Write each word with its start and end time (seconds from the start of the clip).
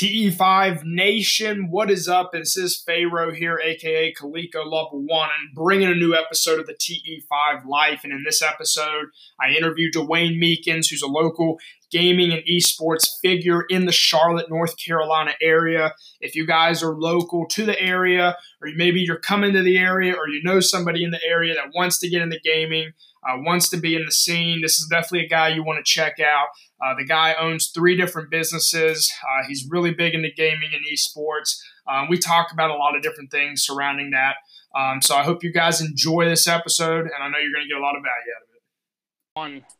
TE5 0.00 0.84
Nation, 0.84 1.72
what 1.72 1.90
is 1.90 2.06
up? 2.06 2.30
This 2.32 2.56
is 2.56 2.80
Pharaoh 2.80 3.34
here, 3.34 3.58
aka 3.60 4.14
Kaliko 4.14 4.62
Level 4.62 5.02
One, 5.04 5.28
and 5.40 5.52
bringing 5.52 5.88
a 5.88 5.94
new 5.96 6.14
episode 6.14 6.60
of 6.60 6.68
the 6.68 6.74
TE5 6.74 7.66
Life. 7.66 8.02
And 8.04 8.12
in 8.12 8.22
this 8.22 8.40
episode, 8.40 9.06
I 9.40 9.50
interviewed 9.56 9.94
Dwayne 9.94 10.38
Meekins, 10.40 10.88
who's 10.88 11.02
a 11.02 11.08
local 11.08 11.58
gaming 11.90 12.32
and 12.32 12.44
esports 12.48 13.08
figure 13.20 13.64
in 13.68 13.86
the 13.86 13.92
Charlotte, 13.92 14.48
North 14.48 14.76
Carolina 14.78 15.32
area. 15.42 15.94
If 16.20 16.36
you 16.36 16.46
guys 16.46 16.80
are 16.80 16.94
local 16.94 17.46
to 17.48 17.64
the 17.64 17.80
area, 17.80 18.36
or 18.62 18.68
maybe 18.76 19.00
you're 19.00 19.18
coming 19.18 19.52
to 19.54 19.62
the 19.64 19.78
area, 19.78 20.14
or 20.14 20.28
you 20.28 20.44
know 20.44 20.60
somebody 20.60 21.02
in 21.02 21.10
the 21.10 21.24
area 21.28 21.54
that 21.54 21.74
wants 21.74 21.98
to 21.98 22.08
get 22.08 22.22
into 22.22 22.38
gaming, 22.44 22.92
uh, 23.26 23.36
wants 23.38 23.68
to 23.70 23.76
be 23.76 23.94
in 23.94 24.04
the 24.04 24.12
scene, 24.12 24.60
this 24.62 24.78
is 24.78 24.86
definitely 24.90 25.26
a 25.26 25.28
guy 25.28 25.48
you 25.48 25.64
want 25.64 25.84
to 25.84 25.90
check 25.90 26.20
out. 26.20 26.48
Uh, 26.84 26.94
the 26.96 27.04
guy 27.04 27.34
owns 27.34 27.70
three 27.74 27.96
different 27.96 28.30
businesses. 28.30 29.12
Uh, 29.22 29.46
he's 29.46 29.66
really 29.68 29.92
big 29.92 30.14
into 30.14 30.30
gaming 30.36 30.70
and 30.72 30.84
esports. 30.86 31.58
Um, 31.90 32.08
we 32.08 32.18
talk 32.18 32.52
about 32.52 32.70
a 32.70 32.74
lot 32.74 32.96
of 32.96 33.02
different 33.02 33.30
things 33.30 33.62
surrounding 33.62 34.10
that. 34.10 34.36
Um, 34.78 35.00
so 35.02 35.16
I 35.16 35.22
hope 35.22 35.42
you 35.42 35.52
guys 35.52 35.80
enjoy 35.80 36.26
this 36.26 36.46
episode, 36.46 37.02
and 37.02 37.22
I 37.22 37.28
know 37.28 37.38
you're 37.38 37.52
going 37.52 37.64
to 37.64 37.68
get 37.68 37.78
a 37.78 37.82
lot 37.82 37.96
of 37.96 38.02
value 38.02 38.32
out 38.36 38.42
of 38.42 39.54
it. 39.54 39.62
On 39.62 39.77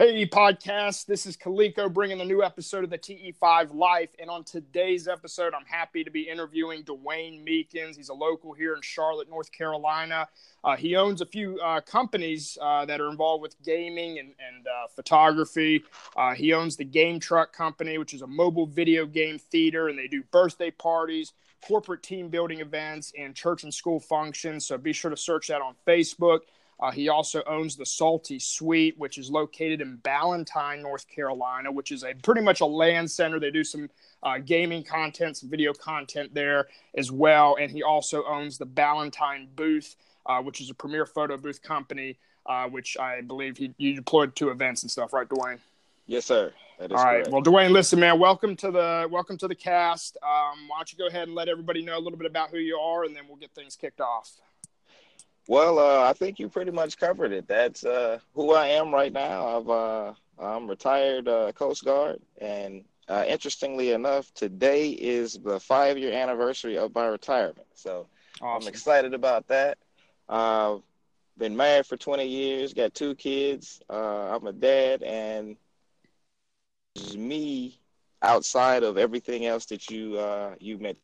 Hey, 0.00 0.24
podcast. 0.24 1.04
This 1.04 1.26
is 1.26 1.36
Kaliko 1.36 1.92
bringing 1.92 2.22
a 2.22 2.24
new 2.24 2.42
episode 2.42 2.84
of 2.84 2.88
the 2.88 2.96
TE5 2.96 3.74
Life. 3.74 4.08
And 4.18 4.30
on 4.30 4.44
today's 4.44 5.06
episode, 5.06 5.52
I'm 5.52 5.66
happy 5.66 6.04
to 6.04 6.10
be 6.10 6.22
interviewing 6.22 6.84
Dwayne 6.84 7.46
Meekins. 7.46 7.96
He's 7.98 8.08
a 8.08 8.14
local 8.14 8.54
here 8.54 8.74
in 8.74 8.80
Charlotte, 8.80 9.28
North 9.28 9.52
Carolina. 9.52 10.26
Uh, 10.64 10.74
he 10.74 10.96
owns 10.96 11.20
a 11.20 11.26
few 11.26 11.60
uh, 11.60 11.82
companies 11.82 12.56
uh, 12.62 12.86
that 12.86 12.98
are 12.98 13.10
involved 13.10 13.42
with 13.42 13.62
gaming 13.62 14.18
and, 14.18 14.28
and 14.28 14.66
uh, 14.66 14.88
photography. 14.96 15.84
Uh, 16.16 16.32
he 16.32 16.54
owns 16.54 16.76
the 16.76 16.84
Game 16.84 17.20
Truck 17.20 17.52
Company, 17.52 17.98
which 17.98 18.14
is 18.14 18.22
a 18.22 18.26
mobile 18.26 18.64
video 18.64 19.04
game 19.04 19.38
theater, 19.38 19.88
and 19.88 19.98
they 19.98 20.08
do 20.08 20.22
birthday 20.30 20.70
parties, 20.70 21.34
corporate 21.68 22.02
team 22.02 22.30
building 22.30 22.60
events, 22.60 23.12
and 23.18 23.34
church 23.34 23.64
and 23.64 23.74
school 23.74 24.00
functions. 24.00 24.64
So 24.64 24.78
be 24.78 24.94
sure 24.94 25.10
to 25.10 25.16
search 25.18 25.48
that 25.48 25.60
on 25.60 25.74
Facebook. 25.86 26.38
Uh, 26.80 26.90
he 26.90 27.10
also 27.10 27.42
owns 27.46 27.76
the 27.76 27.84
Salty 27.84 28.38
Suite, 28.38 28.98
which 28.98 29.18
is 29.18 29.30
located 29.30 29.82
in 29.82 29.96
Ballantyne, 29.96 30.80
North 30.80 31.06
Carolina, 31.08 31.70
which 31.70 31.92
is 31.92 32.04
a 32.04 32.14
pretty 32.14 32.40
much 32.40 32.62
a 32.62 32.66
LAN 32.66 33.06
center. 33.06 33.38
They 33.38 33.50
do 33.50 33.64
some 33.64 33.90
uh, 34.22 34.38
gaming 34.38 34.82
content, 34.82 35.36
some 35.36 35.50
video 35.50 35.74
content 35.74 36.34
there 36.34 36.68
as 36.96 37.12
well. 37.12 37.56
And 37.60 37.70
he 37.70 37.82
also 37.82 38.24
owns 38.24 38.56
the 38.56 38.64
Ballantyne 38.64 39.48
Booth, 39.54 39.96
uh, 40.24 40.40
which 40.40 40.62
is 40.62 40.70
a 40.70 40.74
premier 40.74 41.04
photo 41.04 41.36
booth 41.36 41.62
company, 41.62 42.16
uh, 42.46 42.66
which 42.68 42.96
I 42.98 43.20
believe 43.20 43.58
he 43.58 43.74
you 43.76 43.94
deployed 43.94 44.34
to 44.36 44.48
events 44.48 44.82
and 44.82 44.90
stuff, 44.90 45.12
right, 45.12 45.28
Dwayne? 45.28 45.58
Yes, 46.06 46.24
sir. 46.24 46.52
All 46.80 46.88
right. 46.88 47.24
Correct. 47.24 47.28
Well, 47.28 47.42
Dwayne, 47.42 47.72
listen, 47.72 48.00
man. 48.00 48.18
Welcome 48.18 48.56
to 48.56 48.70
the 48.70 49.06
welcome 49.10 49.36
to 49.38 49.46
the 49.46 49.54
cast. 49.54 50.16
Um, 50.22 50.66
why 50.68 50.78
don't 50.78 50.90
you 50.90 50.98
go 50.98 51.08
ahead 51.08 51.28
and 51.28 51.34
let 51.34 51.50
everybody 51.50 51.82
know 51.82 51.98
a 51.98 52.00
little 52.00 52.18
bit 52.18 52.26
about 52.26 52.48
who 52.48 52.56
you 52.56 52.78
are, 52.78 53.04
and 53.04 53.14
then 53.14 53.24
we'll 53.28 53.36
get 53.36 53.50
things 53.54 53.76
kicked 53.76 54.00
off. 54.00 54.32
Well, 55.50 55.80
uh, 55.80 56.08
I 56.08 56.12
think 56.12 56.38
you 56.38 56.48
pretty 56.48 56.70
much 56.70 56.96
covered 56.96 57.32
it. 57.32 57.48
That's 57.48 57.84
uh, 57.84 58.20
who 58.34 58.54
I 58.54 58.68
am 58.68 58.94
right 58.94 59.12
now. 59.12 59.58
I've 59.58 59.68
uh, 59.68 60.12
I'm 60.38 60.70
retired 60.70 61.26
uh, 61.26 61.50
Coast 61.50 61.84
Guard, 61.84 62.20
and 62.40 62.84
uh, 63.08 63.24
interestingly 63.26 63.90
enough, 63.90 64.32
today 64.32 64.90
is 64.90 65.40
the 65.42 65.58
five 65.58 65.98
year 65.98 66.12
anniversary 66.12 66.78
of 66.78 66.94
my 66.94 67.06
retirement. 67.06 67.66
So 67.74 68.06
awesome. 68.40 68.62
I'm 68.62 68.68
excited 68.68 69.12
about 69.12 69.48
that. 69.48 69.78
I've 70.28 70.82
been 71.36 71.56
married 71.56 71.86
for 71.86 71.96
20 71.96 72.28
years, 72.28 72.72
got 72.72 72.94
two 72.94 73.16
kids. 73.16 73.82
Uh, 73.90 74.36
I'm 74.36 74.46
a 74.46 74.52
dad, 74.52 75.02
and 75.02 75.56
me 77.16 77.76
outside 78.22 78.84
of 78.84 78.98
everything 78.98 79.46
else 79.46 79.66
that 79.66 79.90
you 79.90 80.16
you 80.60 80.78
met 80.78 80.96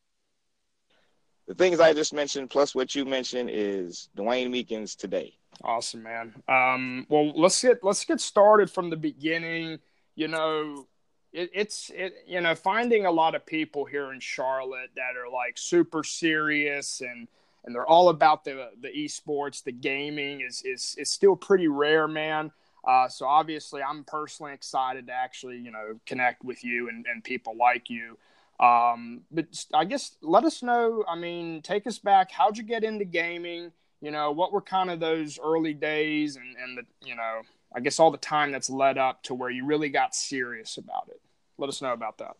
the 1.47 1.55
things 1.55 1.81
I 1.81 1.93
just 1.93 2.13
mentioned, 2.13 2.51
plus 2.51 2.75
what 2.75 2.95
you 2.95 3.05
mentioned, 3.05 3.51
is 3.53 4.09
Dwayne 4.17 4.49
Meekins 4.49 4.97
today. 4.97 5.35
Awesome, 5.63 6.03
man. 6.03 6.35
Um, 6.49 7.07
well, 7.09 7.33
let's 7.35 7.63
get 7.63 7.83
let's 7.83 8.05
get 8.05 8.21
started 8.21 8.71
from 8.71 8.91
the 8.91 8.97
beginning. 8.97 9.79
You 10.15 10.29
know, 10.29 10.87
it, 11.33 11.51
it's 11.55 11.91
it. 11.95 12.15
You 12.27 12.41
know, 12.41 12.55
finding 12.55 13.07
a 13.07 13.11
lot 13.11 13.35
of 13.35 13.47
people 13.47 13.85
here 13.85 14.13
in 14.13 14.21
Charlotte 14.21 14.91
that 14.97 15.17
are 15.17 15.31
like 15.33 15.57
super 15.57 16.05
serious 16.05 17.01
and 17.01 17.29
and 17.67 17.75
they're 17.75 17.87
all 17.87 18.09
about 18.09 18.45
the 18.45 18.71
the 18.81 18.89
esports, 18.89 19.63
the 19.63 19.73
gaming 19.73 20.41
is 20.41 20.63
is 20.63 20.95
is 20.99 21.11
still 21.11 21.37
pretty 21.37 21.69
rare, 21.69 22.09
man. 22.09 22.53
Uh, 22.85 23.09
so 23.09 23.27
obviously, 23.27 23.83
I'm 23.83 24.05
personally 24.05 24.53
excited 24.53 25.09
to 25.09 25.13
actually 25.13 25.59
you 25.59 25.73
know 25.73 25.99
connect 26.07 26.45
with 26.45 26.65
you 26.65 26.89
and, 26.89 27.05
and 27.13 27.23
people 27.23 27.57
like 27.57 27.91
you. 27.91 28.17
Um, 28.59 29.23
but 29.31 29.47
I 29.75 29.85
guess 29.85 30.17
let 30.23 30.45
us 30.45 30.63
know. 30.63 31.05
I 31.09 31.17
mean, 31.17 31.63
take 31.63 31.87
us 31.87 31.99
back. 31.99 32.31
How'd 32.31 32.57
you 32.57 32.65
get 32.65 32.85
into 32.85 33.05
gaming? 33.05 33.73
You 34.01 34.11
know, 34.11 34.31
what 34.31 34.53
were 34.53 34.63
kind 34.63 34.91
of 34.91 35.01
those 35.01 35.39
early 35.43 35.75
days 35.75 36.37
and, 36.37 36.57
and 36.63 36.79
the, 36.79 37.07
you 37.07 37.17
know, 37.17 37.43
I 37.75 37.81
guess 37.81 37.99
all 37.99 38.11
the 38.11 38.19
time 38.19 38.53
that's 38.53 38.71
led 38.71 38.99
up 38.99 39.23
to 39.25 39.35
where 39.35 39.51
you 39.51 39.67
really 39.67 39.89
got 39.89 40.15
serious 40.15 40.79
about 40.79 41.09
it. 41.09 41.21
Let 41.59 41.69
us 41.69 41.83
know 41.83 41.93
about 41.93 42.19
that. 42.19 42.37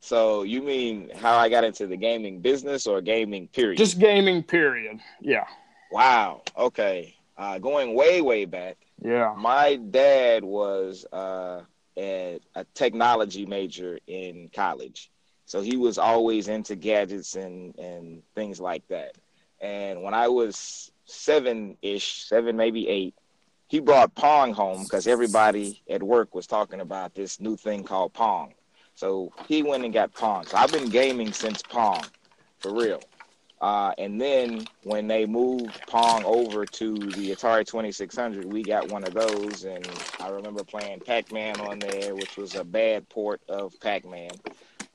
So 0.00 0.42
you 0.42 0.62
mean 0.62 1.10
how 1.14 1.36
I 1.36 1.48
got 1.48 1.62
into 1.62 1.86
the 1.86 1.96
gaming 1.96 2.40
business 2.40 2.88
or 2.88 3.00
gaming 3.00 3.46
period? 3.48 3.78
Just 3.78 4.00
gaming 4.00 4.42
period. 4.42 4.98
Yeah. 5.20 5.46
Wow. 5.92 6.42
Okay. 6.58 7.14
Uh, 7.38 7.58
going 7.58 7.94
way, 7.94 8.20
way 8.20 8.44
back. 8.44 8.78
Yeah. 9.00 9.34
My 9.36 9.76
dad 9.76 10.42
was 10.42 11.06
uh, 11.12 11.62
a, 11.98 12.40
a 12.54 12.64
technology 12.74 13.46
major 13.46 13.98
in 14.06 14.50
college. 14.54 15.10
So 15.44 15.60
he 15.60 15.76
was 15.76 15.98
always 15.98 16.48
into 16.48 16.76
gadgets 16.76 17.36
and, 17.36 17.76
and 17.78 18.22
things 18.34 18.60
like 18.60 18.86
that. 18.88 19.16
And 19.60 20.02
when 20.02 20.14
I 20.14 20.28
was 20.28 20.90
seven 21.04 21.76
ish, 21.82 22.24
seven, 22.24 22.56
maybe 22.56 22.88
eight, 22.88 23.14
he 23.68 23.80
brought 23.80 24.14
Pong 24.14 24.52
home 24.52 24.82
because 24.82 25.06
everybody 25.06 25.82
at 25.88 26.02
work 26.02 26.34
was 26.34 26.46
talking 26.46 26.80
about 26.80 27.14
this 27.14 27.40
new 27.40 27.56
thing 27.56 27.84
called 27.84 28.12
Pong. 28.12 28.54
So 28.94 29.32
he 29.48 29.62
went 29.62 29.84
and 29.84 29.92
got 29.92 30.12
Pong. 30.12 30.46
So 30.46 30.56
I've 30.56 30.72
been 30.72 30.88
gaming 30.88 31.32
since 31.32 31.62
Pong, 31.62 32.04
for 32.58 32.74
real. 32.74 33.00
Uh, 33.62 33.92
and 33.96 34.20
then 34.20 34.66
when 34.82 35.06
they 35.06 35.24
moved 35.24 35.80
Pong 35.86 36.24
over 36.24 36.66
to 36.66 36.94
the 36.94 37.30
Atari 37.30 37.64
2600, 37.64 38.44
we 38.44 38.64
got 38.64 38.90
one 38.90 39.04
of 39.04 39.14
those. 39.14 39.62
And 39.62 39.88
I 40.18 40.30
remember 40.30 40.64
playing 40.64 40.98
Pac 40.98 41.30
Man 41.30 41.60
on 41.60 41.78
there, 41.78 42.16
which 42.16 42.36
was 42.36 42.56
a 42.56 42.64
bad 42.64 43.08
port 43.08 43.40
of 43.48 43.72
Pac 43.80 44.04
Man. 44.04 44.32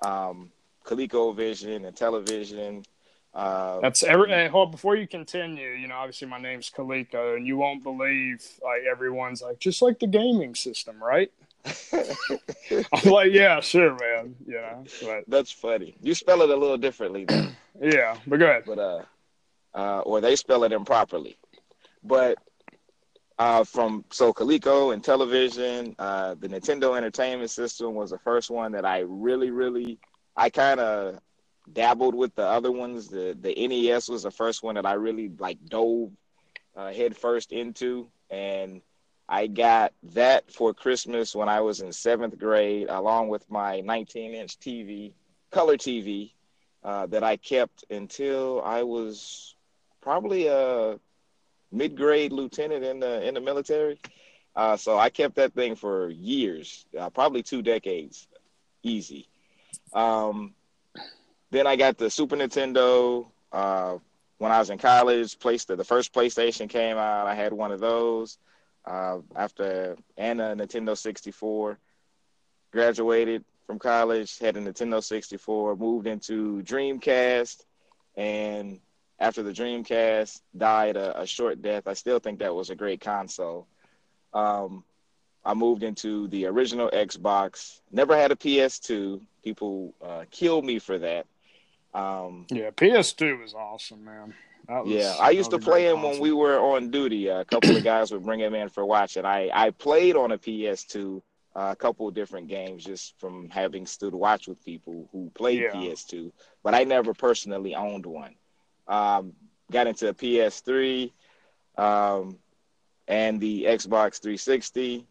Um, 0.01 0.51
ColecoVision 0.83 1.78
and 1.78 1.85
Intellivision. 1.85 2.83
Uh, 3.33 3.79
That's 3.79 4.03
every. 4.03 4.47
hold 4.50 4.72
before 4.72 4.97
you 4.97 5.07
continue. 5.07 5.69
You 5.69 5.88
know, 5.88 5.95
obviously 5.95 6.28
my 6.28 6.39
name's 6.39 6.69
Kaliko, 6.69 7.38
and 7.38 7.47
you 7.47 7.55
won't 7.55 7.84
believe 7.84 8.45
like 8.61 8.81
everyone's 8.89 9.41
like 9.41 9.59
just 9.59 9.81
like 9.81 9.99
the 9.99 10.07
gaming 10.07 10.55
system, 10.55 11.01
right? 11.01 11.31
I'm 12.94 13.11
like, 13.11 13.31
yeah, 13.31 13.59
sure, 13.59 13.95
man. 14.00 14.35
Yeah, 14.45 14.83
but 15.01 15.23
that's 15.28 15.51
funny. 15.51 15.95
You 16.01 16.13
spell 16.16 16.41
it 16.41 16.50
a 16.50 16.55
little 16.55 16.78
differently, 16.78 17.25
though. 17.25 17.47
yeah, 17.81 18.17
but 18.25 18.39
go 18.39 18.45
ahead. 18.45 18.63
But 18.66 18.79
uh, 18.79 19.01
uh, 19.73 20.00
or 20.01 20.22
they 20.22 20.35
spell 20.35 20.63
it 20.63 20.72
improperly. 20.72 21.38
But 22.03 22.38
uh, 23.39 23.63
from 23.63 24.03
so 24.11 24.33
Coleco 24.33 24.94
and 24.94 25.03
Intellivision, 25.03 25.95
uh, 26.00 26.35
the 26.39 26.50
Nintendo 26.50 26.97
Entertainment 26.97 27.51
System 27.51 27.94
was 27.94 28.11
the 28.11 28.19
first 28.19 28.49
one 28.49 28.72
that 28.72 28.85
I 28.85 28.99
really, 28.99 29.51
really, 29.51 29.99
I 30.35 30.49
kind 30.49 30.79
of 30.79 31.19
dabbled 31.72 32.16
with 32.16 32.34
the 32.35 32.45
other 32.45 32.72
ones. 32.72 33.07
The 33.09 33.38
the 33.39 33.67
NES 33.67 34.09
was 34.09 34.23
the 34.23 34.31
first 34.31 34.64
one 34.64 34.75
that 34.75 34.85
I 34.85 34.93
really 34.93 35.29
like 35.37 35.64
dove 35.66 36.11
uh, 36.75 36.91
head 36.91 37.16
first 37.16 37.52
into, 37.52 38.08
and 38.29 38.81
I 39.29 39.47
got 39.47 39.94
that 40.14 40.52
for 40.52 40.74
Christmas 40.74 41.35
when 41.35 41.50
I 41.50 41.59
was 41.62 41.82
in 41.82 41.91
seventh 41.91 42.40
grade, 42.40 42.88
along 42.90 43.28
with 43.28 43.50
my 43.50 43.82
19 43.82 44.34
inch 44.34 44.58
TV, 44.59 45.12
color 45.52 45.76
TV, 45.76 46.32
uh, 46.84 47.08
that 47.08 47.24
I 47.24 47.35
kept 47.35 47.84
until 47.90 48.62
I 48.64 48.84
was 48.84 49.56
probably 50.02 50.47
a 50.47 50.97
mid 51.72 51.97
grade 51.97 52.32
lieutenant 52.32 52.85
in 52.85 53.00
the 53.00 53.28
in 53.28 53.34
the 53.34 53.41
military. 53.41 54.00
Uh, 54.56 54.78
so 54.78 54.97
I 54.97 55.09
kept 55.09 55.35
that 55.35 55.53
thing 55.53 55.76
for 55.76 56.09
years, 56.09 56.85
uh, 56.97 57.09
probably 57.09 57.44
two 57.44 57.62
decades, 57.62 58.28
easy. 58.82 59.28
Um, 59.94 60.53
then 61.52 61.68
I 61.68 61.76
got 61.76 61.97
the 61.97 62.09
Super 62.09 62.38
Nintendo. 62.38 63.28
Uh, 63.52 63.97
when 64.40 64.52
I 64.52 64.59
was 64.59 64.70
in 64.70 64.78
college, 64.78 65.38
placed 65.40 65.68
the 65.68 65.84
first 65.84 66.14
PlayStation 66.14 66.70
came 66.70 66.97
out. 66.97 67.28
I 67.28 67.35
had 67.35 67.53
one 67.53 67.72
of 67.72 67.79
those 67.79 68.38
uh, 68.87 69.19
after 69.35 69.97
and 70.17 70.41
a 70.41 70.55
Nintendo 70.55 70.97
64. 70.97 71.78
Graduated 72.72 73.43
from 73.66 73.79
college, 73.79 74.39
had 74.39 74.55
a 74.57 74.61
Nintendo 74.61 75.03
64, 75.03 75.75
moved 75.75 76.07
into 76.07 76.61
Dreamcast, 76.63 77.66
and 78.16 78.79
after 79.19 79.43
the 79.43 79.51
Dreamcast 79.51 80.41
died 80.55 80.95
a, 80.95 81.22
a 81.22 81.28
short 81.28 81.61
death, 81.61 81.87
I 81.87 81.93
still 81.93 82.19
think 82.19 82.39
that 82.39 82.55
was 82.55 82.69
a 82.69 82.75
great 82.75 83.01
console. 83.01 83.67
Um, 84.34 84.84
I 85.43 85.53
moved 85.53 85.83
into 85.83 86.28
the 86.28 86.45
original 86.45 86.90
Xbox. 86.90 87.79
Never 87.91 88.17
had 88.17 88.31
a 88.31 88.35
PS2. 88.35 89.22
People 89.43 89.93
uh, 90.03 90.25
killed 90.29 90.66
me 90.66 90.79
for 90.79 90.97
that. 90.99 91.25
Um, 91.93 92.45
yeah, 92.49 92.69
PS2 92.72 93.41
was 93.41 93.53
awesome, 93.53 94.03
man. 94.03 94.33
Was, 94.69 94.87
yeah, 94.87 95.16
I 95.19 95.29
used 95.29 95.52
to 95.52 95.59
play 95.59 95.87
him 95.87 96.02
when 96.02 96.19
we 96.19 96.34
were 96.34 96.59
on 96.59 96.91
duty. 96.91 97.29
a 97.29 97.46
couple 97.46 97.75
of 97.75 97.84
guys 97.84 98.11
would 98.11 98.23
bring 98.23 98.41
him 98.41 98.53
in 98.53 98.67
for 98.69 98.85
watching. 98.85 99.25
I 99.25 99.49
I 99.53 99.69
played 99.69 100.16
on 100.16 100.31
a 100.34 100.37
PS2 100.37 101.22
uh, 101.58 101.72
a 101.72 101.75
couple 101.75 102.08
of 102.08 102.14
different 102.14 102.47
games 102.47 102.84
just 102.84 103.19
from 103.19 103.49
having 103.49 103.87
stood 103.87 104.14
watch 104.14 104.47
with 104.47 104.64
people 104.64 105.09
who 105.11 105.31
played 105.34 105.61
yeah. 105.61 105.72
PS2, 105.72 106.31
but 106.64 106.75
I 106.75 106.84
never 106.84 107.16
personally 107.16 107.73
owned 107.73 108.05
one. 108.05 108.35
Um, 108.87 109.34
got 109.72 109.87
into 109.87 110.09
a 110.09 110.14
PS3 110.14 111.11
um, 111.75 112.37
and 113.08 113.41
the 113.41 113.64
Xbox 113.64 114.22
360. 114.22 115.08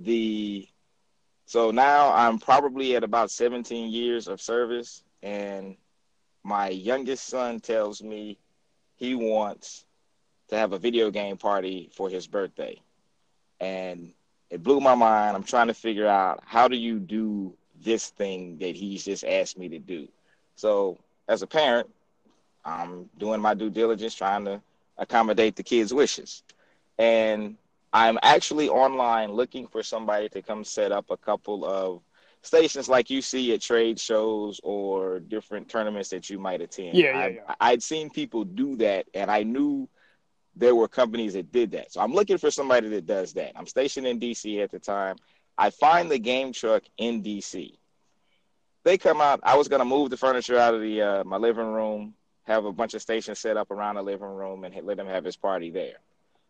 The 0.00 0.68
so 1.46 1.70
now 1.70 2.12
I'm 2.12 2.38
probably 2.38 2.94
at 2.94 3.02
about 3.02 3.30
17 3.30 3.90
years 3.90 4.28
of 4.28 4.42
service, 4.42 5.04
and 5.22 5.76
my 6.44 6.68
youngest 6.68 7.26
son 7.26 7.58
tells 7.58 8.02
me 8.02 8.38
he 8.96 9.14
wants 9.14 9.86
to 10.48 10.56
have 10.56 10.72
a 10.72 10.78
video 10.78 11.10
game 11.10 11.36
party 11.36 11.90
for 11.92 12.10
his 12.10 12.26
birthday. 12.26 12.80
And 13.60 14.12
it 14.50 14.62
blew 14.62 14.80
my 14.80 14.94
mind. 14.94 15.36
I'm 15.36 15.42
trying 15.42 15.68
to 15.68 15.74
figure 15.74 16.06
out 16.06 16.42
how 16.44 16.68
do 16.68 16.76
you 16.76 16.98
do 16.98 17.54
this 17.82 18.10
thing 18.10 18.58
that 18.58 18.76
he's 18.76 19.04
just 19.04 19.24
asked 19.24 19.58
me 19.58 19.68
to 19.70 19.78
do. 19.78 20.06
So, 20.54 20.98
as 21.28 21.42
a 21.42 21.46
parent, 21.46 21.88
I'm 22.64 23.08
doing 23.18 23.40
my 23.40 23.54
due 23.54 23.70
diligence 23.70 24.14
trying 24.14 24.44
to 24.44 24.60
accommodate 24.98 25.56
the 25.56 25.62
kids' 25.62 25.92
wishes. 25.92 26.42
And 26.98 27.56
I'm 27.92 28.18
actually 28.22 28.68
online 28.68 29.32
looking 29.32 29.66
for 29.66 29.82
somebody 29.82 30.28
to 30.30 30.42
come 30.42 30.64
set 30.64 30.92
up 30.92 31.10
a 31.10 31.16
couple 31.16 31.64
of 31.64 32.02
stations 32.44 32.88
like 32.88 33.10
you 33.10 33.22
see 33.22 33.52
at 33.54 33.60
trade 33.60 33.98
shows 33.98 34.60
or 34.62 35.20
different 35.20 35.68
tournaments 35.68 36.10
that 36.10 36.28
you 36.30 36.38
might 36.38 36.60
attend. 36.60 36.96
Yeah, 36.96 37.18
yeah, 37.18 37.26
yeah. 37.26 37.40
I, 37.60 37.72
I'd 37.72 37.82
seen 37.82 38.10
people 38.10 38.44
do 38.44 38.76
that, 38.76 39.06
and 39.14 39.30
I 39.30 39.42
knew 39.42 39.88
there 40.56 40.74
were 40.74 40.88
companies 40.88 41.34
that 41.34 41.50
did 41.50 41.72
that. 41.72 41.92
So 41.92 42.00
I'm 42.00 42.12
looking 42.12 42.38
for 42.38 42.50
somebody 42.50 42.88
that 42.90 43.06
does 43.06 43.32
that. 43.34 43.52
I'm 43.56 43.66
stationed 43.66 44.06
in 44.06 44.20
DC 44.20 44.62
at 44.62 44.70
the 44.70 44.78
time. 44.78 45.16
I 45.56 45.70
find 45.70 46.10
the 46.10 46.18
game 46.18 46.52
truck 46.52 46.82
in 46.98 47.22
DC. 47.22 47.76
They 48.84 48.98
come 48.98 49.20
out. 49.20 49.40
I 49.42 49.56
was 49.56 49.68
gonna 49.68 49.84
move 49.84 50.10
the 50.10 50.16
furniture 50.16 50.58
out 50.58 50.74
of 50.74 50.80
the 50.80 51.00
uh, 51.00 51.24
my 51.24 51.38
living 51.38 51.66
room, 51.66 52.14
have 52.44 52.66
a 52.66 52.72
bunch 52.72 52.94
of 52.94 53.02
stations 53.02 53.38
set 53.38 53.56
up 53.56 53.70
around 53.70 53.94
the 53.94 54.02
living 54.02 54.28
room, 54.28 54.64
and 54.64 54.74
let 54.86 54.98
him 54.98 55.06
have 55.06 55.24
his 55.24 55.36
party 55.36 55.70
there. 55.70 55.96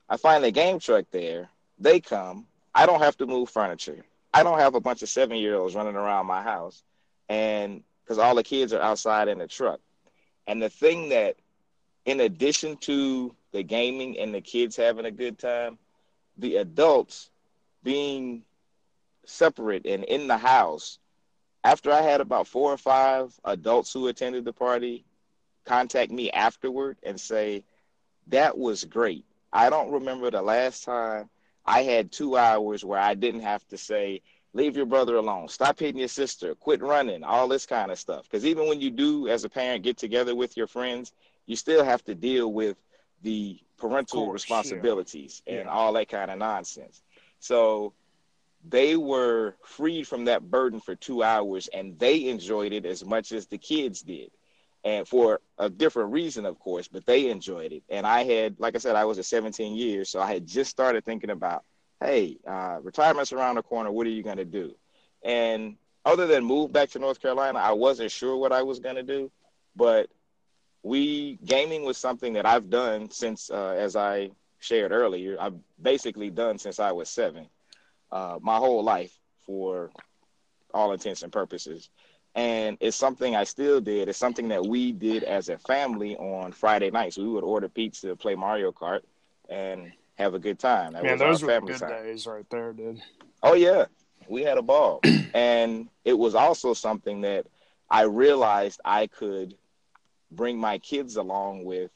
I 0.08 0.16
find 0.16 0.42
the 0.42 0.50
game 0.50 0.80
truck 0.80 1.06
there. 1.12 1.48
They 1.78 2.00
come. 2.00 2.46
I 2.74 2.86
don't 2.86 3.00
have 3.00 3.16
to 3.18 3.26
move 3.26 3.50
furniture. 3.50 4.04
I 4.34 4.42
don't 4.42 4.58
have 4.58 4.74
a 4.74 4.80
bunch 4.80 5.02
of 5.02 5.08
seven 5.08 5.38
year 5.38 5.54
olds 5.54 5.76
running 5.76 5.94
around 5.94 6.26
my 6.26 6.42
house, 6.42 6.82
and 7.28 7.84
because 8.02 8.18
all 8.18 8.34
the 8.34 8.42
kids 8.42 8.72
are 8.72 8.82
outside 8.82 9.28
in 9.28 9.38
the 9.38 9.46
truck. 9.46 9.80
And 10.48 10.60
the 10.60 10.68
thing 10.68 11.10
that, 11.10 11.36
in 12.04 12.20
addition 12.20 12.76
to 12.78 13.34
the 13.52 13.62
gaming 13.62 14.18
and 14.18 14.34
the 14.34 14.40
kids 14.40 14.76
having 14.76 15.06
a 15.06 15.10
good 15.12 15.38
time, 15.38 15.78
the 16.36 16.56
adults 16.56 17.30
being 17.84 18.42
separate 19.24 19.86
and 19.86 20.04
in 20.04 20.26
the 20.26 20.36
house. 20.36 20.98
After 21.62 21.92
I 21.92 22.02
had 22.02 22.20
about 22.20 22.48
four 22.48 22.72
or 22.72 22.76
five 22.76 23.32
adults 23.44 23.92
who 23.92 24.08
attended 24.08 24.44
the 24.44 24.52
party 24.52 25.04
contact 25.64 26.10
me 26.10 26.30
afterward 26.32 26.98
and 27.04 27.18
say, 27.18 27.64
That 28.26 28.58
was 28.58 28.84
great. 28.84 29.24
I 29.52 29.70
don't 29.70 29.92
remember 29.92 30.30
the 30.30 30.42
last 30.42 30.84
time 30.84 31.30
I 31.66 31.82
had 31.82 32.12
two 32.12 32.36
hours 32.36 32.84
where 32.84 33.00
I 33.00 33.14
didn't 33.14 33.40
have 33.40 33.66
to 33.68 33.78
say, 33.78 34.22
leave 34.52 34.76
your 34.76 34.86
brother 34.86 35.16
alone, 35.16 35.48
stop 35.48 35.78
hitting 35.78 35.98
your 35.98 36.08
sister, 36.08 36.54
quit 36.54 36.82
running, 36.82 37.24
all 37.24 37.48
this 37.48 37.66
kind 37.66 37.90
of 37.90 37.98
stuff. 37.98 38.24
Because 38.24 38.46
even 38.46 38.68
when 38.68 38.80
you 38.80 38.90
do, 38.90 39.28
as 39.28 39.44
a 39.44 39.48
parent, 39.48 39.82
get 39.82 39.96
together 39.96 40.34
with 40.34 40.56
your 40.56 40.66
friends, 40.66 41.12
you 41.46 41.56
still 41.56 41.84
have 41.84 42.04
to 42.04 42.14
deal 42.14 42.52
with 42.52 42.76
the 43.22 43.58
parental 43.78 44.26
course, 44.26 44.42
responsibilities 44.42 45.42
yeah. 45.46 45.54
and 45.54 45.64
yeah. 45.66 45.70
all 45.70 45.92
that 45.94 46.08
kind 46.08 46.30
of 46.30 46.38
nonsense. 46.38 47.02
So 47.40 47.92
they 48.66 48.96
were 48.96 49.56
freed 49.64 50.06
from 50.06 50.24
that 50.26 50.50
burden 50.50 50.80
for 50.80 50.94
two 50.94 51.22
hours 51.22 51.68
and 51.68 51.98
they 51.98 52.28
enjoyed 52.28 52.72
it 52.72 52.86
as 52.86 53.04
much 53.04 53.32
as 53.32 53.46
the 53.46 53.58
kids 53.58 54.02
did. 54.02 54.30
And 54.84 55.08
for 55.08 55.40
a 55.58 55.70
different 55.70 56.12
reason, 56.12 56.44
of 56.44 56.58
course, 56.58 56.88
but 56.88 57.06
they 57.06 57.30
enjoyed 57.30 57.72
it. 57.72 57.82
And 57.88 58.06
I 58.06 58.22
had, 58.24 58.60
like 58.60 58.74
I 58.74 58.78
said, 58.78 58.96
I 58.96 59.06
was 59.06 59.18
at 59.18 59.24
17 59.24 59.74
years. 59.74 60.10
So 60.10 60.20
I 60.20 60.32
had 60.32 60.46
just 60.46 60.70
started 60.70 61.04
thinking 61.06 61.30
about, 61.30 61.64
hey, 62.00 62.36
uh, 62.46 62.78
retirement's 62.82 63.32
around 63.32 63.54
the 63.54 63.62
corner. 63.62 63.90
What 63.90 64.06
are 64.06 64.10
you 64.10 64.22
going 64.22 64.36
to 64.36 64.44
do? 64.44 64.74
And 65.22 65.76
other 66.04 66.26
than 66.26 66.44
move 66.44 66.70
back 66.70 66.90
to 66.90 66.98
North 66.98 67.20
Carolina, 67.20 67.58
I 67.58 67.72
wasn't 67.72 68.10
sure 68.10 68.36
what 68.36 68.52
I 68.52 68.62
was 68.62 68.78
going 68.78 68.96
to 68.96 69.02
do. 69.02 69.30
But 69.74 70.10
we 70.82 71.38
gaming 71.44 71.84
was 71.84 71.96
something 71.96 72.34
that 72.34 72.44
I've 72.44 72.68
done 72.68 73.10
since, 73.10 73.50
uh, 73.50 73.74
as 73.78 73.96
I 73.96 74.30
shared 74.58 74.92
earlier, 74.92 75.36
I've 75.40 75.54
basically 75.80 76.28
done 76.28 76.58
since 76.58 76.78
I 76.78 76.92
was 76.92 77.08
seven, 77.08 77.46
uh, 78.12 78.38
my 78.40 78.56
whole 78.56 78.84
life 78.84 79.18
for 79.46 79.90
all 80.74 80.92
intents 80.92 81.22
and 81.22 81.32
purposes. 81.32 81.88
And 82.34 82.76
it's 82.80 82.96
something 82.96 83.36
I 83.36 83.44
still 83.44 83.80
did. 83.80 84.08
It's 84.08 84.18
something 84.18 84.48
that 84.48 84.66
we 84.66 84.90
did 84.90 85.22
as 85.22 85.48
a 85.48 85.58
family 85.58 86.16
on 86.16 86.50
Friday 86.52 86.90
nights. 86.90 87.16
We 87.16 87.28
would 87.28 87.44
order 87.44 87.68
pizza, 87.68 88.16
play 88.16 88.34
Mario 88.34 88.72
Kart, 88.72 89.00
and 89.48 89.92
have 90.16 90.34
a 90.34 90.38
good 90.38 90.58
time. 90.58 90.94
That 90.94 91.04
Man, 91.04 91.18
those 91.18 91.42
were 91.42 91.60
good 91.60 91.78
time. 91.78 91.90
days 91.90 92.26
right 92.26 92.48
there, 92.50 92.72
dude. 92.72 93.00
Oh 93.42 93.54
yeah, 93.54 93.84
we 94.28 94.42
had 94.42 94.58
a 94.58 94.62
ball, 94.62 95.00
and 95.34 95.88
it 96.04 96.18
was 96.18 96.34
also 96.34 96.74
something 96.74 97.20
that 97.20 97.46
I 97.90 98.02
realized 98.02 98.80
I 98.84 99.06
could 99.06 99.54
bring 100.30 100.58
my 100.58 100.78
kids 100.78 101.16
along 101.16 101.64
with 101.64 101.90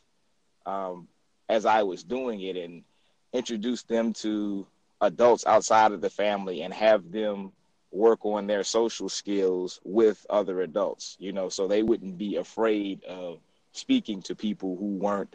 um, 0.67 1.09
as 1.49 1.67
I 1.67 1.83
was 1.83 2.05
doing 2.05 2.41
it 2.43 2.57
and 2.57 2.85
introduce 3.33 3.83
them 3.83 4.13
to 4.15 4.67
adults 5.01 5.47
outside 5.47 5.93
of 5.93 6.01
the 6.01 6.11
family 6.11 6.63
and 6.63 6.73
have 6.75 7.11
them 7.11 7.53
work 7.91 8.25
on 8.25 8.47
their 8.47 8.65
social 8.65 9.09
skills 9.09 9.81
with 9.85 10.25
other 10.29 10.61
adults, 10.61 11.17
you 11.19 11.33
know, 11.33 11.49
so 11.49 11.67
they 11.67 11.83
wouldn't 11.83 12.19
be 12.19 12.37
afraid 12.37 13.03
of 13.05 13.39
speaking 13.73 14.23
to 14.23 14.35
people 14.35 14.77
who 14.77 14.97
weren't 14.97 15.35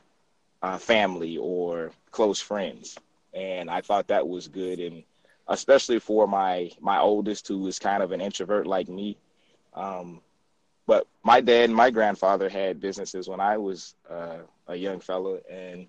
uh, 0.61 0.77
family 0.77 1.37
or 1.37 1.91
close 2.11 2.39
friends. 2.39 2.97
And 3.33 3.69
I 3.69 3.81
thought 3.81 4.07
that 4.07 4.27
was 4.27 4.47
good. 4.47 4.79
And 4.79 5.03
especially 5.47 5.99
for 5.99 6.27
my, 6.27 6.71
my 6.79 6.99
oldest, 6.99 7.47
who 7.47 7.67
is 7.67 7.79
kind 7.79 8.03
of 8.03 8.11
an 8.11 8.21
introvert 8.21 8.67
like 8.67 8.87
me, 8.87 9.17
um, 9.73 10.21
but 10.85 11.07
my 11.23 11.41
dad 11.41 11.65
and 11.65 11.75
my 11.75 11.89
grandfather 11.89 12.49
had 12.49 12.81
businesses 12.81 13.27
when 13.27 13.39
I 13.39 13.57
was 13.57 13.95
uh, 14.09 14.39
a 14.67 14.75
young 14.75 14.99
fella, 14.99 15.39
and 15.49 15.87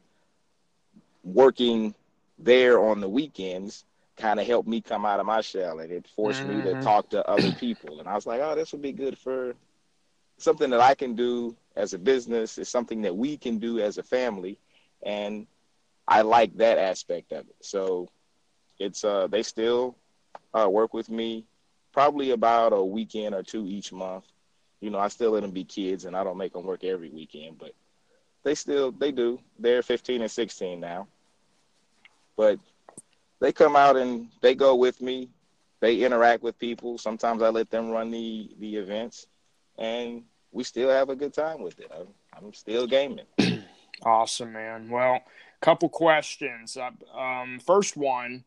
working 1.23 1.95
there 2.39 2.79
on 2.81 3.01
the 3.01 3.09
weekends 3.09 3.85
kind 4.17 4.41
of 4.41 4.47
helped 4.47 4.69
me 4.69 4.81
come 4.81 5.05
out 5.05 5.21
of 5.21 5.27
my 5.27 5.41
shell, 5.41 5.81
and 5.81 5.91
it 5.91 6.07
forced 6.15 6.41
mm-hmm. 6.41 6.59
me 6.59 6.63
to 6.63 6.73
mm-hmm. 6.73 6.83
talk 6.83 7.11
to 7.11 7.29
other 7.29 7.53
people. 7.53 8.01
And 8.01 8.09
I 8.09 8.15
was 8.15 8.27
like, 8.27 8.41
oh, 8.41 8.55
this 8.55 8.73
would 8.73 8.83
be 8.83 8.93
good 8.93 9.19
for 9.19 9.55
something 10.39 10.71
that 10.71 10.81
I 10.81 10.95
can 10.95 11.15
do 11.15 11.57
as 11.77 11.95
a 11.95 11.99
business. 11.99 12.59
It's 12.59 12.71
something 12.71 13.03
that 13.03 13.17
we 13.17 13.37
can 13.37 13.59
do 13.59 13.81
as 13.81 13.99
a 13.99 14.03
family, 14.03 14.59
and 15.03 15.47
I 16.07 16.23
like 16.23 16.57
that 16.59 16.79
aspect 16.79 17.33
of 17.33 17.49
it. 17.49 17.57
So 17.61 18.09
it's 18.79 19.05
uh, 19.05 19.27
they 19.27 19.43
still 19.43 19.97
uh, 20.53 20.69
work 20.69 20.95
with 20.95 21.09
me 21.09 21.45
probably 21.93 22.31
about 22.31 22.73
a 22.73 22.85
weekend 22.85 23.35
or 23.35 23.43
two 23.43 23.67
each 23.67 23.93
month 23.93 24.25
you 24.85 24.91
know, 24.91 24.99
I 24.99 25.09
still 25.09 25.31
let 25.31 25.41
them 25.41 25.51
be 25.51 25.65
kids, 25.65 26.05
and 26.05 26.15
I 26.15 26.23
don't 26.25 26.37
make 26.37 26.53
them 26.53 26.65
work 26.65 26.85
every 26.85 27.09
weekend, 27.09 27.57
but 27.59 27.73
they 28.43 28.55
still 28.55 28.93
they 28.93 29.13
do. 29.13 29.41
They're 29.59 29.83
15 29.83 30.21
and 30.21 30.31
16 30.31 30.79
now, 30.79 31.09
but 32.37 32.59
they 33.41 33.53
come 33.53 33.77
out 33.77 33.97
and 33.97 34.29
they 34.41 34.55
go 34.55 34.75
with 34.75 35.01
me. 35.01 35.31
They 35.81 35.97
interact 35.97 36.43
with 36.43 36.59
people. 36.59 36.99
Sometimes 36.99 37.43
I 37.43 37.49
let 37.51 37.71
them 37.71 37.91
run 37.91 38.11
the 38.11 38.51
the 38.59 38.77
events, 38.77 39.27
and 39.79 40.23
we 40.53 40.65
still 40.65 40.91
have 40.91 41.11
a 41.11 41.17
good 41.17 41.35
time 41.35 41.63
with 41.63 41.79
it. 41.79 41.91
I'm, 41.95 42.09
I'm 42.37 42.55
still 42.55 42.87
gaming. 42.87 43.27
Awesome, 44.03 44.53
man. 44.53 44.91
Well, 44.91 45.21
couple 45.63 45.89
questions. 45.89 46.77
Uh, 46.77 46.91
um, 47.17 47.61
first 47.61 47.97
one 47.97 48.45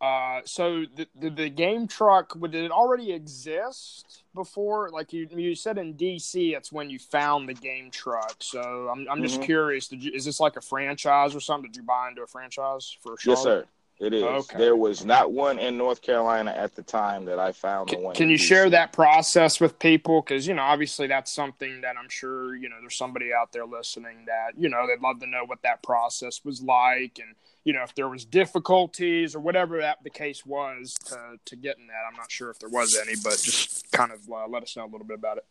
uh, 0.00 0.40
so 0.46 0.86
the, 0.96 1.06
the, 1.14 1.28
the 1.28 1.48
game 1.50 1.86
truck 1.86 2.32
did 2.40 2.54
it 2.54 2.70
already 2.70 3.12
exist 3.12 4.24
before? 4.34 4.88
Like 4.88 5.12
you 5.12 5.28
you 5.30 5.54
said 5.54 5.76
in 5.76 5.94
DC, 5.94 6.56
it's 6.56 6.72
when 6.72 6.88
you 6.88 6.98
found 6.98 7.46
the 7.46 7.54
game 7.54 7.90
truck. 7.90 8.36
So 8.38 8.60
I'm 8.60 9.06
I'm 9.10 9.22
just 9.22 9.36
mm-hmm. 9.36 9.44
curious. 9.44 9.88
Did 9.88 10.02
you 10.02 10.12
is 10.12 10.24
this 10.24 10.40
like 10.40 10.56
a 10.56 10.62
franchise 10.62 11.34
or 11.34 11.40
something? 11.40 11.70
Did 11.70 11.76
you 11.76 11.82
buy 11.82 12.08
into 12.08 12.22
a 12.22 12.26
franchise 12.26 12.96
for 13.02 13.18
sure? 13.18 13.34
Yes, 13.34 13.42
sir. 13.42 13.66
It 14.00 14.14
is. 14.14 14.22
Okay. 14.24 14.56
There 14.56 14.76
was 14.76 15.04
not 15.04 15.30
one 15.30 15.58
in 15.58 15.76
North 15.76 16.00
Carolina 16.00 16.52
at 16.52 16.74
the 16.74 16.82
time 16.82 17.26
that 17.26 17.38
I 17.38 17.52
found 17.52 17.90
can, 17.90 17.98
the 17.98 18.04
one. 18.06 18.14
Can 18.14 18.30
you 18.30 18.38
share 18.38 18.70
that 18.70 18.94
process 18.94 19.60
with 19.60 19.78
people? 19.78 20.22
Because 20.22 20.46
you 20.46 20.54
know, 20.54 20.62
obviously, 20.62 21.06
that's 21.06 21.30
something 21.30 21.82
that 21.82 21.96
I'm 21.98 22.08
sure 22.08 22.56
you 22.56 22.70
know 22.70 22.76
there's 22.80 22.96
somebody 22.96 23.30
out 23.34 23.52
there 23.52 23.66
listening 23.66 24.24
that 24.26 24.58
you 24.58 24.70
know 24.70 24.86
they'd 24.86 25.02
love 25.02 25.20
to 25.20 25.26
know 25.26 25.44
what 25.44 25.60
that 25.62 25.82
process 25.82 26.40
was 26.46 26.62
like, 26.62 27.18
and 27.22 27.34
you 27.64 27.74
know 27.74 27.82
if 27.82 27.94
there 27.94 28.08
was 28.08 28.24
difficulties 28.24 29.34
or 29.34 29.40
whatever 29.40 29.78
that 29.82 29.98
the 30.02 30.08
case 30.08 30.46
was 30.46 30.94
to 31.04 31.38
to 31.44 31.56
getting 31.56 31.86
that. 31.88 32.02
I'm 32.10 32.16
not 32.16 32.32
sure 32.32 32.48
if 32.48 32.58
there 32.58 32.70
was 32.70 32.98
any, 32.98 33.16
but 33.22 33.32
just 33.32 33.92
kind 33.92 34.12
of 34.12 34.20
uh, 34.32 34.48
let 34.48 34.62
us 34.62 34.74
know 34.78 34.84
a 34.84 34.90
little 34.90 35.06
bit 35.06 35.18
about 35.18 35.36
it. 35.36 35.44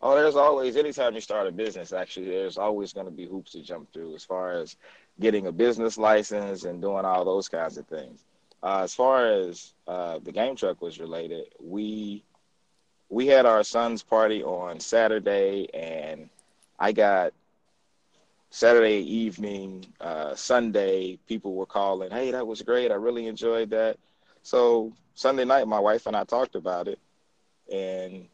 Oh, 0.00 0.14
there's 0.14 0.36
always 0.36 0.76
anytime 0.76 1.14
you 1.14 1.20
start 1.22 1.46
a 1.46 1.50
business, 1.50 1.92
actually, 1.92 2.26
there's 2.26 2.58
always 2.58 2.92
going 2.92 3.06
to 3.06 3.12
be 3.12 3.26
hoops 3.26 3.52
to 3.52 3.62
jump 3.62 3.92
through 3.92 4.14
as 4.14 4.22
far 4.22 4.52
as 4.52 4.76
getting 5.20 5.46
a 5.46 5.52
business 5.52 5.96
license 5.96 6.64
and 6.64 6.80
doing 6.80 7.04
all 7.04 7.24
those 7.24 7.48
kinds 7.48 7.76
of 7.78 7.86
things. 7.86 8.24
Uh, 8.62 8.80
as 8.82 8.94
far 8.94 9.26
as 9.26 9.74
uh, 9.86 10.18
the 10.22 10.32
game 10.32 10.56
truck 10.56 10.80
was 10.80 10.98
related, 10.98 11.44
we 11.60 12.24
we 13.10 13.26
had 13.26 13.46
our 13.46 13.62
son's 13.62 14.02
party 14.02 14.42
on 14.42 14.80
Saturday, 14.80 15.68
and 15.74 16.28
I 16.78 16.92
got 16.92 17.32
Saturday 18.50 18.98
evening, 19.00 19.84
uh, 20.00 20.34
Sunday. 20.34 21.18
People 21.28 21.54
were 21.54 21.66
calling, 21.66 22.10
"Hey, 22.10 22.30
that 22.30 22.46
was 22.46 22.62
great! 22.62 22.90
I 22.90 22.94
really 22.94 23.26
enjoyed 23.26 23.70
that." 23.70 23.98
So 24.42 24.92
Sunday 25.14 25.44
night, 25.44 25.68
my 25.68 25.78
wife 25.78 26.06
and 26.06 26.16
I 26.16 26.24
talked 26.24 26.54
about 26.54 26.88
it, 26.88 26.98
and 27.70 28.28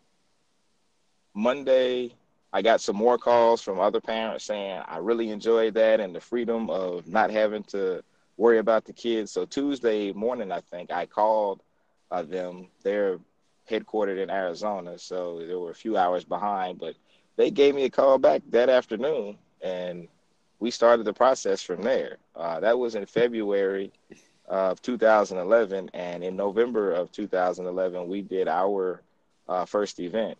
Monday 1.35 2.15
I 2.53 2.63
got 2.63 2.81
some 2.81 2.97
more 2.97 3.17
calls 3.17 3.63
from 3.63 3.79
other 3.79 4.01
parents 4.01 4.45
saying 4.45 4.83
I 4.87 4.99
really 4.99 5.31
enjoyed 5.31 5.75
that 5.75 6.01
and 6.01 6.15
the 6.15 6.21
freedom 6.21 6.69
of 6.69 7.07
not 7.07 7.31
having 7.31 7.63
to 7.65 8.03
worry 8.37 8.59
about 8.59 8.85
the 8.85 8.93
kids. 8.93 9.31
So 9.31 9.45
Tuesday 9.45 10.13
morning, 10.13 10.51
I 10.51 10.61
think 10.61 10.91
I 10.91 11.07
called 11.07 11.63
uh, 12.11 12.23
them. 12.23 12.69
They're 12.83 13.19
headquartered 13.71 14.21
in 14.21 14.31
Arizona, 14.31 14.99
so 14.99 15.39
they 15.47 15.55
were 15.55 15.71
a 15.71 15.75
few 15.75 15.97
hours 15.97 16.25
behind, 16.25 16.79
but 16.79 16.97
they 17.37 17.51
gave 17.51 17.75
me 17.75 17.85
a 17.85 17.91
call 17.91 18.19
back 18.19 18.43
that 18.51 18.69
afternoon, 18.69 19.39
and 19.63 20.09
we 20.59 20.71
started 20.71 21.05
the 21.05 21.13
process 21.13 21.63
from 21.63 21.83
there. 21.83 22.19
Uh, 22.35 22.59
that 22.61 22.79
was 22.79 22.97
in 22.97 23.07
February 23.07 23.93
of 24.47 24.83
2011, 24.83 25.91
and 25.95 26.25
in 26.25 26.35
November 26.35 26.93
of 26.93 27.13
2011, 27.13 28.09
we 28.09 28.23
did 28.23 28.49
our 28.49 29.01
uh, 29.49 29.65
first 29.65 30.01
event. 30.01 30.37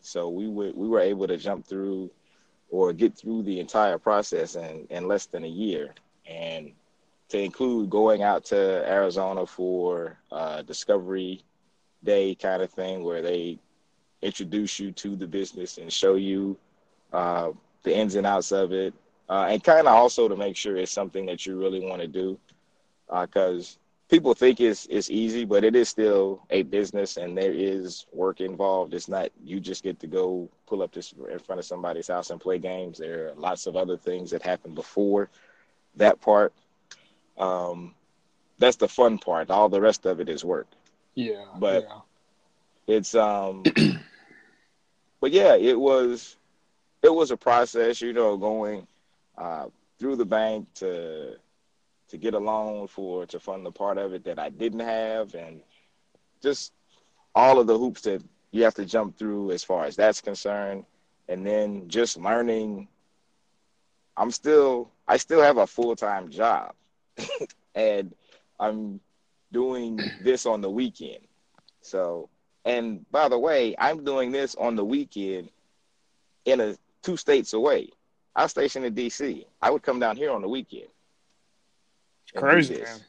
So 0.00 0.28
we 0.28 0.48
would 0.48 0.76
we 0.76 0.88
were 0.88 1.00
able 1.00 1.26
to 1.28 1.36
jump 1.36 1.66
through 1.66 2.10
or 2.70 2.92
get 2.92 3.16
through 3.16 3.42
the 3.42 3.60
entire 3.60 3.98
process 3.98 4.54
in, 4.54 4.86
in 4.90 5.08
less 5.08 5.26
than 5.26 5.44
a 5.44 5.48
year. 5.48 5.94
And 6.26 6.72
to 7.28 7.40
include 7.40 7.90
going 7.90 8.22
out 8.22 8.44
to 8.46 8.56
Arizona 8.88 9.46
for 9.46 10.18
uh, 10.30 10.62
Discovery 10.62 11.44
Day 12.02 12.34
kind 12.34 12.62
of 12.62 12.70
thing 12.70 13.04
where 13.04 13.22
they 13.22 13.58
introduce 14.22 14.78
you 14.78 14.92
to 14.92 15.16
the 15.16 15.26
business 15.26 15.78
and 15.78 15.92
show 15.92 16.14
you 16.14 16.56
uh, 17.12 17.50
the 17.82 17.96
ins 17.96 18.14
and 18.14 18.26
outs 18.26 18.52
of 18.52 18.72
it. 18.72 18.94
Uh, 19.28 19.46
and 19.48 19.62
kind 19.62 19.86
of 19.86 19.94
also 19.94 20.28
to 20.28 20.36
make 20.36 20.56
sure 20.56 20.76
it's 20.76 20.90
something 20.90 21.26
that 21.26 21.46
you 21.46 21.56
really 21.58 21.80
want 21.80 22.00
to 22.00 22.08
do. 22.08 22.38
Because 23.08 23.78
uh, 23.78 23.89
people 24.10 24.34
think 24.34 24.60
it's 24.60 24.86
it's 24.90 25.08
easy, 25.08 25.44
but 25.44 25.64
it 25.64 25.76
is 25.76 25.88
still 25.88 26.42
a 26.50 26.62
business, 26.62 27.16
and 27.16 27.38
there 27.38 27.52
is 27.52 28.06
work 28.12 28.40
involved. 28.40 28.92
It's 28.92 29.08
not 29.08 29.30
you 29.42 29.60
just 29.60 29.84
get 29.84 30.00
to 30.00 30.06
go 30.06 30.48
pull 30.66 30.82
up 30.82 30.92
this 30.92 31.14
in 31.30 31.38
front 31.38 31.60
of 31.60 31.64
somebody's 31.64 32.08
house 32.08 32.30
and 32.30 32.40
play 32.40 32.58
games. 32.58 32.98
There 32.98 33.28
are 33.28 33.34
lots 33.34 33.66
of 33.66 33.76
other 33.76 33.96
things 33.96 34.30
that 34.32 34.42
happen 34.42 34.74
before 34.74 35.30
that 35.96 36.20
part. 36.20 36.52
Um, 37.38 37.94
that's 38.58 38.76
the 38.76 38.88
fun 38.88 39.18
part. 39.18 39.50
All 39.50 39.68
the 39.68 39.80
rest 39.80 40.04
of 40.04 40.20
it 40.20 40.28
is 40.28 40.44
work. 40.44 40.66
Yeah, 41.14 41.44
but 41.58 41.84
yeah. 41.88 42.96
it's 42.96 43.14
um, 43.14 43.62
but 45.20 45.30
yeah, 45.30 45.54
it 45.54 45.78
was 45.78 46.36
it 47.02 47.14
was 47.14 47.30
a 47.30 47.36
process, 47.36 48.00
you 48.00 48.12
know, 48.12 48.36
going 48.36 48.86
uh, 49.38 49.66
through 49.98 50.16
the 50.16 50.26
bank 50.26 50.66
to 50.74 51.36
to 52.10 52.18
get 52.18 52.34
a 52.34 52.38
loan 52.38 52.86
for 52.86 53.26
to 53.26 53.40
fund 53.40 53.64
the 53.64 53.70
part 53.70 53.98
of 53.98 54.12
it 54.12 54.24
that 54.24 54.38
I 54.38 54.50
didn't 54.50 54.80
have, 54.80 55.34
and 55.34 55.60
just 56.42 56.72
all 57.34 57.58
of 57.58 57.66
the 57.66 57.78
hoops 57.78 58.02
that 58.02 58.22
you 58.50 58.64
have 58.64 58.74
to 58.74 58.84
jump 58.84 59.16
through 59.16 59.52
as 59.52 59.64
far 59.64 59.84
as 59.84 59.96
that's 59.96 60.20
concerned, 60.20 60.84
and 61.28 61.46
then 61.46 61.88
just 61.88 62.16
learning. 62.16 62.88
I'm 64.16 64.30
still 64.30 64.90
I 65.08 65.16
still 65.16 65.40
have 65.40 65.56
a 65.58 65.66
full 65.66 65.96
time 65.96 66.30
job, 66.30 66.74
and 67.74 68.14
I'm 68.58 69.00
doing 69.52 70.00
this 70.22 70.46
on 70.46 70.60
the 70.60 70.70
weekend. 70.70 71.26
So, 71.80 72.28
and 72.64 73.08
by 73.10 73.28
the 73.28 73.38
way, 73.38 73.74
I'm 73.78 74.04
doing 74.04 74.32
this 74.32 74.54
on 74.56 74.76
the 74.76 74.84
weekend 74.84 75.50
in 76.44 76.60
a 76.60 76.76
two 77.02 77.16
states 77.16 77.52
away. 77.52 77.90
I 78.34 78.42
was 78.42 78.50
stationed 78.52 78.84
in 78.84 78.94
DC. 78.94 79.44
I 79.62 79.70
would 79.70 79.82
come 79.82 79.98
down 80.00 80.16
here 80.16 80.30
on 80.30 80.42
the 80.42 80.48
weekend 80.48 80.88
crazy, 82.34 82.82
man. 82.82 83.00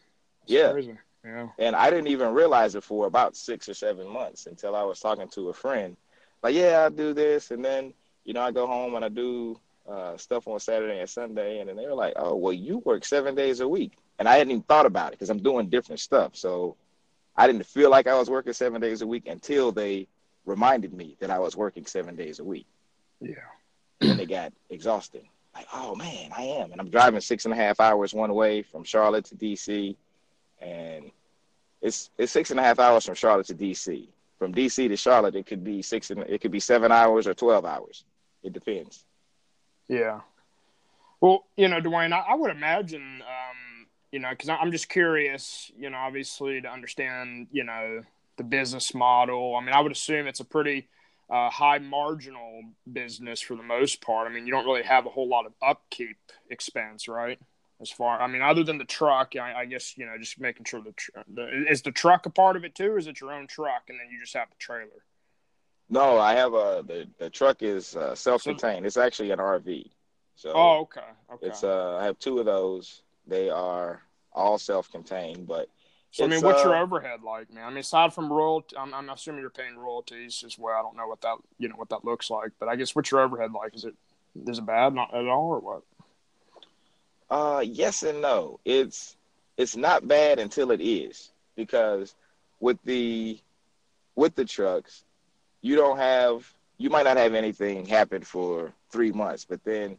Yeah. 0.45 0.71
Crazy. 0.71 0.97
Yeah. 1.23 1.47
And 1.59 1.75
I 1.75 1.89
didn't 1.89 2.07
even 2.07 2.33
realize 2.33 2.75
it 2.75 2.83
for 2.83 3.05
about 3.05 3.35
six 3.35 3.69
or 3.69 3.73
seven 3.73 4.07
months 4.07 4.47
until 4.47 4.75
I 4.75 4.83
was 4.83 4.99
talking 4.99 5.27
to 5.29 5.49
a 5.49 5.53
friend. 5.53 5.95
Like, 6.41 6.55
yeah, 6.55 6.83
I 6.85 6.89
do 6.89 7.13
this, 7.13 7.51
and 7.51 7.63
then 7.63 7.93
you 8.23 8.33
know 8.33 8.41
I 8.41 8.51
go 8.51 8.65
home 8.65 8.95
and 8.95 9.05
I 9.05 9.09
do 9.09 9.59
uh, 9.87 10.17
stuff 10.17 10.47
on 10.47 10.59
Saturday 10.59 10.99
and 10.99 11.09
Sunday, 11.09 11.59
and 11.59 11.69
then 11.69 11.75
they 11.75 11.85
were 11.85 11.93
like, 11.93 12.13
"Oh, 12.15 12.35
well, 12.35 12.53
you 12.53 12.79
work 12.79 13.05
seven 13.05 13.35
days 13.35 13.59
a 13.59 13.67
week," 13.67 13.93
and 14.17 14.27
I 14.27 14.37
hadn't 14.37 14.51
even 14.51 14.63
thought 14.63 14.87
about 14.87 15.09
it 15.09 15.11
because 15.11 15.29
I'm 15.29 15.43
doing 15.43 15.69
different 15.69 15.99
stuff. 15.99 16.35
So 16.35 16.75
I 17.35 17.45
didn't 17.45 17.65
feel 17.65 17.91
like 17.91 18.07
I 18.07 18.17
was 18.17 18.29
working 18.29 18.53
seven 18.53 18.81
days 18.81 19.01
a 19.01 19.07
week 19.07 19.27
until 19.27 19.71
they 19.71 20.07
reminded 20.45 20.93
me 20.93 21.17
that 21.19 21.29
I 21.29 21.37
was 21.39 21.55
working 21.55 21.85
seven 21.85 22.15
days 22.15 22.39
a 22.39 22.43
week. 22.43 22.65
Yeah. 23.19 23.35
And 24.01 24.09
then 24.09 24.19
it 24.19 24.29
got 24.29 24.53
exhausting 24.71 25.29
like, 25.53 25.67
oh 25.73 25.95
man, 25.95 26.31
I 26.35 26.43
am. 26.43 26.71
And 26.71 26.79
I'm 26.79 26.89
driving 26.89 27.19
six 27.21 27.45
and 27.45 27.53
a 27.53 27.57
half 27.57 27.79
hours 27.79 28.13
one 28.13 28.33
way 28.33 28.61
from 28.61 28.83
Charlotte 28.83 29.25
to 29.25 29.35
DC. 29.35 29.95
And 30.61 31.11
it's 31.81 32.09
it's 32.17 32.31
six 32.31 32.51
and 32.51 32.59
a 32.59 32.63
half 32.63 32.79
hours 32.79 33.05
from 33.05 33.15
Charlotte 33.15 33.47
to 33.47 33.55
DC. 33.55 34.07
From 34.39 34.53
DC 34.53 34.87
to 34.87 34.95
Charlotte, 34.95 35.35
it 35.35 35.45
could 35.45 35.63
be 35.63 35.81
six 35.81 36.09
and 36.09 36.21
it 36.21 36.41
could 36.41 36.51
be 36.51 36.59
seven 36.59 36.91
hours 36.91 37.27
or 37.27 37.33
twelve 37.33 37.65
hours. 37.65 38.05
It 38.43 38.53
depends. 38.53 39.05
Yeah. 39.87 40.21
Well, 41.19 41.45
you 41.55 41.67
know, 41.67 41.79
Dwayne, 41.79 42.13
I, 42.13 42.31
I 42.31 42.35
would 42.35 42.49
imagine, 42.49 43.21
um, 43.21 43.87
you 44.11 44.19
know, 44.19 44.31
because 44.31 44.49
I'm 44.49 44.71
just 44.71 44.89
curious, 44.89 45.71
you 45.77 45.89
know, 45.91 45.97
obviously 45.97 46.61
to 46.61 46.67
understand, 46.67 47.47
you 47.51 47.63
know, 47.63 48.01
the 48.37 48.43
business 48.43 48.95
model. 48.95 49.55
I 49.55 49.63
mean, 49.63 49.73
I 49.73 49.81
would 49.81 49.91
assume 49.91 50.25
it's 50.25 50.39
a 50.39 50.45
pretty 50.45 50.87
uh, 51.31 51.49
high 51.49 51.79
marginal 51.79 52.61
business 52.91 53.39
for 53.39 53.55
the 53.55 53.63
most 53.63 54.01
part. 54.01 54.29
I 54.29 54.33
mean, 54.33 54.45
you 54.45 54.51
don't 54.51 54.65
really 54.65 54.83
have 54.83 55.05
a 55.05 55.09
whole 55.09 55.29
lot 55.29 55.45
of 55.45 55.53
upkeep 55.61 56.17
expense, 56.49 57.07
right? 57.07 57.39
As 57.79 57.89
far, 57.89 58.21
I 58.21 58.27
mean, 58.27 58.43
other 58.43 58.63
than 58.63 58.77
the 58.77 58.85
truck, 58.85 59.33
I, 59.35 59.61
I 59.61 59.65
guess 59.65 59.97
you 59.97 60.05
know, 60.05 60.15
just 60.19 60.39
making 60.39 60.65
sure 60.65 60.81
the, 60.81 60.93
the 61.33 61.65
is 61.67 61.81
the 61.81 61.91
truck 61.91 62.27
a 62.27 62.29
part 62.29 62.55
of 62.55 62.63
it 62.63 62.75
too, 62.75 62.91
or 62.91 62.97
is 62.99 63.07
it 63.07 63.19
your 63.21 63.31
own 63.33 63.47
truck 63.47 63.83
and 63.89 63.99
then 63.99 64.07
you 64.11 64.19
just 64.19 64.35
have 64.35 64.49
the 64.49 64.55
trailer? 64.59 65.03
No, 65.89 66.19
I 66.19 66.35
have 66.35 66.53
a 66.53 66.83
the, 66.85 67.07
the 67.17 67.29
truck 67.29 67.63
is 67.63 67.95
uh, 67.95 68.13
self-contained. 68.13 68.83
So, 68.83 68.87
it's 68.87 68.97
actually 68.97 69.31
an 69.31 69.39
RV. 69.39 69.89
So 70.35 70.51
oh, 70.53 70.79
okay, 70.81 71.01
okay. 71.33 71.47
It's 71.47 71.63
uh, 71.63 71.97
I 71.97 72.05
have 72.05 72.19
two 72.19 72.37
of 72.37 72.45
those. 72.45 73.01
They 73.25 73.49
are 73.49 74.01
all 74.31 74.59
self-contained, 74.59 75.47
but 75.47 75.67
so 76.11 76.25
I 76.25 76.27
mean, 76.27 76.41
what's 76.41 76.61
uh, 76.61 76.69
your 76.69 76.77
overhead 76.77 77.23
like, 77.23 77.53
man? 77.53 77.63
I 77.63 77.69
mean, 77.69 77.77
aside 77.77 78.13
from 78.13 78.31
royalty, 78.31 78.75
I'm, 78.77 78.93
I'm, 78.93 79.09
assuming 79.09 79.41
you're 79.41 79.49
paying 79.49 79.77
royalties 79.77 80.43
as 80.45 80.59
well. 80.59 80.77
I 80.77 80.81
don't 80.81 80.97
know 80.97 81.07
what 81.07 81.21
that 81.21 81.37
you 81.57 81.69
know 81.69 81.75
what 81.75 81.89
that 81.89 82.03
looks 82.03 82.29
like, 82.29 82.51
but 82.59 82.67
I 82.67 82.75
guess 82.75 82.93
what's 82.93 83.09
your 83.11 83.21
overhead 83.21 83.53
like? 83.53 83.73
Is 83.73 83.85
it 83.85 83.95
is 84.45 84.59
it 84.59 84.65
bad 84.65 84.93
not 84.93 85.13
at 85.13 85.25
all 85.25 85.51
or 85.51 85.59
what? 85.59 85.83
Uh, 87.29 87.61
yes 87.61 88.03
and 88.03 88.21
no. 88.21 88.59
It's 88.65 89.15
it's 89.55 89.77
not 89.77 90.05
bad 90.05 90.37
until 90.37 90.71
it 90.71 90.81
is 90.81 91.31
because 91.55 92.13
with 92.59 92.77
the 92.83 93.39
with 94.15 94.35
the 94.35 94.43
trucks, 94.43 95.05
you 95.61 95.77
don't 95.77 95.97
have 95.97 96.53
you 96.77 96.89
might 96.89 97.03
not 97.03 97.15
have 97.15 97.35
anything 97.35 97.85
happen 97.85 98.21
for 98.21 98.73
three 98.91 99.13
months, 99.13 99.45
but 99.45 99.63
then 99.63 99.97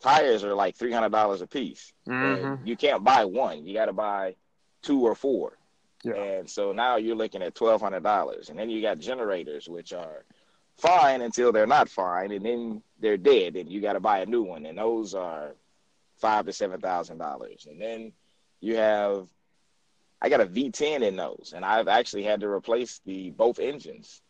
tires 0.00 0.42
are 0.42 0.54
like 0.54 0.74
three 0.74 0.92
hundred 0.92 1.12
dollars 1.12 1.42
a 1.42 1.46
piece. 1.46 1.92
Mm-hmm. 2.08 2.66
You 2.66 2.76
can't 2.76 3.04
buy 3.04 3.24
one. 3.24 3.64
You 3.64 3.74
got 3.74 3.86
to 3.86 3.92
buy 3.92 4.34
two 4.82 5.02
or 5.02 5.14
four. 5.14 5.58
Yeah. 6.04 6.14
And 6.14 6.48
so 6.48 6.72
now 6.72 6.96
you're 6.96 7.16
looking 7.16 7.42
at 7.42 7.54
twelve 7.54 7.80
hundred 7.80 8.02
dollars, 8.02 8.50
and 8.50 8.58
then 8.58 8.70
you 8.70 8.80
got 8.80 8.98
generators, 8.98 9.68
which 9.68 9.92
are 9.92 10.24
fine 10.76 11.22
until 11.22 11.52
they're 11.52 11.66
not 11.66 11.88
fine, 11.88 12.30
and 12.30 12.44
then 12.44 12.82
they're 13.00 13.16
dead, 13.16 13.56
and 13.56 13.70
you 13.70 13.80
got 13.80 13.94
to 13.94 14.00
buy 14.00 14.20
a 14.20 14.26
new 14.26 14.42
one, 14.42 14.64
and 14.66 14.78
those 14.78 15.14
are 15.14 15.54
five 16.16 16.46
to 16.46 16.52
seven 16.52 16.80
thousand 16.80 17.18
dollars. 17.18 17.66
And 17.68 17.80
then 17.80 18.12
you 18.60 18.76
have, 18.76 19.28
I 20.22 20.28
got 20.28 20.40
a 20.40 20.46
V10 20.46 21.02
in 21.02 21.16
those, 21.16 21.52
and 21.54 21.64
I've 21.64 21.88
actually 21.88 22.24
had 22.24 22.40
to 22.40 22.48
replace 22.48 23.00
the 23.04 23.30
both 23.30 23.58
engines 23.58 24.22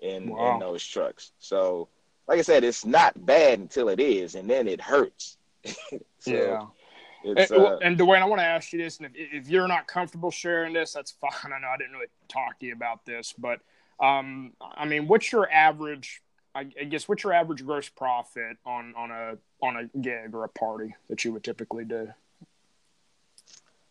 in 0.00 0.28
wow. 0.28 0.54
in 0.54 0.60
those 0.60 0.84
trucks. 0.84 1.32
So, 1.40 1.88
like 2.28 2.38
I 2.38 2.42
said, 2.42 2.62
it's 2.62 2.84
not 2.84 3.26
bad 3.26 3.58
until 3.58 3.88
it 3.88 3.98
is, 3.98 4.36
and 4.36 4.48
then 4.48 4.68
it 4.68 4.80
hurts. 4.80 5.38
so, 6.20 6.30
yeah 6.30 6.66
and, 7.26 7.52
uh, 7.52 7.78
and 7.78 7.98
Dwayne, 7.98 8.22
I 8.22 8.24
want 8.26 8.40
to 8.40 8.46
ask 8.46 8.72
you 8.72 8.82
this, 8.82 8.98
and 8.98 9.06
if, 9.06 9.44
if 9.44 9.48
you're 9.48 9.68
not 9.68 9.86
comfortable 9.86 10.30
sharing 10.30 10.72
this, 10.72 10.92
that's 10.92 11.10
fine. 11.10 11.30
I 11.52 11.58
know 11.58 11.68
I 11.68 11.76
didn't 11.76 11.92
really 11.92 12.06
talk 12.28 12.58
to 12.60 12.66
you 12.66 12.72
about 12.72 13.04
this, 13.04 13.34
but 13.36 13.60
um, 14.00 14.52
I 14.60 14.84
mean, 14.84 15.08
what's 15.08 15.32
your 15.32 15.50
average? 15.50 16.22
I 16.54 16.64
guess 16.64 17.06
what's 17.06 17.22
your 17.22 17.34
average 17.34 17.66
gross 17.66 17.90
profit 17.90 18.56
on 18.64 18.94
on 18.96 19.10
a 19.10 19.36
on 19.62 19.76
a 19.76 19.98
gig 19.98 20.34
or 20.34 20.44
a 20.44 20.48
party 20.48 20.94
that 21.10 21.22
you 21.22 21.32
would 21.34 21.44
typically 21.44 21.84
do? 21.84 22.08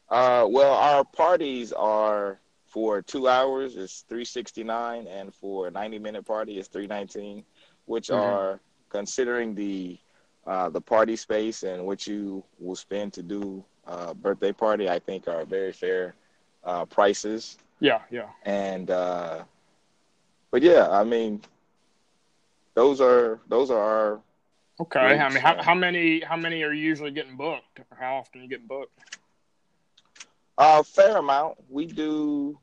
Uh, 0.09 0.47
well, 0.49 0.73
our 0.73 1.03
parties 1.03 1.71
are 1.73 2.39
for 2.65 3.03
two 3.03 3.27
hours 3.27 3.75
is 3.75 4.03
three 4.09 4.25
sixty 4.25 4.63
nine, 4.63 5.05
and 5.05 5.31
for 5.33 5.67
a 5.67 5.71
ninety 5.71 5.99
minute 5.99 6.25
party 6.25 6.57
is 6.57 6.67
three 6.67 6.87
nineteen, 6.87 7.43
which 7.85 8.07
mm-hmm. 8.07 8.19
are 8.19 8.59
considering 8.89 9.53
the 9.53 9.99
uh, 10.45 10.69
the 10.69 10.81
party 10.81 11.15
space 11.15 11.63
and 11.63 11.85
what 11.85 12.07
you 12.07 12.43
will 12.59 12.75
spend 12.75 13.13
to 13.13 13.23
do 13.23 13.63
a 13.85 14.13
birthday 14.13 14.51
party. 14.51 14.89
I 14.89 14.99
think 14.99 15.27
are 15.27 15.45
very 15.45 15.71
fair 15.71 16.15
uh, 16.63 16.85
prices. 16.85 17.57
Yeah, 17.79 18.01
yeah. 18.11 18.29
And 18.43 18.89
uh, 18.89 19.43
but 20.51 20.61
yeah, 20.61 20.89
I 20.89 21.03
mean, 21.03 21.41
those 22.75 23.01
are 23.01 23.39
those 23.47 23.69
are 23.71 23.79
our. 23.79 24.21
Okay, 24.79 24.99
I 24.99 25.29
mean, 25.29 25.41
how, 25.41 25.61
how 25.61 25.73
many 25.73 26.19
how 26.19 26.35
many 26.35 26.63
are 26.63 26.73
you 26.73 26.83
usually 26.83 27.11
getting 27.11 27.37
booked? 27.37 27.79
or 27.79 27.97
How 27.97 28.17
often 28.17 28.41
you 28.41 28.49
get 28.49 28.67
booked? 28.67 28.99
A 30.57 30.61
uh, 30.61 30.83
fair 30.83 31.17
amount. 31.17 31.57
We 31.69 31.85
do 31.85 32.57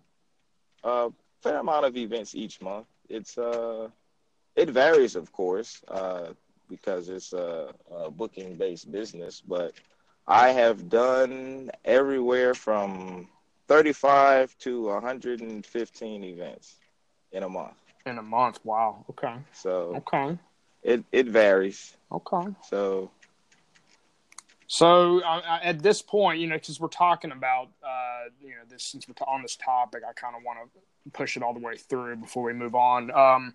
a 0.84 1.10
fair 1.42 1.58
amount 1.58 1.86
of 1.86 1.96
events 1.96 2.34
each 2.34 2.60
month. 2.60 2.86
It's 3.08 3.36
uh, 3.38 3.88
it 4.56 4.70
varies, 4.70 5.16
of 5.16 5.32
course, 5.32 5.82
uh, 5.88 6.32
because 6.72 7.08
it's 7.08 7.32
a, 7.32 7.68
a 7.94 8.10
booking 8.10 8.56
based 8.56 8.90
business. 8.90 9.42
But 9.46 9.74
I 10.26 10.48
have 10.50 10.88
done 10.88 11.70
everywhere 11.84 12.54
from 12.54 13.28
35 13.68 14.56
to 14.60 14.86
115 14.86 16.24
events 16.24 16.76
in 17.32 17.42
a 17.42 17.48
month. 17.48 17.74
In 18.06 18.18
a 18.18 18.22
month, 18.22 18.58
wow. 18.64 19.04
Okay. 19.10 19.34
So 19.52 19.94
okay, 19.96 20.38
it 20.82 21.04
it 21.12 21.26
varies. 21.26 21.94
Okay. 22.10 22.48
So 22.68 23.10
so 24.72 25.22
uh, 25.22 25.60
at 25.62 25.82
this 25.82 26.00
point, 26.00 26.40
you 26.40 26.46
know, 26.46 26.56
because 26.56 26.80
we're 26.80 26.88
talking 26.88 27.30
about, 27.30 27.68
uh, 27.84 28.30
you 28.40 28.48
know, 28.50 28.62
this 28.70 28.82
since 28.82 29.06
we're 29.06 29.14
on 29.26 29.42
this 29.42 29.54
topic, 29.54 30.02
I 30.08 30.14
kind 30.14 30.34
of 30.34 30.42
want 30.42 30.60
to 30.64 31.10
push 31.10 31.36
it 31.36 31.42
all 31.42 31.52
the 31.52 31.60
way 31.60 31.76
through 31.76 32.16
before 32.16 32.44
we 32.44 32.54
move 32.54 32.74
on. 32.74 33.10
Um, 33.10 33.52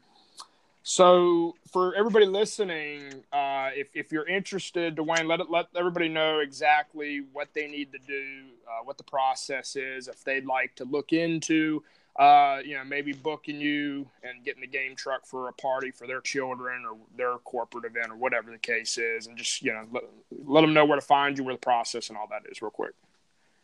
so 0.89 1.53
for 1.69 1.93
everybody 1.95 2.25
listening, 2.25 3.01
uh, 3.33 3.71
if, 3.75 3.89
if 3.93 4.13
you're 4.13 4.25
interested, 4.25 4.95
Dwayne, 4.95 5.27
let 5.27 5.49
let 5.49 5.65
everybody 5.75 6.07
know 6.07 6.39
exactly 6.39 7.23
what 7.33 7.49
they 7.53 7.67
need 7.67 7.91
to 7.91 7.97
do, 7.97 8.45
uh, 8.65 8.85
what 8.85 8.97
the 8.97 9.03
process 9.03 9.75
is, 9.75 10.07
if 10.07 10.23
they'd 10.23 10.45
like 10.45 10.75
to 10.75 10.85
look 10.85 11.11
into 11.11 11.83
uh, 12.17 12.59
you 12.63 12.75
know, 12.75 12.85
maybe 12.85 13.11
booking 13.11 13.59
you 13.59 14.07
and 14.23 14.45
getting 14.45 14.61
the 14.61 14.67
game 14.67 14.95
truck 14.95 15.25
for 15.25 15.49
a 15.49 15.53
party 15.53 15.91
for 15.91 16.07
their 16.07 16.21
children 16.21 16.85
or 16.89 16.97
their 17.17 17.37
corporate 17.39 17.83
event 17.83 18.09
or 18.09 18.15
whatever 18.15 18.49
the 18.49 18.57
case 18.57 18.97
is, 18.97 19.27
and 19.27 19.37
just 19.37 19.61
you 19.61 19.73
know 19.73 19.85
let, 19.91 20.03
let 20.45 20.61
them 20.61 20.73
know 20.73 20.85
where 20.85 20.97
to 20.97 21.05
find 21.05 21.37
you, 21.37 21.43
where 21.43 21.53
the 21.53 21.59
process 21.59 22.07
and 22.07 22.17
all 22.17 22.27
that 22.27 22.43
is, 22.49 22.61
real 22.61 22.71
quick. 22.71 22.93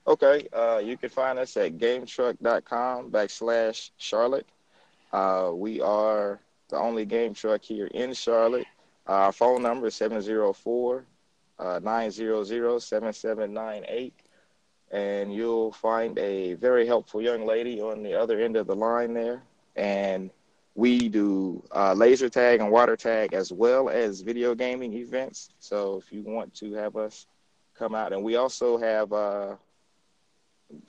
Okay, 0.06 0.46
uh, 0.51 0.82
you 0.84 0.98
can 0.98 1.10
find 1.10 1.39
us 1.39 1.56
at 1.56 1.77
gametruck.com 1.77 3.12
backslash 3.12 3.92
Charlotte. 3.98 4.46
Uh, 5.13 5.51
we 5.53 5.80
are 5.80 6.39
the 6.70 6.77
only 6.77 7.05
game 7.05 7.34
truck 7.34 7.63
here 7.63 7.88
in 7.88 8.13
Charlotte. 8.13 8.67
our 9.08 9.32
phone 9.32 9.62
number 9.62 9.88
is 9.88 9.96
704 9.96 11.05
uh, 11.60 11.79
900 11.84 12.79
7798 12.79 14.13
and 14.93 15.34
you'll 15.34 15.72
find 15.72 16.17
a 16.20 16.53
very 16.53 16.86
helpful 16.86 17.22
young 17.22 17.46
lady 17.46 17.82
on 17.82 18.03
the 18.03 18.13
other 18.13 18.39
end 18.39 18.55
of 18.55 18.67
the 18.67 18.75
line 18.75 19.13
there. 19.13 19.41
And 19.75 20.29
we 20.75 21.10
do 21.10 21.63
uh, 21.75 21.93
laser 21.93 22.29
tag 22.29 22.62
and 22.62 22.72
water 22.72 22.96
tag 22.96 23.34
as 23.34 23.51
well 23.51 23.89
as 23.89 24.22
video 24.22 24.53
gaming 24.53 24.93
events. 24.93 25.50
So 25.60 25.98
if 25.98 26.13
you 26.13 26.22
want 26.22 26.53
to 26.55 26.74
have 26.74 26.96
us 26.96 27.25
come 27.74 27.96
out, 27.96 28.13
and 28.13 28.24
we 28.24 28.36
also 28.36 28.77
have 28.77 29.12
uh, 29.12 29.56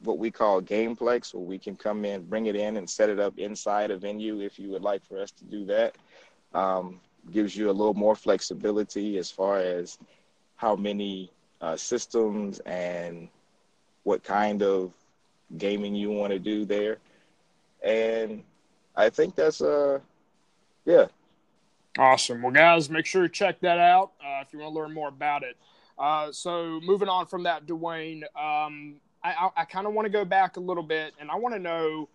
what 0.02 0.18
we 0.18 0.30
call 0.30 0.62
gameplex, 0.62 1.34
where 1.34 1.44
we 1.44 1.58
can 1.58 1.76
come 1.76 2.04
in, 2.04 2.22
bring 2.24 2.46
it 2.46 2.56
in, 2.56 2.76
and 2.76 2.88
set 2.88 3.10
it 3.10 3.20
up 3.20 3.38
inside 3.38 3.90
a 3.90 3.96
venue 3.96 4.40
if 4.40 4.58
you 4.58 4.70
would 4.70 4.82
like 4.82 5.04
for 5.04 5.20
us 5.20 5.30
to 5.32 5.44
do 5.44 5.64
that. 5.66 5.96
Um, 6.54 7.00
gives 7.30 7.56
you 7.56 7.70
a 7.70 7.72
little 7.72 7.94
more 7.94 8.14
flexibility 8.14 9.18
as 9.18 9.30
far 9.30 9.58
as 9.58 9.98
how 10.56 10.76
many 10.76 11.30
uh, 11.60 11.76
systems 11.76 12.60
and 12.60 13.28
what 14.02 14.22
kind 14.22 14.62
of 14.62 14.92
gaming 15.56 15.94
you 15.94 16.10
want 16.10 16.32
to 16.32 16.38
do 16.38 16.64
there. 16.64 16.98
And 17.82 18.42
I 18.96 19.10
think 19.10 19.34
that's 19.34 19.60
uh 19.60 19.98
yeah. 20.84 21.06
Awesome. 21.98 22.42
Well, 22.42 22.52
guys, 22.52 22.90
make 22.90 23.06
sure 23.06 23.22
you 23.22 23.28
check 23.28 23.60
that 23.60 23.78
out 23.78 24.12
uh, 24.20 24.42
if 24.42 24.52
you 24.52 24.58
want 24.58 24.74
to 24.74 24.80
learn 24.80 24.92
more 24.92 25.08
about 25.08 25.42
it. 25.42 25.56
Uh, 25.96 26.32
so, 26.32 26.80
moving 26.82 27.08
on 27.08 27.26
from 27.26 27.44
that, 27.44 27.66
Dwayne, 27.66 28.24
um, 28.36 28.96
I, 29.24 29.32
I, 29.32 29.50
I 29.62 29.64
kind 29.64 29.86
of 29.86 29.94
want 29.94 30.06
to 30.06 30.10
go 30.10 30.24
back 30.24 30.56
a 30.56 30.60
little 30.60 30.82
bit, 30.82 31.14
and 31.18 31.30
I 31.30 31.36
want 31.36 31.54
to 31.54 31.60
know 31.60 32.08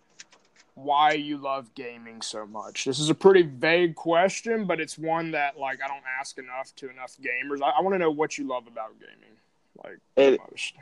why 0.75 1.13
you 1.13 1.37
love 1.37 1.73
gaming 1.73 2.21
so 2.21 2.45
much. 2.45 2.85
This 2.85 2.99
is 2.99 3.09
a 3.09 3.15
pretty 3.15 3.41
vague 3.41 3.95
question, 3.95 4.65
but 4.65 4.79
it's 4.79 4.97
one 4.97 5.31
that 5.31 5.59
like 5.59 5.79
I 5.83 5.87
don't 5.87 6.03
ask 6.19 6.37
enough 6.37 6.73
to 6.77 6.89
enough 6.89 7.17
gamers. 7.21 7.61
I, 7.61 7.71
I 7.77 7.81
want 7.81 7.95
to 7.95 7.99
know 7.99 8.11
what 8.11 8.37
you 8.37 8.47
love 8.47 8.67
about 8.67 8.91
gaming, 8.99 9.35
like 9.83 9.97
it, 10.15 10.39
most 10.51 10.73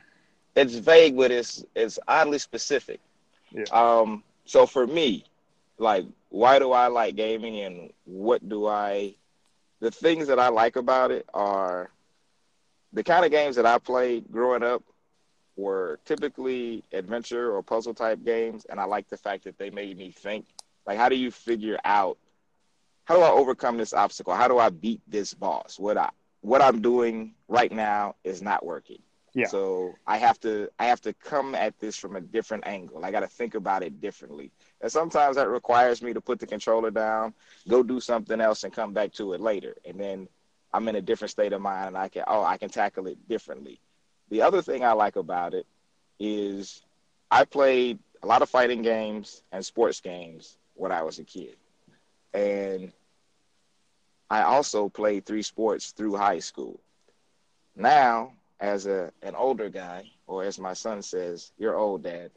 it's 0.55 0.75
vague, 0.75 1.15
but 1.15 1.31
it's 1.31 1.63
it's 1.75 1.97
oddly 2.07 2.39
specific. 2.39 2.99
Yeah. 3.51 3.63
Um. 3.71 4.23
So 4.45 4.65
for 4.65 4.85
me, 4.85 5.25
like, 5.77 6.05
why 6.29 6.59
do 6.59 6.71
I 6.71 6.87
like 6.87 7.15
gaming, 7.15 7.61
and 7.61 7.91
what 8.05 8.47
do 8.47 8.67
I? 8.67 9.15
The 9.79 9.91
things 9.91 10.27
that 10.27 10.39
I 10.39 10.49
like 10.49 10.75
about 10.75 11.11
it 11.11 11.27
are 11.33 11.91
the 12.93 13.03
kind 13.03 13.23
of 13.23 13.31
games 13.31 13.55
that 13.57 13.65
I 13.65 13.77
played 13.77 14.31
growing 14.31 14.63
up 14.63 14.83
were 15.57 15.99
typically 16.05 16.83
adventure 16.93 17.53
or 17.53 17.61
puzzle 17.61 17.93
type 17.93 18.23
games, 18.23 18.65
and 18.69 18.79
I 18.79 18.85
like 18.85 19.09
the 19.09 19.17
fact 19.17 19.43
that 19.43 19.57
they 19.57 19.69
made 19.69 19.97
me 19.97 20.11
think. 20.11 20.45
Like, 20.85 20.97
how 20.97 21.09
do 21.09 21.15
you 21.15 21.31
figure 21.31 21.77
out? 21.83 22.17
How 23.05 23.15
do 23.15 23.21
I 23.21 23.29
overcome 23.29 23.77
this 23.77 23.93
obstacle? 23.93 24.33
How 24.33 24.47
do 24.47 24.59
I 24.59 24.69
beat 24.69 25.01
this 25.07 25.33
boss? 25.33 25.79
What 25.79 25.97
I 25.97 26.09
what 26.41 26.61
I'm 26.61 26.81
doing 26.81 27.33
right 27.47 27.71
now 27.71 28.15
is 28.23 28.41
not 28.41 28.65
working. 28.65 28.99
Yeah. 29.33 29.47
So 29.47 29.93
I 30.07 30.17
have 30.17 30.39
to 30.41 30.69
I 30.79 30.85
have 30.85 31.01
to 31.01 31.13
come 31.13 31.53
at 31.53 31.77
this 31.79 31.95
from 31.95 32.15
a 32.15 32.21
different 32.21 32.65
angle. 32.65 33.03
I 33.05 33.11
got 33.11 33.19
to 33.19 33.27
think 33.27 33.55
about 33.55 33.83
it 33.83 34.01
differently. 34.01 34.51
And 34.81 34.91
sometimes 34.91 35.35
that 35.35 35.49
requires 35.49 36.01
me 36.01 36.13
to 36.13 36.21
put 36.21 36.39
the 36.39 36.47
controller 36.47 36.91
down, 36.91 37.33
go 37.67 37.83
do 37.83 37.99
something 37.99 38.41
else 38.41 38.63
and 38.63 38.73
come 38.73 38.93
back 38.93 39.13
to 39.13 39.33
it 39.33 39.41
later. 39.41 39.75
And 39.85 39.99
then 39.99 40.27
I'm 40.73 40.87
in 40.87 40.95
a 40.95 41.01
different 41.01 41.31
state 41.31 41.53
of 41.53 41.61
mind 41.61 41.89
and 41.89 41.97
I 41.97 42.07
can 42.09 42.23
oh, 42.27 42.43
I 42.43 42.57
can 42.57 42.69
tackle 42.69 43.07
it 43.07 43.27
differently. 43.27 43.79
The 44.29 44.41
other 44.41 44.61
thing 44.61 44.83
I 44.83 44.91
like 44.93 45.15
about 45.15 45.53
it 45.53 45.65
is 46.19 46.81
I 47.31 47.45
played 47.45 47.99
a 48.23 48.27
lot 48.27 48.41
of 48.41 48.49
fighting 48.49 48.81
games 48.81 49.43
and 49.51 49.65
sports 49.65 50.01
games 50.01 50.57
when 50.75 50.91
I 50.91 51.03
was 51.03 51.19
a 51.19 51.23
kid. 51.23 51.55
And 52.33 52.91
I 54.29 54.43
also 54.43 54.89
played 54.89 55.25
three 55.25 55.41
sports 55.41 55.91
through 55.91 56.15
high 56.15 56.39
school. 56.39 56.79
Now 57.75 58.33
as 58.59 58.87
a 58.87 59.11
an 59.21 59.35
older 59.35 59.69
guy, 59.69 60.03
or 60.25 60.43
as 60.43 60.59
my 60.59 60.73
son 60.73 61.01
says, 61.01 61.51
"You're 61.57 61.77
old, 61.77 62.03
Dad." 62.03 62.31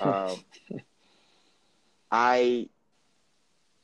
Um, 0.00 0.36
I 2.10 2.68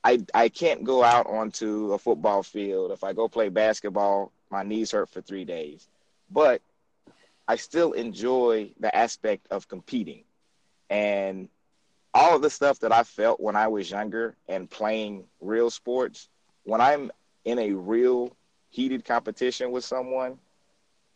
I 0.05 0.25
I 0.35 0.49
can't 0.49 0.85
go 0.85 1.03
out 1.03 1.27
onto 1.27 1.93
a 1.93 1.99
football 1.99 2.43
field. 2.43 2.93
If 2.93 3.03
I 3.03 3.13
go 3.13 3.29
play 3.29 3.49
basketball, 3.49 4.33
my 4.51 4.63
knees 4.63 4.93
hurt 4.93 5.09
for 5.09 5.21
three 5.21 5.45
days. 5.45 5.89
But 6.31 6.63
I 7.51 7.57
still 7.57 7.91
enjoy 7.95 8.71
the 8.79 8.95
aspect 8.95 9.49
of 9.51 9.67
competing, 9.67 10.23
and 10.89 11.49
all 12.15 12.37
of 12.37 12.43
the 12.43 12.49
stuff 12.49 12.79
that 12.79 12.93
I 12.93 13.03
felt 13.03 13.41
when 13.41 13.57
I 13.57 13.67
was 13.67 13.91
younger 13.91 14.37
and 14.47 14.71
playing 14.71 15.25
real 15.41 15.69
sports. 15.69 16.29
When 16.63 16.81
I'm 16.81 17.11
in 17.45 17.59
a 17.59 17.73
real 17.73 18.37
heated 18.69 19.05
competition 19.05 19.73
with 19.73 19.85
someone, 19.85 20.39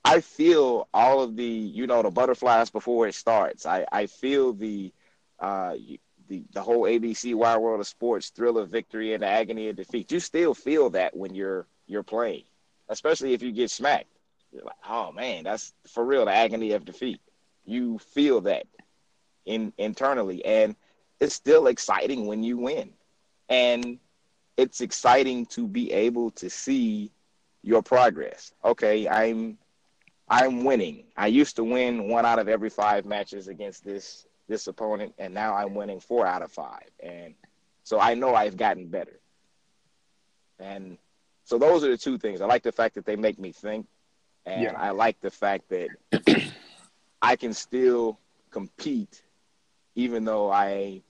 I 0.05 0.23
feel 0.23 0.89
all 0.93 1.23
of 1.23 1.37
the, 1.37 1.45
you 1.45 1.87
know, 1.87 2.03
the 2.03 2.11
butterflies 2.11 2.69
before 2.69 3.07
it 3.07 3.15
starts. 3.15 3.65
I, 3.65 3.87
I 3.93 4.07
feel 4.07 4.55
the, 4.55 4.93
uh, 5.39 5.77
the, 6.27 6.43
the 6.53 6.63
whole 6.63 6.83
ABC 6.83 7.37
Wide 7.37 7.59
World 7.59 7.79
of 7.79 7.87
Sports 7.87 8.31
thrill 8.31 8.59
of 8.59 8.71
victory 8.71 9.15
and 9.15 9.23
the 9.23 9.29
agony 9.29 9.69
of 9.69 9.77
defeat. 9.77 10.11
You 10.11 10.19
still 10.19 10.53
feel 10.53 10.91
that 10.91 11.17
when 11.17 11.33
you're 11.37 11.69
you're 11.87 12.03
playing, 12.03 12.43
especially 12.89 13.35
if 13.35 13.43
you 13.43 13.53
get 13.53 13.71
smacked. 13.71 14.14
Like, 14.63 14.77
oh 14.89 15.13
man, 15.13 15.45
that's 15.45 15.73
for 15.89 16.05
real 16.05 16.25
the 16.25 16.33
agony 16.33 16.73
of 16.73 16.85
defeat. 16.85 17.21
You 17.65 17.99
feel 17.99 18.43
that 18.43 18.67
in 19.47 19.73
internally, 19.79 20.45
and 20.45 20.77
it's 21.21 21.35
still 21.35 21.67
exciting 21.67 22.27
when 22.27 22.43
you 22.43 22.59
win, 22.59 22.93
and 23.49 23.99
it's 24.57 24.81
exciting 24.81 25.47
to 25.47 25.67
be 25.67 25.93
able 25.93 26.31
to 26.33 26.49
see 26.51 27.11
your 27.63 27.83
progress. 27.83 28.53
Okay, 28.65 29.09
I'm 29.09 29.59
I'm 30.29 30.65
winning. 30.65 31.05
I 31.17 31.27
used 31.27 31.57
to 31.57 31.65
win 31.65 32.09
one 32.09 32.25
out 32.25 32.39
of 32.39 32.49
every 32.49 32.71
five 32.71 33.05
matches 33.05 33.49
against 33.49 33.85
this 33.85 34.27
this 34.49 34.67
opponent, 34.67 35.15
and 35.19 35.33
now 35.33 35.55
I'm 35.55 35.75
winning 35.75 36.01
four 36.01 36.27
out 36.27 36.43
of 36.43 36.53
five. 36.53 36.91
And 37.01 37.35
so 37.83 37.99
I 37.99 38.15
know 38.15 38.35
I've 38.35 38.57
gotten 38.57 38.89
better. 38.89 39.19
And 40.59 40.99
so 41.45 41.59
those 41.59 41.85
are 41.85 41.91
the 41.91 41.99
two 41.99 42.19
things. 42.19 42.41
I 42.41 42.47
like 42.47 42.63
the 42.63 42.73
fact 42.73 42.95
that 42.95 43.05
they 43.05 43.17
make 43.17 43.39
me 43.39 43.53
think, 43.53 43.87
and 44.47 44.63
yeah. 44.63 44.73
I 44.77 44.91
like 44.91 45.21
the 45.21 45.31
fact 45.31 45.71
that 45.71 45.89
I 47.23 47.37
can 47.37 47.55
still 47.55 48.19
compete, 48.51 49.23
even 49.95 50.25
though 50.25 50.51
I 50.51 51.03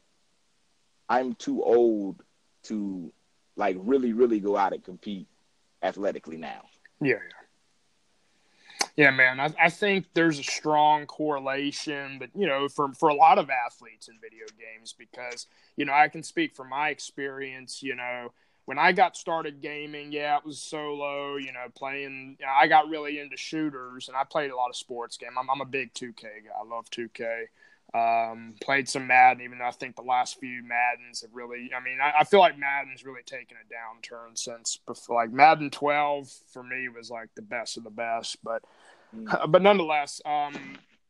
I'm 1.09 1.35
too 1.35 1.62
old 1.62 2.23
to 2.64 3.12
like 3.57 3.77
really, 3.81 4.12
really 4.12 4.40
go 4.40 4.57
out 4.57 4.73
and 4.73 4.83
compete 4.83 5.27
athletically 5.83 6.37
now. 6.37 6.62
Yeah. 7.01 7.16
Yeah, 8.97 9.11
man. 9.11 9.40
I, 9.40 9.53
I 9.61 9.70
think 9.70 10.07
there's 10.14 10.38
a 10.38 10.44
strong 10.44 11.07
correlation 11.07 12.18
but 12.18 12.31
you 12.35 12.47
know, 12.47 12.68
for, 12.68 12.92
for 12.94 13.09
a 13.09 13.14
lot 13.14 13.38
of 13.38 13.51
athletes 13.51 14.09
in 14.09 14.14
video 14.20 14.47
games 14.59 14.94
because, 14.97 15.47
you 15.77 15.85
know, 15.85 15.92
I 15.92 16.09
can 16.09 16.23
speak 16.23 16.55
from 16.55 16.70
my 16.70 16.90
experience, 16.90 17.83
you 17.83 17.97
know, 17.97 18.33
when 18.66 18.79
I 18.79 18.92
got 18.92 19.16
started 19.16 19.61
gaming, 19.61 20.12
yeah, 20.12 20.37
it 20.38 20.44
was 20.44 20.61
solo, 20.61 21.37
you 21.37 21.53
know, 21.53 21.66
playing. 21.74 22.37
You 22.40 22.46
know, 22.46 22.53
I 22.53 22.66
got 22.66 22.88
really 22.88 23.18
into 23.18 23.37
shooters 23.37 24.09
and 24.09 24.16
I 24.16 24.24
played 24.24 24.50
a 24.50 24.57
lot 24.57 24.70
of 24.70 24.77
sports 24.77 25.16
game. 25.16 25.31
I'm, 25.38 25.50
I'm 25.50 25.61
a 25.61 25.66
big 25.66 25.92
2K 25.94 26.22
guy. 26.22 26.50
I 26.59 26.64
love 26.64 26.88
2K. 26.90 27.46
Um, 27.94 28.55
played 28.61 28.88
some 28.88 29.07
Madden, 29.07 29.44
even 29.44 29.59
though 29.59 29.66
I 29.66 29.70
think 29.70 29.94
the 29.94 30.03
last 30.03 30.40
few 30.40 30.64
Maddens 30.64 31.20
have 31.20 31.31
really. 31.33 31.70
I 31.77 31.81
mean, 31.83 31.98
I, 32.03 32.20
I 32.20 32.24
feel 32.24 32.40
like 32.40 32.59
Madden's 32.59 33.05
really 33.05 33.22
taken 33.22 33.57
a 33.57 33.72
downturn 33.72 34.37
since 34.37 34.79
before. 34.85 35.14
Like 35.14 35.31
Madden 35.31 35.70
12 35.70 36.29
for 36.53 36.62
me 36.64 36.88
was 36.88 37.09
like 37.09 37.29
the 37.37 37.42
best 37.42 37.77
of 37.77 37.85
the 37.85 37.90
best, 37.90 38.38
but 38.42 38.64
mm. 39.16 39.29
but 39.50 39.62
nonetheless, 39.62 40.20
um, 40.27 40.55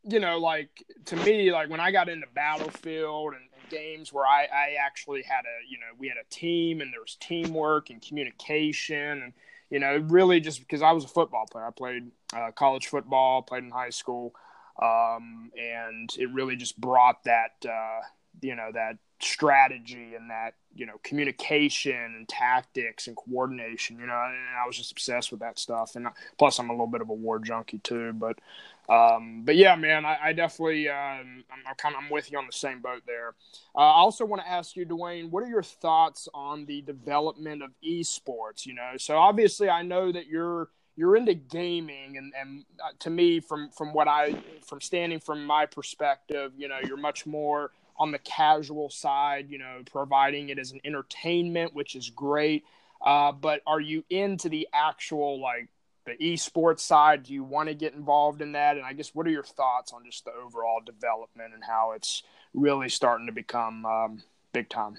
you 0.03 0.21
know, 0.21 0.39
like 0.39 0.85
to 1.07 1.17
me, 1.17 1.51
like 1.53 1.71
when 1.71 1.81
I 1.81 1.91
got 1.91 2.11
into 2.11 2.27
Battlefield 2.35 3.33
and, 3.33 3.43
and, 3.43 3.54
games 3.75 4.13
where 4.13 4.27
I, 4.27 4.45
I 4.45 4.77
actually 4.81 5.23
had 5.23 5.43
a, 5.43 5.69
you 5.69 5.79
know, 5.79 5.87
we 5.99 6.09
had 6.09 6.17
a 6.17 6.29
team 6.31 6.81
and 6.81 6.93
there 6.93 7.01
was 7.01 7.17
teamwork 7.21 7.91
and 7.91 8.01
communication 8.01 9.23
and 9.23 9.33
you 9.71 9.81
know, 9.81 9.97
really 9.97 10.41
just 10.41 10.61
because 10.61 10.83
I 10.83 10.93
was 10.93 11.05
a 11.05 11.09
football 11.09 11.47
player. 11.51 11.67
I 11.67 11.71
played 11.71 12.11
uh, 12.33 12.51
college 12.53 12.87
football, 12.87 13.43
played 13.43 13.65
in 13.65 13.71
high 13.71 13.91
school 13.91 14.35
um, 14.81 15.53
and 15.59 16.11
it 16.19 16.31
really 16.33 16.57
just 16.57 16.81
brought 16.81 17.23
that 17.25 17.53
uh, 17.65 18.01
you 18.41 18.57
know 18.57 18.71
that 18.73 18.99
strategy 19.21 20.15
and 20.15 20.31
that 20.31 20.55
you 20.75 20.87
know 20.87 20.95
communication 21.03 21.95
and 21.95 22.29
tactics 22.29 23.07
and 23.07 23.17
coordination 23.17 23.99
you 23.99 24.07
know 24.07 24.13
and 24.13 24.37
i 24.63 24.67
was 24.67 24.77
just 24.77 24.91
obsessed 24.91 25.31
with 25.31 25.41
that 25.41 25.59
stuff. 25.59 25.95
And 25.95 26.09
plus 26.39 26.59
i'm 26.59 26.69
a 26.69 26.73
little 26.73 26.89
bit 26.89 27.01
of 27.01 27.09
a 27.09 27.15
war 27.15 27.39
junkie 27.39 27.79
too 27.79 28.13
but 28.13 28.39
um, 28.87 29.43
but 29.45 29.57
yeah 29.57 29.77
man 29.77 30.05
i, 30.05 30.19
I 30.23 30.33
definitely 30.33 30.89
um, 30.89 31.45
i'm, 31.51 31.63
I'm 31.67 31.75
kind 31.77 31.95
of 31.95 32.03
i'm 32.03 32.11
with 32.11 32.31
you 32.31 32.39
on 32.39 32.47
the 32.47 32.53
same 32.53 32.81
boat 32.81 33.03
there. 33.07 33.35
Uh, 33.75 33.79
i 33.79 33.97
also 33.97 34.25
want 34.25 34.43
to 34.43 34.49
ask 34.49 34.77
you 34.77 34.85
dwayne 34.85 35.31
what 35.31 35.43
are 35.43 35.49
your 35.49 35.63
thoughts 35.63 36.29
on 36.35 36.67
the 36.67 36.83
development 36.83 37.63
of 37.63 37.71
esports 37.87 38.67
you 38.67 38.75
know? 38.75 38.93
So 38.99 39.17
obviously 39.17 39.69
i 39.71 39.83
know 39.83 40.13
that 40.13 40.27
you're 40.27 40.69
you're 40.97 41.17
into 41.17 41.35
gaming 41.35 42.17
and, 42.19 42.33
and 42.39 42.65
uh, 42.85 42.91
to 43.01 43.11
me 43.11 43.41
from 43.41 43.71
from 43.71 43.93
what 43.93 44.09
i 44.09 44.35
from 44.67 44.81
standing 44.81 45.21
from 45.21 45.45
my 45.45 45.67
perspective 45.67 46.53
you 46.57 46.69
know 46.69 46.79
you're 46.85 46.97
much 46.97 47.27
more 47.27 47.71
on 47.97 48.11
the 48.11 48.19
casual 48.19 48.91
side 48.91 49.47
you 49.49 49.59
know 49.59 49.83
providing 49.91 50.49
it 50.49 50.59
as 50.59 50.73
an 50.73 50.81
entertainment 50.85 51.75
which 51.75 51.95
is 51.95 52.11
great. 52.11 52.65
Uh, 53.01 53.33
but 53.33 53.61
are 53.67 53.81
you 53.81 54.03
into 54.09 54.49
the 54.49 54.67
actual 54.73 55.41
like 55.41 55.69
the 56.07 56.13
esports 56.17 56.81
side? 56.81 57.25
Do 57.25 57.35
you 57.35 57.45
want 57.45 57.69
to 57.69 57.75
get 57.75 57.95
involved 57.95 58.41
in 58.41 58.53
that? 58.53 58.77
And 58.77 58.85
i 58.85 58.93
guess 58.93 59.15
what 59.15 59.27
are 59.27 59.31
your 59.31 59.43
thoughts 59.43 59.93
on 59.93 60.05
just 60.05 60.25
the 60.25 60.33
overall 60.33 60.81
development 60.85 61.55
and 61.55 61.63
how 61.65 61.93
it's 61.93 62.23
really 62.55 62.89
starting 62.89 63.27
to 63.27 63.33
become 63.33 63.85
um, 63.85 64.23
big 64.53 64.69
time? 64.69 64.99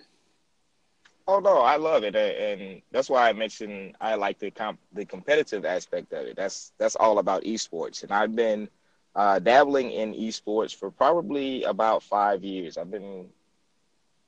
Oh 1.28 1.40
no, 1.40 1.62
I 1.62 1.78
love 1.78 2.04
it, 2.04 2.16
and 2.16 2.84
that's 2.92 3.10
why 3.10 3.28
I 3.28 3.34
mentioned 3.34 3.96
I 4.00 4.14
like 4.14 4.38
the 4.38 4.52
comp 4.52 4.80
the 4.94 5.06
competitive 5.06 5.66
aspect 5.66 6.14
of 6.14 6.28
it. 6.28 6.36
That's 6.36 6.72
that's 6.78 6.96
all 6.96 7.18
about 7.18 7.44
esports, 7.44 8.04
and 8.04 8.12
I've 8.12 8.36
been 8.36 8.70
uh, 9.16 9.40
dabbling 9.40 9.92
in 9.92 10.14
esports 10.14 10.76
for 10.76 10.92
probably 10.92 11.64
about 11.64 12.04
five 12.04 12.44
years. 12.44 12.78
I've 12.78 12.92
been 12.92 13.28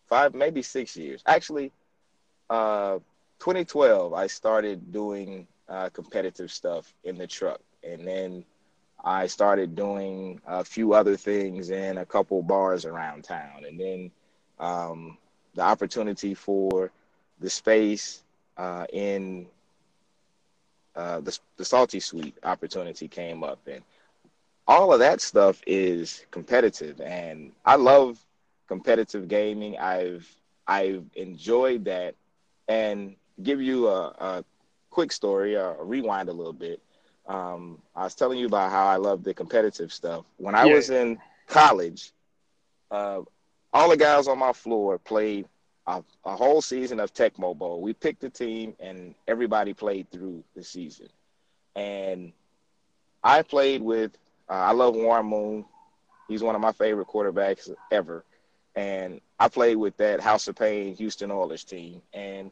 five, 0.07 0.33
maybe 0.33 0.61
six 0.61 0.95
years. 0.95 1.21
Actually, 1.25 1.71
uh, 2.49 2.99
2012, 3.39 4.13
I 4.13 4.27
started 4.27 4.91
doing 4.91 5.47
uh, 5.69 5.89
competitive 5.89 6.51
stuff 6.51 6.93
in 7.03 7.17
the 7.17 7.27
truck, 7.27 7.59
and 7.83 8.07
then 8.07 8.45
I 9.03 9.27
started 9.27 9.75
doing 9.75 10.41
a 10.47 10.63
few 10.63 10.93
other 10.93 11.17
things 11.17 11.69
in 11.69 11.97
a 11.97 12.05
couple 12.05 12.41
bars 12.41 12.85
around 12.85 13.23
town, 13.23 13.65
and 13.67 13.79
then. 13.79 14.11
Um, 14.59 15.17
the 15.57 15.63
opportunity 15.63 16.35
for 16.35 16.91
the 17.39 17.49
space 17.49 18.23
uh, 18.57 18.85
in 18.93 19.47
uh, 20.95 21.19
the, 21.21 21.37
the 21.57 21.65
salty 21.65 21.99
suite 21.99 22.37
opportunity 22.43 23.07
came 23.07 23.43
up 23.43 23.59
and 23.67 23.81
all 24.67 24.93
of 24.93 24.99
that 24.99 25.21
stuff 25.21 25.61
is 25.65 26.25
competitive 26.31 26.99
and 27.01 27.51
i 27.65 27.75
love 27.75 28.19
competitive 28.67 29.27
gaming 29.27 29.77
i've 29.77 30.27
i've 30.67 31.05
enjoyed 31.15 31.85
that 31.85 32.15
and 32.67 33.15
give 33.43 33.61
you 33.61 33.87
a, 33.87 34.07
a 34.19 34.45
quick 34.89 35.11
story 35.11 35.55
a 35.55 35.73
rewind 35.81 36.29
a 36.29 36.33
little 36.33 36.53
bit 36.53 36.81
um, 37.27 37.81
i 37.95 38.03
was 38.03 38.15
telling 38.15 38.39
you 38.39 38.45
about 38.45 38.71
how 38.71 38.85
i 38.85 38.95
love 38.95 39.23
the 39.23 39.33
competitive 39.33 39.91
stuff 39.91 40.25
when 40.37 40.55
i 40.55 40.65
yeah. 40.65 40.73
was 40.73 40.89
in 40.89 41.17
college 41.47 42.11
uh, 42.91 43.21
all 43.73 43.89
the 43.89 43.97
guys 43.97 44.27
on 44.27 44.39
my 44.39 44.53
floor 44.53 44.97
played 44.97 45.45
a, 45.87 46.03
a 46.25 46.35
whole 46.35 46.61
season 46.61 46.99
of 46.99 47.13
Tecmo 47.13 47.57
Bowl. 47.57 47.81
We 47.81 47.93
picked 47.93 48.23
a 48.23 48.29
team, 48.29 48.75
and 48.79 49.15
everybody 49.27 49.73
played 49.73 50.09
through 50.11 50.43
the 50.55 50.63
season. 50.63 51.07
And 51.75 52.33
I 53.23 53.41
played 53.41 53.81
with. 53.81 54.11
Uh, 54.49 54.53
I 54.53 54.71
love 54.71 54.95
Warren 54.95 55.25
Moon. 55.25 55.65
He's 56.27 56.43
one 56.43 56.55
of 56.55 56.61
my 56.61 56.71
favorite 56.71 57.07
quarterbacks 57.07 57.69
ever. 57.91 58.23
And 58.75 59.21
I 59.39 59.47
played 59.47 59.77
with 59.77 59.97
that 59.97 60.19
House 60.19 60.47
of 60.47 60.55
Pain 60.55 60.95
Houston 60.95 61.31
Oilers 61.31 61.63
team. 61.63 62.01
And 62.13 62.51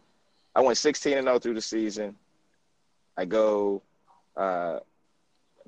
I 0.56 0.62
went 0.62 0.78
16 0.78 1.18
and 1.18 1.28
0 1.28 1.40
through 1.40 1.56
the 1.56 1.62
season. 1.62 2.16
I 3.18 3.26
go 3.26 3.82
uh, 4.36 4.80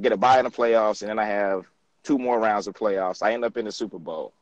get 0.02 0.12
a 0.12 0.18
bye 0.18 0.40
in 0.40 0.46
the 0.46 0.52
playoffs, 0.52 1.02
and 1.02 1.10
then 1.10 1.20
I 1.20 1.26
have 1.26 1.66
two 2.04 2.18
more 2.18 2.40
rounds 2.40 2.68
of 2.68 2.74
playoffs. 2.74 3.22
I 3.22 3.34
end 3.34 3.46
up 3.46 3.58
in 3.58 3.66
the 3.66 3.72
Super 3.72 4.00
Bowl 4.00 4.34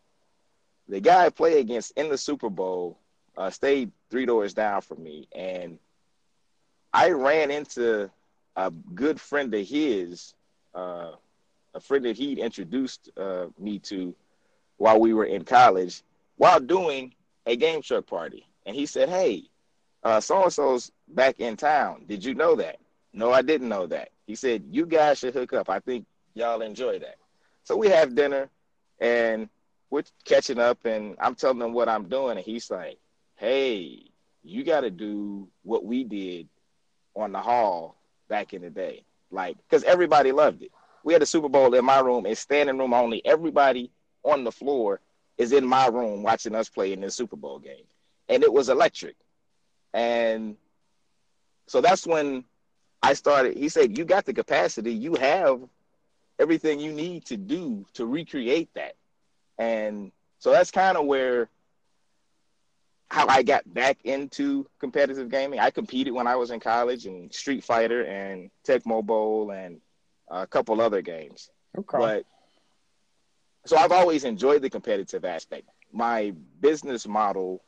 the 0.87 0.99
guy 0.99 1.25
I 1.25 1.29
play 1.29 1.59
against 1.59 1.93
in 1.97 2.09
the 2.09 2.17
Super 2.17 2.49
Bowl 2.49 2.97
uh, 3.37 3.49
stayed 3.49 3.91
three 4.09 4.25
doors 4.25 4.53
down 4.53 4.81
from 4.81 5.03
me, 5.03 5.27
and 5.35 5.79
I 6.93 7.09
ran 7.09 7.51
into 7.51 8.09
a 8.55 8.71
good 8.71 9.19
friend 9.19 9.53
of 9.53 9.67
his, 9.67 10.33
uh, 10.73 11.11
a 11.75 11.79
friend 11.79 12.05
that 12.05 12.17
he'd 12.17 12.39
introduced 12.39 13.09
uh, 13.17 13.47
me 13.59 13.79
to 13.79 14.15
while 14.77 14.99
we 14.99 15.13
were 15.13 15.25
in 15.25 15.43
college, 15.43 16.01
while 16.37 16.59
doing 16.59 17.13
a 17.45 17.55
game 17.55 17.81
truck 17.81 18.07
party, 18.07 18.47
and 18.65 18.75
he 18.75 18.85
said, 18.85 19.09
"Hey, 19.09 19.43
so 20.19 20.43
and 20.43 20.53
so's 20.53 20.91
back 21.09 21.39
in 21.39 21.57
town. 21.57 22.05
Did 22.07 22.25
you 22.25 22.33
know 22.33 22.55
that?" 22.55 22.77
No, 23.13 23.31
I 23.31 23.41
didn't 23.41 23.69
know 23.69 23.85
that. 23.87 24.09
He 24.25 24.35
said, 24.35 24.63
"You 24.71 24.85
guys 24.85 25.19
should 25.19 25.33
hook 25.35 25.53
up. 25.53 25.69
I 25.69 25.79
think 25.79 26.05
y'all 26.33 26.61
enjoy 26.61 26.99
that." 26.99 27.17
So 27.63 27.77
we 27.77 27.89
have 27.89 28.15
dinner, 28.15 28.49
and 28.99 29.49
we're 29.89 30.03
catching 30.25 30.59
up 30.59 30.83
and 30.85 31.15
I'm 31.19 31.35
telling 31.35 31.61
him 31.61 31.73
what 31.73 31.89
I'm 31.89 32.09
doing 32.09 32.37
and 32.37 32.45
he's 32.45 32.69
like, 32.69 32.97
"Hey, 33.35 34.11
you 34.43 34.63
got 34.63 34.81
to 34.81 34.91
do 34.91 35.47
what 35.63 35.85
we 35.85 36.03
did 36.03 36.49
on 37.15 37.31
the 37.31 37.39
hall 37.39 37.95
back 38.27 38.53
in 38.53 38.61
the 38.61 38.69
day." 38.69 39.03
Like 39.31 39.57
cuz 39.69 39.83
everybody 39.83 40.31
loved 40.31 40.63
it. 40.63 40.71
We 41.05 41.13
had 41.13 41.21
a 41.21 41.27
Super 41.27 41.47
Bowl 41.47 41.75
in 41.75 41.85
my 41.85 41.99
room, 41.99 42.25
it's 42.25 42.41
standing 42.41 42.79
room 42.79 42.93
only. 42.93 43.23
Everybody 43.23 43.91
on 44.23 44.43
the 44.43 44.51
floor 44.51 44.99
is 45.37 45.51
in 45.51 45.63
my 45.63 45.85
room 45.85 46.23
watching 46.23 46.55
us 46.55 46.67
play 46.67 46.93
in 46.93 47.01
this 47.01 47.15
Super 47.15 47.35
Bowl 47.35 47.59
game. 47.59 47.85
And 48.27 48.43
it 48.43 48.51
was 48.51 48.69
electric. 48.69 49.15
And 49.93 50.57
so 51.67 51.79
that's 51.79 52.07
when 52.07 52.43
I 53.03 53.13
started. 53.13 53.55
He 53.55 53.69
said, 53.69 53.95
You 53.95 54.03
got 54.03 54.25
the 54.25 54.33
capacity, 54.33 54.93
you 54.93 55.13
have 55.13 55.61
everything 56.39 56.79
you 56.79 56.91
need 56.91 57.25
to 57.25 57.37
do 57.37 57.85
to 57.93 58.07
recreate 58.07 58.69
that. 58.73 58.95
And 59.59 60.11
so 60.39 60.51
that's 60.51 60.71
kind 60.71 60.97
of 60.97 61.05
where 61.05 61.49
how 63.09 63.27
I 63.27 63.43
got 63.43 63.71
back 63.71 63.99
into 64.05 64.67
competitive 64.79 65.29
gaming. 65.29 65.59
I 65.59 65.69
competed 65.69 66.13
when 66.13 66.25
I 66.25 66.35
was 66.35 66.49
in 66.49 66.59
college 66.59 67.05
in 67.05 67.29
Street 67.31 67.63
Fighter 67.63 68.03
and 68.05 68.49
Tecmo 68.67 69.05
Bowl 69.05 69.51
and 69.51 69.79
a 70.29 70.47
couple 70.47 70.81
other 70.81 71.01
games. 71.01 71.49
Okay. 71.77 71.97
But 71.97 72.25
so 73.65 73.77
I've 73.77 73.91
always 73.91 74.23
enjoyed 74.23 74.61
the 74.61 74.69
competitive 74.69 75.25
aspect. 75.25 75.67
My 75.91 76.33
business 76.61 77.07
model 77.07 77.63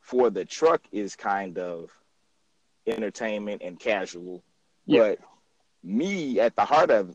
for 0.00 0.30
the 0.30 0.44
truck 0.44 0.82
is 0.92 1.16
kind 1.16 1.58
of 1.58 1.90
entertainment 2.86 3.62
and 3.62 3.78
casual. 3.78 4.42
Yeah. 4.86 5.00
But 5.00 5.18
me 5.82 6.40
at 6.40 6.56
the 6.56 6.64
heart 6.64 6.90
of 6.90 7.14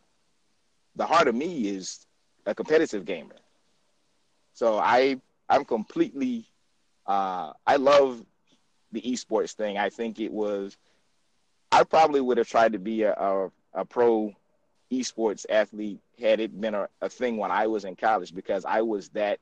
the 0.96 1.06
heart 1.06 1.28
of 1.28 1.36
me 1.36 1.68
is 1.68 2.06
a 2.46 2.54
competitive 2.54 3.06
gamer. 3.06 3.36
So 4.54 4.78
I 4.78 5.20
I'm 5.50 5.66
completely 5.66 6.48
uh, 7.06 7.54
I 7.66 7.76
love 7.76 8.24
the 8.92 9.02
esports 9.02 9.54
thing. 9.54 9.78
I 9.78 9.90
think 9.90 10.20
it 10.20 10.32
was 10.32 10.78
I 11.72 11.84
probably 11.84 12.22
would 12.22 12.38
have 12.38 12.48
tried 12.48 12.74
to 12.74 12.80
be 12.80 13.02
a, 13.02 13.14
a, 13.14 13.52
a 13.74 13.86
pro 13.86 14.34
esports 15.00 15.46
athlete 15.50 16.00
had 16.20 16.40
it 16.40 16.60
been 16.60 16.76
a, 16.76 16.88
a 17.02 17.10
thing 17.10 17.38
when 17.38 17.52
I 17.52 17.68
was 17.68 17.86
in 17.86 17.96
college 17.96 18.34
because 18.34 18.66
I 18.66 18.82
was 18.82 19.10
that 19.10 19.40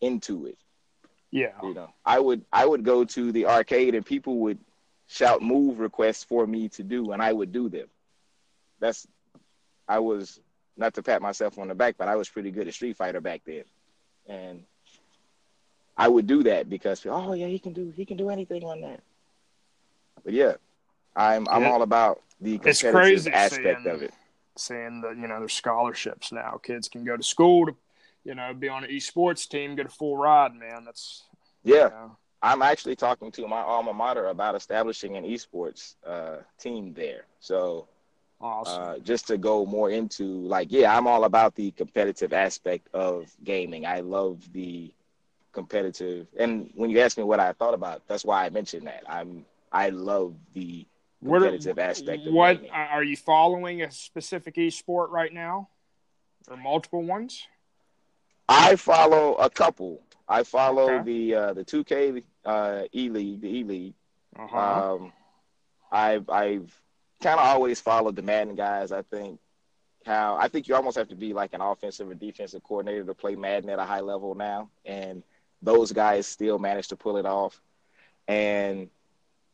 into 0.00 0.46
it. 0.46 0.58
Yeah. 1.30 1.52
You 1.62 1.74
know, 1.74 1.90
I 2.04 2.18
would 2.20 2.44
I 2.52 2.64
would 2.64 2.84
go 2.84 3.04
to 3.04 3.32
the 3.32 3.46
arcade 3.46 3.94
and 3.94 4.04
people 4.06 4.38
would 4.40 4.58
shout 5.06 5.42
move 5.42 5.78
requests 5.80 6.24
for 6.24 6.46
me 6.46 6.68
to 6.70 6.82
do 6.82 7.12
and 7.12 7.20
I 7.22 7.32
would 7.32 7.52
do 7.52 7.68
them. 7.68 7.88
That's 8.80 9.06
I 9.88 9.98
was 9.98 10.40
not 10.76 10.94
to 10.94 11.02
pat 11.02 11.22
myself 11.22 11.58
on 11.58 11.68
the 11.68 11.74
back, 11.74 11.96
but 11.98 12.08
I 12.08 12.16
was 12.16 12.28
pretty 12.28 12.50
good 12.50 12.66
at 12.68 12.74
Street 12.74 12.96
Fighter 12.96 13.20
back 13.20 13.42
then. 13.44 13.64
And 14.28 14.64
I 15.96 16.08
would 16.08 16.26
do 16.26 16.42
that 16.44 16.68
because 16.70 17.04
oh 17.06 17.32
yeah, 17.34 17.46
he 17.46 17.58
can 17.58 17.72
do 17.72 17.92
he 17.96 18.04
can 18.04 18.16
do 18.16 18.30
anything 18.30 18.64
on 18.64 18.80
that. 18.82 19.00
But 20.24 20.32
yeah, 20.34 20.54
I'm 21.16 21.46
I'm 21.48 21.62
Yeah. 21.62 21.70
all 21.70 21.82
about 21.82 22.20
the 22.40 22.58
competitive 22.58 22.92
crazy 22.94 23.30
aspect 23.30 23.82
seeing- 23.82 23.94
of 23.94 24.02
it. 24.02 24.14
Saying 24.56 25.00
that 25.02 25.16
you 25.16 25.26
know 25.26 25.38
there's 25.38 25.52
scholarships 25.52 26.32
now. 26.32 26.60
Kids 26.62 26.88
can 26.88 27.04
go 27.04 27.16
to 27.16 27.22
school 27.22 27.66
to, 27.66 27.76
you 28.24 28.34
know, 28.34 28.54
be 28.54 28.68
on 28.68 28.84
an 28.84 28.90
esports 28.90 29.48
team, 29.48 29.74
get 29.74 29.86
a 29.86 29.90
full 29.90 30.16
ride. 30.16 30.54
Man, 30.54 30.84
that's 30.84 31.24
Yeah, 31.64 31.74
you 31.74 31.90
know, 31.90 32.16
I'm 32.44 32.62
actually 32.62 32.94
talking 32.94 33.32
to 33.32 33.48
my 33.48 33.60
alma 33.60 33.92
mater 33.92 34.26
about 34.26 34.54
establishing 34.54 35.16
an 35.16 35.24
esports 35.24 35.94
uh, 36.06 36.36
team 36.58 36.92
there. 36.92 37.24
So 37.40 37.88
awesome. 38.40 38.82
uh, 38.82 38.98
just 38.98 39.26
to 39.28 39.38
go 39.38 39.64
more 39.64 39.90
into 39.90 40.24
like, 40.24 40.70
yeah, 40.70 40.96
I'm 40.96 41.06
all 41.06 41.24
about 41.24 41.54
the 41.54 41.70
competitive 41.70 42.32
aspect 42.32 42.86
of 42.92 43.32
gaming. 43.42 43.86
I 43.86 44.00
love 44.00 44.40
the 44.52 44.92
competitive, 45.52 46.26
and 46.38 46.70
when 46.74 46.90
you 46.90 47.00
ask 47.00 47.16
me 47.16 47.24
what 47.24 47.40
I 47.40 47.52
thought 47.52 47.74
about, 47.74 48.02
that's 48.06 48.24
why 48.24 48.44
I 48.44 48.50
mentioned 48.50 48.86
that. 48.86 49.04
I'm 49.08 49.46
I 49.72 49.88
love 49.88 50.34
the 50.52 50.86
What- 51.24 51.78
aspect 51.78 52.26
of 52.26 52.32
what 52.34 52.60
are 52.70 53.02
you 53.02 53.16
following 53.16 53.82
a 53.82 53.90
specific 53.90 54.56
esport 54.56 55.08
right 55.10 55.32
now, 55.32 55.68
or 56.48 56.56
multiple 56.56 57.02
ones? 57.02 57.46
I 58.48 58.76
follow 58.76 59.34
a 59.36 59.48
couple. 59.48 60.02
I 60.28 60.42
follow 60.42 60.90
Okay. 60.92 61.04
the 61.04 61.34
uh, 61.34 61.52
the 61.54 61.64
2K 61.64 62.22
uh, 62.44 62.82
E 62.94 63.08
League, 63.08 63.40
the 63.40 63.48
E 63.58 63.64
League. 63.64 63.94
Uh-huh. 64.38 64.94
Um, 64.96 65.12
I've 65.90 66.28
I've 66.28 66.80
kind 67.22 67.40
of 67.40 67.46
always 67.46 67.80
followed 67.80 68.16
the 68.16 68.22
Madden 68.22 68.54
guys. 68.54 68.92
I 68.92 69.02
think 69.02 69.40
how 70.04 70.36
I 70.36 70.48
think 70.48 70.68
you 70.68 70.74
almost 70.74 70.98
have 70.98 71.08
to 71.08 71.16
be 71.16 71.32
like 71.32 71.54
an 71.54 71.62
offensive 71.62 72.10
or 72.10 72.14
defensive 72.14 72.62
coordinator 72.62 73.04
to 73.04 73.14
play 73.14 73.34
Madden 73.34 73.70
at 73.70 73.78
a 73.78 73.84
high 73.84 74.00
level 74.00 74.34
now, 74.34 74.68
and 74.84 75.22
those 75.62 75.92
guys 75.92 76.26
still 76.26 76.58
manage 76.58 76.88
to 76.88 76.96
pull 76.96 77.16
it 77.16 77.24
off. 77.24 77.62
And 78.28 78.90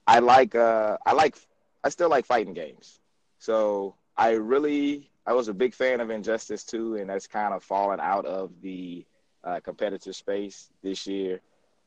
I 0.06 0.18
like 0.18 0.54
uh 0.56 0.96
I 1.06 1.12
like 1.12 1.36
I 1.84 1.88
still 1.88 2.08
like 2.08 2.26
fighting 2.26 2.54
games. 2.54 3.00
So 3.38 3.94
I 4.16 4.32
really 4.32 5.10
I 5.26 5.32
was 5.32 5.48
a 5.48 5.54
big 5.54 5.74
fan 5.74 6.00
of 6.00 6.10
Injustice 6.10 6.64
2, 6.64 6.96
and 6.96 7.08
that's 7.08 7.26
kind 7.26 7.54
of 7.54 7.62
fallen 7.62 8.00
out 8.00 8.26
of 8.26 8.50
the 8.62 9.04
uh, 9.44 9.60
competitive 9.60 10.16
space 10.16 10.70
this 10.82 11.06
year. 11.06 11.40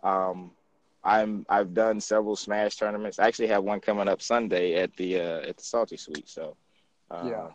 Um, 0.03 0.51
I'm 1.03 1.45
I've 1.49 1.73
done 1.73 1.99
several 1.99 2.35
Smash 2.35 2.77
tournaments. 2.77 3.19
I 3.19 3.27
actually 3.27 3.47
have 3.47 3.63
one 3.63 3.79
coming 3.79 4.07
up 4.07 4.21
Sunday 4.21 4.75
at 4.75 4.95
the 4.95 5.19
uh, 5.19 5.39
at 5.41 5.57
the 5.57 5.63
Salty 5.63 5.97
Suite. 5.97 6.29
So, 6.29 6.55
uh, 7.11 7.27
Yeah. 7.29 7.47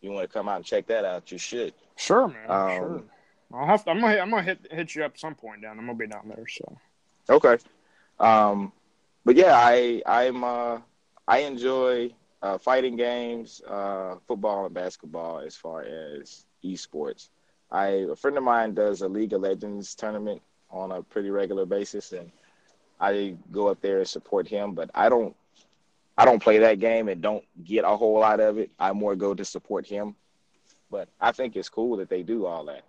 you 0.00 0.10
want 0.10 0.28
to 0.28 0.32
come 0.32 0.48
out 0.48 0.56
and 0.56 0.64
check 0.64 0.86
that 0.86 1.04
out? 1.04 1.30
You 1.30 1.38
should. 1.38 1.74
Sure, 1.96 2.26
man. 2.28 2.50
Um, 2.50 2.68
sure. 2.78 3.04
I'll 3.52 3.66
have 3.66 3.84
to. 3.84 3.90
I'm 3.90 4.00
gonna. 4.00 4.18
I'm 4.18 4.30
gonna 4.30 4.42
hit 4.42 4.66
hit 4.70 4.94
you 4.94 5.04
up 5.04 5.12
at 5.12 5.20
some 5.20 5.34
point 5.34 5.62
down. 5.62 5.78
I'm 5.78 5.86
gonna 5.86 5.98
be 5.98 6.06
down 6.06 6.32
there. 6.34 6.46
So. 6.48 6.78
Okay. 7.28 7.58
Um, 8.18 8.72
but 9.24 9.36
yeah, 9.36 9.52
I 9.54 10.02
I'm 10.06 10.42
uh, 10.42 10.78
I 11.26 11.38
enjoy 11.38 12.12
uh, 12.42 12.58
fighting 12.58 12.96
games, 12.96 13.62
uh, 13.66 14.16
football 14.26 14.66
and 14.66 14.74
basketball 14.74 15.40
as 15.40 15.56
far 15.56 15.82
as 15.82 16.44
esports. 16.62 17.28
I 17.70 17.86
a 18.10 18.16
friend 18.16 18.36
of 18.36 18.44
mine 18.44 18.74
does 18.74 19.02
a 19.02 19.08
League 19.08 19.32
of 19.32 19.40
Legends 19.40 19.94
tournament 19.94 20.42
on 20.70 20.92
a 20.92 21.02
pretty 21.02 21.30
regular 21.30 21.64
basis, 21.66 22.12
and 22.12 22.30
I 23.00 23.36
go 23.50 23.68
up 23.68 23.80
there 23.80 23.98
and 23.98 24.08
support 24.08 24.46
him. 24.46 24.74
But 24.74 24.90
I 24.94 25.08
don't 25.08 25.34
I 26.16 26.24
don't 26.24 26.42
play 26.42 26.58
that 26.58 26.78
game 26.78 27.08
and 27.08 27.20
don't 27.20 27.44
get 27.64 27.84
a 27.84 27.96
whole 27.96 28.20
lot 28.20 28.40
of 28.40 28.58
it. 28.58 28.70
I 28.78 28.92
more 28.92 29.16
go 29.16 29.34
to 29.34 29.44
support 29.44 29.86
him. 29.86 30.14
But 30.90 31.08
I 31.20 31.32
think 31.32 31.56
it's 31.56 31.68
cool 31.68 31.96
that 31.96 32.08
they 32.08 32.22
do 32.22 32.46
all 32.46 32.66
that. 32.66 32.82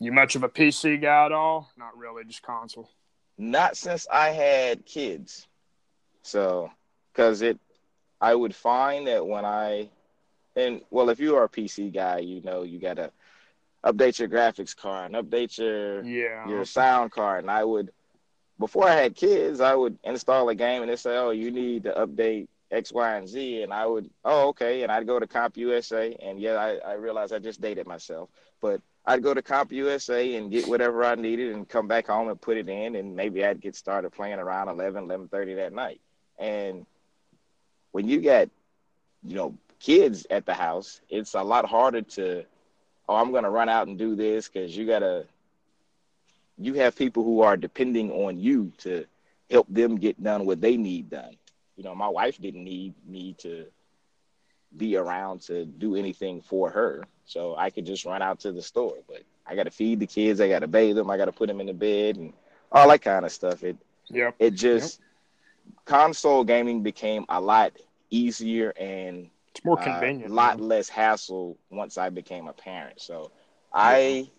You 0.00 0.12
much 0.12 0.34
of 0.34 0.42
a 0.42 0.48
PC 0.48 1.00
guy 1.00 1.26
at 1.26 1.32
all? 1.32 1.70
Not 1.76 1.96
really, 1.96 2.24
just 2.24 2.42
console. 2.42 2.90
Not 3.36 3.76
since 3.76 4.06
I 4.10 4.30
had 4.30 4.86
kids. 4.86 5.46
So, 6.22 6.70
because 7.12 7.42
it, 7.42 7.58
I 8.20 8.34
would 8.34 8.54
find 8.54 9.06
that 9.06 9.26
when 9.26 9.44
I, 9.44 9.88
and 10.56 10.82
well, 10.90 11.10
if 11.10 11.20
you 11.20 11.36
are 11.36 11.44
a 11.44 11.48
PC 11.48 11.92
guy, 11.92 12.18
you 12.18 12.40
know 12.42 12.62
you 12.62 12.78
gotta 12.78 13.10
update 13.84 14.18
your 14.18 14.28
graphics 14.28 14.76
card 14.76 15.12
and 15.12 15.24
update 15.24 15.58
your 15.58 16.04
Yeah. 16.04 16.48
your 16.48 16.64
sound 16.64 17.12
card. 17.12 17.44
And 17.44 17.50
I 17.50 17.64
would, 17.64 17.92
before 18.58 18.88
I 18.88 18.94
had 18.96 19.14
kids, 19.14 19.60
I 19.60 19.74
would 19.74 19.98
install 20.04 20.48
a 20.48 20.54
game 20.54 20.82
and 20.82 20.90
they 20.90 20.96
say, 20.96 21.16
"Oh, 21.16 21.30
you 21.30 21.50
need 21.50 21.84
to 21.84 21.92
update 21.92 22.48
X, 22.70 22.92
Y, 22.92 23.16
and 23.16 23.28
Z," 23.28 23.62
and 23.62 23.72
I 23.72 23.86
would, 23.86 24.10
"Oh, 24.24 24.48
okay," 24.48 24.82
and 24.82 24.92
I'd 24.92 25.06
go 25.06 25.18
to 25.18 25.26
Comp 25.26 25.56
USA, 25.56 26.14
and 26.20 26.40
yeah, 26.40 26.54
I, 26.54 26.90
I 26.90 26.92
realized 26.94 27.32
I 27.32 27.38
just 27.38 27.60
dated 27.60 27.86
myself, 27.86 28.28
but 28.60 28.80
I'd 29.06 29.22
go 29.22 29.32
to 29.32 29.42
Comp 29.42 29.72
USA 29.72 30.34
and 30.36 30.50
get 30.50 30.68
whatever 30.68 31.04
I 31.04 31.14
needed 31.14 31.54
and 31.54 31.68
come 31.68 31.88
back 31.88 32.06
home 32.06 32.28
and 32.28 32.40
put 32.40 32.58
it 32.58 32.68
in, 32.68 32.96
and 32.96 33.16
maybe 33.16 33.44
I'd 33.44 33.60
get 33.60 33.74
started 33.74 34.10
playing 34.10 34.38
around 34.38 34.68
11, 34.68 35.06
11.30 35.06 35.56
that 35.56 35.72
night. 35.72 36.00
And 36.38 36.86
when 37.92 38.08
you 38.08 38.20
got, 38.20 38.48
you 39.22 39.34
know, 39.34 39.54
kids 39.80 40.26
at 40.30 40.46
the 40.46 40.54
house, 40.54 41.00
it's 41.08 41.34
a 41.34 41.42
lot 41.42 41.66
harder 41.66 42.02
to, 42.02 42.44
oh, 43.08 43.16
I'm 43.16 43.30
going 43.30 43.44
to 43.44 43.50
run 43.50 43.68
out 43.68 43.88
and 43.88 43.98
do 43.98 44.14
this 44.14 44.48
because 44.48 44.76
you 44.76 44.86
got 44.86 45.00
to, 45.00 45.26
you 46.58 46.74
have 46.74 46.96
people 46.96 47.24
who 47.24 47.40
are 47.42 47.56
depending 47.56 48.10
on 48.10 48.38
you 48.38 48.72
to 48.78 49.04
help 49.50 49.66
them 49.68 49.96
get 49.96 50.22
done 50.22 50.46
what 50.46 50.60
they 50.60 50.76
need 50.76 51.10
done. 51.10 51.36
You 51.76 51.84
know, 51.84 51.94
my 51.94 52.08
wife 52.08 52.40
didn't 52.40 52.64
need 52.64 52.94
me 53.06 53.34
to 53.38 53.66
be 54.76 54.96
around 54.96 55.40
to 55.42 55.64
do 55.64 55.96
anything 55.96 56.40
for 56.40 56.70
her. 56.70 57.04
So 57.24 57.56
I 57.56 57.70
could 57.70 57.86
just 57.86 58.04
run 58.04 58.22
out 58.22 58.40
to 58.40 58.52
the 58.52 58.62
store. 58.62 58.96
But 59.08 59.22
I 59.46 59.54
got 59.54 59.64
to 59.64 59.70
feed 59.70 60.00
the 60.00 60.06
kids. 60.06 60.40
I 60.40 60.48
got 60.48 60.60
to 60.60 60.68
bathe 60.68 60.96
them. 60.96 61.10
I 61.10 61.16
got 61.16 61.26
to 61.26 61.32
put 61.32 61.48
them 61.48 61.60
in 61.60 61.66
the 61.66 61.74
bed 61.74 62.16
and 62.16 62.32
all 62.70 62.88
that 62.88 63.02
kind 63.02 63.24
of 63.24 63.32
stuff. 63.32 63.62
It 63.64 63.76
Yep. 64.10 64.36
it 64.38 64.54
just 64.54 65.00
console 65.84 66.44
gaming 66.44 66.82
became 66.82 67.24
a 67.28 67.40
lot 67.40 67.72
easier 68.10 68.70
and 68.78 69.30
It's 69.54 69.64
more 69.64 69.76
uh, 69.76 69.82
convenient. 69.84 70.30
a 70.30 70.34
lot 70.34 70.60
less 70.60 70.88
hassle 70.88 71.56
once 71.70 71.98
I 71.98 72.10
became 72.10 72.48
a 72.48 72.52
parent. 72.52 73.00
So 73.00 73.30
I, 73.72 74.30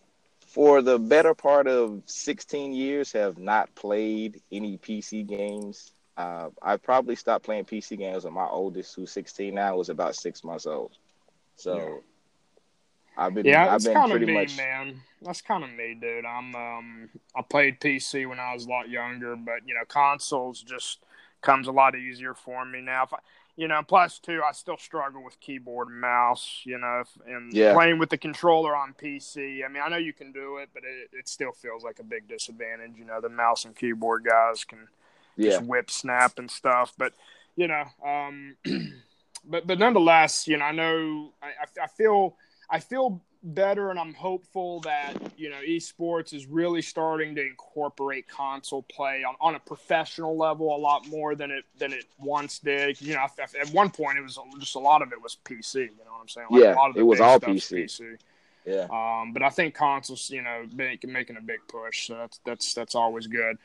for 0.48 0.82
the 0.82 1.00
better 1.00 1.34
part 1.34 1.68
of 1.68 2.02
16 2.06 2.74
years, 2.74 3.12
have 3.14 3.38
not 3.38 3.74
played 3.76 4.42
any 4.52 4.78
PC 4.78 5.24
games. 5.28 5.94
Uh, 6.18 6.50
I 6.62 6.78
probably 6.78 7.16
stopped 7.16 7.46
playing 7.46 7.66
PC 7.66 7.98
games 7.98 8.26
when 8.26 8.34
my 8.34 8.46
oldest, 8.48 8.96
who's 8.96 9.12
16 9.12 9.54
now, 9.56 9.76
was 9.78 9.90
about 9.90 10.16
six 10.16 10.44
months 10.44 10.66
old. 10.66 10.92
So 11.56 11.76
Yeah. 11.78 12.00
I've 13.18 13.34
been, 13.34 13.46
Yeah, 13.46 13.74
I've 13.74 13.84
been 13.84 13.94
kind 13.94 14.12
of 14.12 14.12
pretty 14.12 14.26
me, 14.26 14.34
much. 14.34 14.58
man. 14.58 15.02
That's 15.22 15.42
kind 15.42 15.64
of 15.64 15.70
me, 15.72 15.96
dude. 16.00 16.26
I'm 16.26 16.56
um, 16.56 17.10
I 17.36 17.42
played 17.42 17.80
PC 17.80 18.28
when 18.28 18.40
I 18.40 18.54
was 18.54 18.66
a 18.66 18.70
lot 18.70 18.90
younger, 18.90 19.36
but 19.36 19.68
you 19.68 19.74
know, 19.74 19.86
consoles 19.88 20.62
just 20.62 21.00
comes 21.42 21.68
a 21.68 21.72
lot 21.72 21.96
easier 21.96 22.34
for 22.34 22.66
me 22.66 22.82
now. 22.82 23.04
If 23.04 23.14
I, 23.14 23.18
you 23.56 23.68
know, 23.68 23.82
two, 24.22 24.42
I 24.44 24.52
still 24.54 24.78
struggle 24.78 25.24
with 25.24 25.40
keyboard 25.40 25.90
and 25.90 26.00
mouse. 26.00 26.62
You 26.66 26.78
know, 26.78 27.04
and 27.28 27.54
Yeah. 27.54 27.74
playing 27.74 28.00
with 28.00 28.10
the 28.10 28.18
controller 28.18 28.76
on 28.76 28.94
PC. 28.94 29.64
I 29.66 29.68
mean, 29.68 29.84
I 29.84 29.90
know 29.90 29.98
you 29.98 30.14
can 30.14 30.32
do 30.32 30.58
it, 30.58 30.70
but 30.74 30.84
it, 30.84 31.10
it 31.18 31.28
still 31.28 31.52
feels 31.52 31.84
like 31.84 32.00
a 32.00 32.04
big 32.04 32.28
disadvantage. 32.28 32.94
You 32.98 33.06
know, 33.06 33.22
the 33.22 33.30
mouse 33.30 33.66
and 33.66 33.76
keyboard 33.76 34.26
guys 34.26 34.64
can 34.64 34.88
Yeah, 35.36 35.60
just 35.60 35.62
whip 35.62 35.90
snap 35.92 36.40
and 36.40 36.50
stuff. 36.50 36.94
But 36.98 37.14
you 37.56 37.68
know, 37.68 37.84
um, 38.06 38.56
but 39.46 39.68
but 39.68 39.80
nonetheless, 39.80 40.48
you 40.48 40.58
know, 40.58 40.66
I 40.66 40.72
know 40.72 41.34
I, 41.42 41.48
I, 41.48 41.84
I 41.84 41.88
feel 41.88 42.36
I 42.70 42.80
feel 42.80 43.22
better, 43.44 43.90
and 43.90 44.00
I'm 44.00 44.14
hopeful 44.14 44.82
that 44.82 45.14
you 45.38 45.50
know 45.50 45.60
esports 45.68 46.34
is 46.34 46.46
really 46.46 46.82
starting 46.82 47.36
to 47.36 47.46
incorporate 47.46 48.28
console 48.28 48.84
play 48.84 49.24
on, 49.24 49.36
on 49.42 49.56
a 49.56 49.60
professional 49.60 50.38
level 50.38 50.76
a 50.76 50.78
lot 50.78 51.08
more 51.08 51.36
than 51.36 51.52
it 51.52 51.66
than 51.78 51.94
it 51.94 52.06
once 52.20 52.60
did. 52.60 53.02
You 53.02 53.16
know, 53.16 53.22
at, 53.22 53.56
at 53.56 53.70
one 53.74 53.90
point 53.90 54.18
it 54.18 54.22
was 54.22 54.38
just 54.60 54.76
a 54.76 54.80
lot 54.80 55.02
of 55.02 55.12
it 55.12 55.22
was 55.22 55.38
PC. 55.46 55.76
You 55.76 55.88
know 56.06 56.12
what 56.12 56.22
I'm 56.22 56.30
saying? 56.30 56.48
Yeah, 56.52 56.74
a 56.74 56.76
lot 56.76 56.90
of 56.90 56.96
the 56.96 57.02
it 57.02 57.04
was 57.04 57.20
all 57.20 57.40
PC. 57.40 57.84
PC. 57.84 58.18
yeah. 58.66 58.88
Um, 58.92 59.34
but 59.34 59.44
I 59.44 59.50
think 59.50 59.76
consoles, 59.76 60.30
you 60.30 60.42
know, 60.42 60.66
make, 60.74 61.08
making 61.08 61.38
a 61.38 61.42
big 61.42 61.60
push. 61.68 62.08
So 62.08 62.16
that's 62.16 62.40
that's 62.46 62.74
that's 62.74 62.96
always 62.96 63.28
good. 63.28 63.58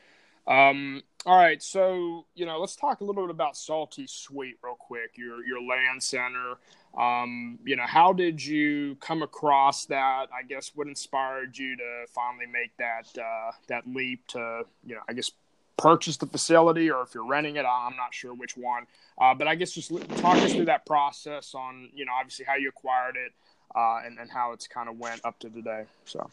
Um, 0.47 1.03
all 1.25 1.35
right, 1.35 1.61
so 1.61 2.25
you 2.35 2.45
know, 2.45 2.57
let's 2.59 2.75
talk 2.75 3.01
a 3.01 3.03
little 3.03 3.23
bit 3.23 3.31
about 3.31 3.57
Salty 3.57 4.07
Suite 4.07 4.57
real 4.63 4.75
quick. 4.75 5.17
Your 5.17 5.45
your 5.45 5.61
LAN 5.61 5.99
center. 5.99 6.55
Um, 6.97 7.59
you 7.63 7.75
know, 7.75 7.85
how 7.85 8.11
did 8.11 8.43
you 8.43 8.95
come 8.95 9.21
across 9.21 9.85
that? 9.85 10.27
I 10.33 10.41
guess 10.47 10.71
what 10.73 10.87
inspired 10.87 11.55
you 11.57 11.77
to 11.77 12.05
finally 12.09 12.47
make 12.47 12.75
that 12.77 13.07
uh, 13.21 13.51
that 13.67 13.87
leap 13.87 14.25
to 14.29 14.63
you 14.85 14.95
know, 14.95 15.01
I 15.07 15.13
guess 15.13 15.31
purchase 15.77 16.17
the 16.17 16.25
facility 16.25 16.89
or 16.89 17.03
if 17.03 17.13
you're 17.13 17.27
renting 17.27 17.55
it, 17.57 17.65
I'm 17.65 17.95
not 17.95 18.15
sure 18.15 18.33
which 18.33 18.57
one. 18.57 18.87
Uh, 19.21 19.35
but 19.35 19.47
I 19.47 19.53
guess 19.53 19.71
just 19.71 19.91
talk 20.17 20.37
us 20.37 20.53
through 20.53 20.65
that 20.65 20.87
process 20.87 21.53
on 21.53 21.89
you 21.93 22.05
know 22.05 22.13
obviously 22.19 22.45
how 22.45 22.55
you 22.55 22.69
acquired 22.69 23.15
it 23.15 23.31
uh, 23.75 24.01
and 24.03 24.17
and 24.17 24.31
how 24.31 24.53
it's 24.53 24.67
kind 24.67 24.89
of 24.89 24.97
went 24.97 25.21
up 25.23 25.37
to 25.39 25.49
today. 25.49 25.85
So. 26.05 26.29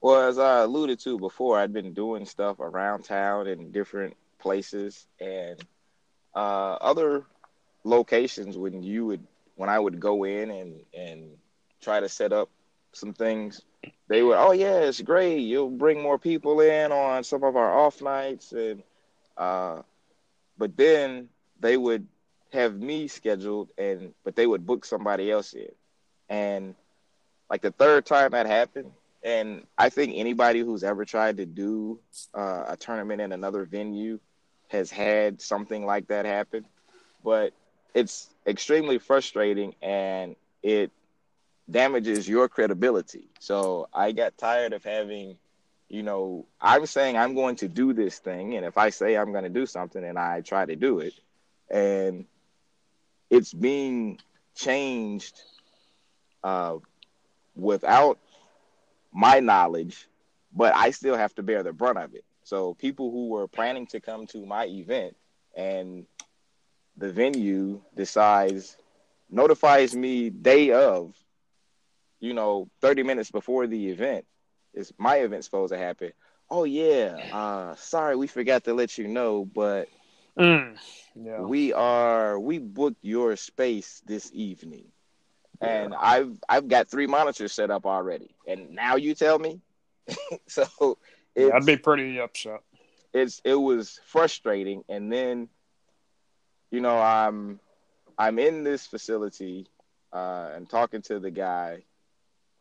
Well, 0.00 0.28
as 0.28 0.36
I 0.36 0.62
alluded 0.62 0.98
to 1.00 1.16
before, 1.16 1.60
I'd 1.60 1.72
been 1.72 1.92
doing 1.92 2.24
stuff 2.24 2.58
around 2.58 3.04
town 3.04 3.46
in 3.46 3.70
different 3.70 4.16
places 4.40 5.06
and 5.20 5.64
uh, 6.34 6.72
other 6.80 7.24
locations 7.84 8.58
when 8.58 8.82
you 8.82 9.06
would 9.06 9.24
when 9.56 9.68
I 9.68 9.78
would 9.78 10.00
go 10.00 10.24
in 10.24 10.50
and 10.50 10.80
and 10.94 11.36
try 11.80 12.00
to 12.00 12.08
set 12.08 12.32
up 12.32 12.48
some 12.92 13.12
things, 13.12 13.62
they 14.08 14.22
would, 14.22 14.36
oh 14.36 14.52
yeah, 14.52 14.80
it's 14.80 15.00
great. 15.00 15.38
You'll 15.38 15.70
bring 15.70 16.02
more 16.02 16.18
people 16.18 16.60
in 16.60 16.92
on 16.92 17.24
some 17.24 17.42
of 17.44 17.56
our 17.56 17.72
off 17.72 18.02
nights 18.02 18.52
and 18.52 18.82
uh, 19.36 19.82
but 20.58 20.76
then 20.76 21.28
they 21.60 21.76
would 21.76 22.06
have 22.52 22.78
me 22.78 23.08
scheduled 23.08 23.70
and 23.78 24.12
but 24.24 24.36
they 24.36 24.46
would 24.46 24.66
book 24.66 24.84
somebody 24.84 25.30
else 25.30 25.54
in. 25.54 25.72
And 26.28 26.74
like 27.50 27.62
the 27.62 27.70
third 27.70 28.06
time 28.06 28.30
that 28.32 28.46
happened, 28.46 28.92
and 29.22 29.66
I 29.78 29.88
think 29.88 30.14
anybody 30.16 30.60
who's 30.60 30.84
ever 30.84 31.04
tried 31.04 31.36
to 31.38 31.46
do 31.46 31.98
uh, 32.34 32.64
a 32.68 32.76
tournament 32.76 33.20
in 33.20 33.32
another 33.32 33.64
venue 33.64 34.18
has 34.68 34.90
had 34.90 35.40
something 35.40 35.84
like 35.84 36.08
that 36.08 36.24
happen. 36.24 36.64
But 37.22 37.52
it's 37.94 38.31
extremely 38.46 38.98
frustrating 38.98 39.74
and 39.82 40.36
it 40.62 40.90
damages 41.70 42.28
your 42.28 42.48
credibility. 42.48 43.28
So 43.38 43.88
I 43.92 44.12
got 44.12 44.36
tired 44.36 44.72
of 44.72 44.84
having, 44.84 45.38
you 45.88 46.02
know, 46.02 46.46
I'm 46.60 46.86
saying 46.86 47.16
I'm 47.16 47.34
going 47.34 47.56
to 47.56 47.68
do 47.68 47.92
this 47.92 48.18
thing. 48.18 48.54
And 48.56 48.66
if 48.66 48.76
I 48.78 48.90
say 48.90 49.16
I'm 49.16 49.32
going 49.32 49.44
to 49.44 49.50
do 49.50 49.66
something 49.66 50.02
and 50.02 50.18
I 50.18 50.40
try 50.40 50.66
to 50.66 50.76
do 50.76 50.98
it, 50.98 51.14
and 51.70 52.26
it's 53.30 53.52
being 53.52 54.18
changed 54.54 55.40
uh, 56.44 56.76
without 57.54 58.18
my 59.12 59.40
knowledge, 59.40 60.08
but 60.54 60.74
I 60.74 60.90
still 60.90 61.16
have 61.16 61.34
to 61.36 61.42
bear 61.42 61.62
the 61.62 61.72
brunt 61.72 61.98
of 61.98 62.14
it. 62.14 62.24
So 62.44 62.74
people 62.74 63.10
who 63.10 63.28
were 63.28 63.48
planning 63.48 63.86
to 63.88 64.00
come 64.00 64.26
to 64.28 64.44
my 64.44 64.66
event 64.66 65.16
and 65.56 66.06
the 66.96 67.10
venue 67.10 67.80
decides 67.96 68.76
notifies 69.30 69.94
me 69.94 70.30
day 70.30 70.72
of, 70.72 71.14
you 72.20 72.34
know, 72.34 72.68
30 72.80 73.02
minutes 73.02 73.30
before 73.30 73.66
the 73.66 73.88
event 73.88 74.26
is 74.74 74.92
my 74.98 75.16
event 75.16 75.44
supposed 75.44 75.72
to 75.72 75.78
happen. 75.78 76.12
Oh 76.50 76.64
yeah, 76.64 77.16
uh 77.32 77.74
sorry 77.76 78.16
we 78.16 78.26
forgot 78.26 78.64
to 78.64 78.74
let 78.74 78.98
you 78.98 79.08
know, 79.08 79.44
but 79.44 79.88
mm, 80.38 80.76
yeah. 81.14 81.40
we 81.40 81.72
are 81.72 82.38
we 82.38 82.58
booked 82.58 83.02
your 83.02 83.36
space 83.36 84.02
this 84.06 84.30
evening 84.34 84.84
and 85.62 85.94
I've 85.94 86.36
I've 86.48 86.68
got 86.68 86.88
three 86.88 87.06
monitors 87.06 87.52
set 87.52 87.70
up 87.70 87.86
already, 87.86 88.34
and 88.46 88.70
now 88.70 88.96
you 88.96 89.14
tell 89.14 89.38
me. 89.38 89.60
so 90.46 90.98
yeah, 91.36 91.50
I'd 91.54 91.64
be 91.64 91.76
pretty 91.76 92.18
upset. 92.20 92.60
It's 93.14 93.40
it 93.44 93.54
was 93.54 94.00
frustrating, 94.06 94.82
and 94.88 95.12
then 95.12 95.48
you 96.72 96.80
know 96.80 96.98
I'm 96.98 97.60
I'm 98.18 98.38
in 98.38 98.64
this 98.64 98.86
facility 98.86 99.68
uh, 100.12 100.50
and 100.54 100.68
talking 100.68 101.02
to 101.02 101.20
the 101.20 101.30
guy 101.30 101.84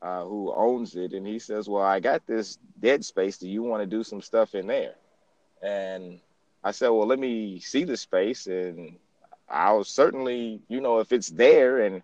uh, 0.02 0.24
who 0.24 0.54
owns 0.56 0.96
it, 0.96 1.14
and 1.14 1.26
he 1.26 1.40
says, 1.40 1.68
"Well, 1.68 1.84
I 1.84 2.00
got 2.00 2.28
this 2.28 2.60
dead 2.80 3.04
space. 3.04 3.38
Do 3.38 3.50
you 3.50 3.64
want 3.64 3.82
to 3.82 3.88
do 3.88 4.04
some 4.04 4.22
stuff 4.22 4.54
in 4.54 4.68
there?" 4.68 4.96
And 5.64 6.20
I 6.64 6.72
said, 6.72 6.90
"Well, 6.90 7.08
let 7.08 7.20
me 7.20 7.60
see 7.60 7.84
the 7.84 7.98
space, 7.98 8.48
and 8.48 8.98
I'll 9.50 9.84
certainly, 9.84 10.62
you 10.68 10.82
know, 10.82 11.00
if 11.00 11.12
it's 11.12 11.30
there 11.30 11.80
and 11.80 12.02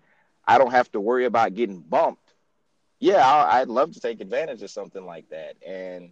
I 0.48 0.58
don't 0.58 0.72
have 0.72 0.92
to 0.94 1.02
worry 1.02 1.26
about 1.26 1.56
getting 1.56 1.80
bumped. 1.80 2.34
Yeah, 3.00 3.26
I, 3.26 3.60
would 3.60 3.70
love 3.70 3.94
to 3.94 4.00
take 4.00 4.22
advantage 4.22 4.64
of 4.64 4.72
something 4.72 5.06
like 5.06 5.30
that. 5.30 5.56
And 5.66 6.12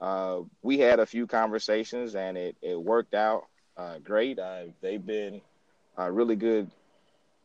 uh, 0.00 0.40
we 0.62 0.78
had 0.78 0.98
a 0.98 1.06
few 1.06 1.26
conversations, 1.26 2.14
and 2.14 2.36
it 2.36 2.56
it 2.62 2.80
worked 2.80 3.14
out 3.14 3.44
uh, 3.76 3.98
great. 3.98 4.38
Uh, 4.38 4.64
they've 4.80 5.04
been 5.04 5.40
uh, 5.98 6.10
really 6.10 6.36
good 6.36 6.70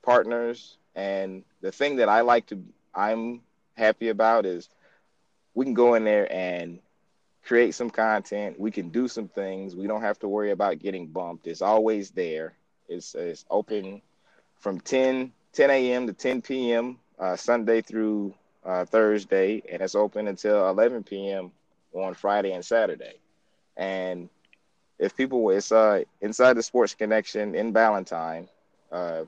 partners, 0.04 0.78
and 0.96 1.44
the 1.62 1.72
thing 1.72 1.98
that 1.98 2.10
I 2.10 2.22
like 2.22 2.48
to 2.48 2.64
I'm 2.94 3.42
happy 3.76 4.10
about 4.10 4.46
is 4.46 4.70
we 5.54 5.66
can 5.66 5.74
go 5.74 5.96
in 5.96 6.04
there 6.04 6.32
and 6.32 6.80
create 7.46 7.74
some 7.74 7.90
content. 7.90 8.60
We 8.60 8.72
can 8.72 8.90
do 8.90 9.08
some 9.08 9.28
things. 9.28 9.76
We 9.76 9.88
don't 9.88 10.02
have 10.02 10.20
to 10.20 10.28
worry 10.28 10.52
about 10.52 10.80
getting 10.80 11.08
bumped. 11.08 11.48
It's 11.48 11.62
always 11.62 12.12
there. 12.12 12.54
It's 12.88 13.16
it's 13.16 13.46
open 13.50 14.02
from 14.60 14.80
10 14.80 15.32
10 15.54 15.70
a.m. 15.70 16.08
to 16.08 16.14
10 16.14 16.42
p.m. 16.42 16.98
Uh, 17.20 17.36
Sunday 17.36 17.82
through 17.82 18.34
uh, 18.66 18.86
Thursday, 18.86 19.62
and 19.72 19.82
it's 19.82 19.96
open 19.96 20.28
until 20.28 20.70
11 20.70 21.04
p.m. 21.04 21.52
on 21.94 22.14
Friday 22.14 22.54
and 22.54 22.66
Saturday. 22.66 23.16
And 23.78 24.30
if 25.02 25.18
people, 25.18 25.50
it's 25.50 25.72
uh, 25.72 26.04
inside 26.22 26.54
the 26.54 26.62
Sports 26.62 26.94
Connection 26.94 27.56
in 27.56 27.72
Ballantyne, 27.72 28.48
uh, 28.92 29.24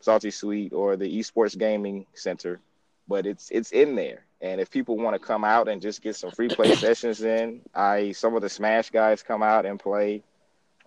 Salty 0.00 0.30
Suite, 0.30 0.72
or 0.72 0.96
the 0.96 1.18
Esports 1.18 1.56
Gaming 1.56 2.06
Center, 2.14 2.58
but 3.06 3.26
it's 3.26 3.50
it's 3.50 3.70
in 3.70 3.94
there. 3.94 4.24
And 4.40 4.62
if 4.62 4.70
people 4.70 4.96
want 4.96 5.14
to 5.14 5.24
come 5.24 5.44
out 5.44 5.68
and 5.68 5.82
just 5.82 6.00
get 6.00 6.16
some 6.16 6.30
free 6.30 6.48
play 6.48 6.74
sessions 6.86 7.20
in, 7.20 7.60
I 7.74 8.12
some 8.12 8.34
of 8.34 8.40
the 8.40 8.48
Smash 8.48 8.88
guys 8.88 9.22
come 9.22 9.42
out 9.42 9.66
and 9.66 9.78
play 9.78 10.22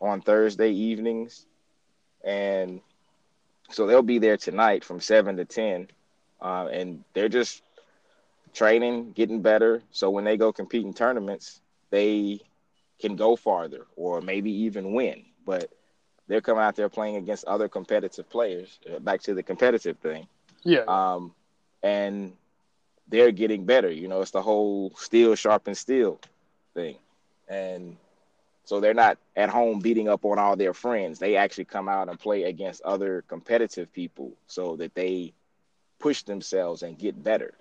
on 0.01 0.21
Thursday 0.21 0.71
evenings, 0.71 1.45
and 2.23 2.81
so 3.69 3.85
they'll 3.85 4.01
be 4.01 4.17
there 4.17 4.37
tonight 4.37 4.83
from 4.83 4.99
seven 4.99 5.37
to 5.37 5.45
ten, 5.45 5.89
uh, 6.41 6.69
and 6.71 7.03
they're 7.13 7.29
just 7.29 7.61
training, 8.55 9.11
getting 9.11 9.43
better. 9.43 9.83
So 9.91 10.09
when 10.09 10.23
they 10.23 10.37
go 10.37 10.51
compete 10.51 10.85
in 10.85 10.93
tournaments, 10.95 11.61
they 11.91 12.41
can 13.03 13.15
go 13.17 13.35
farther 13.35 13.85
or 13.95 14.21
maybe 14.21 14.49
even 14.49 14.93
win. 14.93 15.25
But 15.45 15.69
they're 16.27 16.41
coming 16.41 16.63
out 16.63 16.75
there 16.75 16.89
playing 16.89 17.17
against 17.17 17.43
other 17.45 17.67
competitive 17.67 18.29
players. 18.29 18.79
Uh, 18.89 18.99
back 18.99 19.21
to 19.23 19.33
the 19.33 19.43
competitive 19.43 19.97
thing. 19.97 20.27
Yeah. 20.63 20.85
Um, 20.87 21.33
and 21.83 22.33
they're 23.09 23.31
getting 23.31 23.65
better. 23.65 23.91
You 23.91 24.07
know, 24.07 24.21
it's 24.21 24.31
the 24.31 24.41
whole 24.41 24.93
steel 24.95 25.35
sharpens 25.35 25.79
steel 25.79 26.21
thing, 26.73 26.95
and 27.49 27.97
so 28.63 28.79
they're 28.79 28.93
not 28.93 29.17
at 29.35 29.49
home 29.49 29.79
beating 29.79 30.07
up 30.07 30.23
on 30.23 30.39
all 30.39 30.55
their 30.55 30.73
friends. 30.73 31.19
They 31.19 31.35
actually 31.35 31.65
come 31.65 31.89
out 31.89 32.07
and 32.07 32.17
play 32.17 32.43
against 32.43 32.81
other 32.83 33.23
competitive 33.27 33.91
people 33.91 34.31
so 34.47 34.77
that 34.77 34.95
they 34.95 35.33
push 35.99 36.23
themselves 36.23 36.81
and 36.81 36.97
get 36.97 37.21
better. 37.21 37.53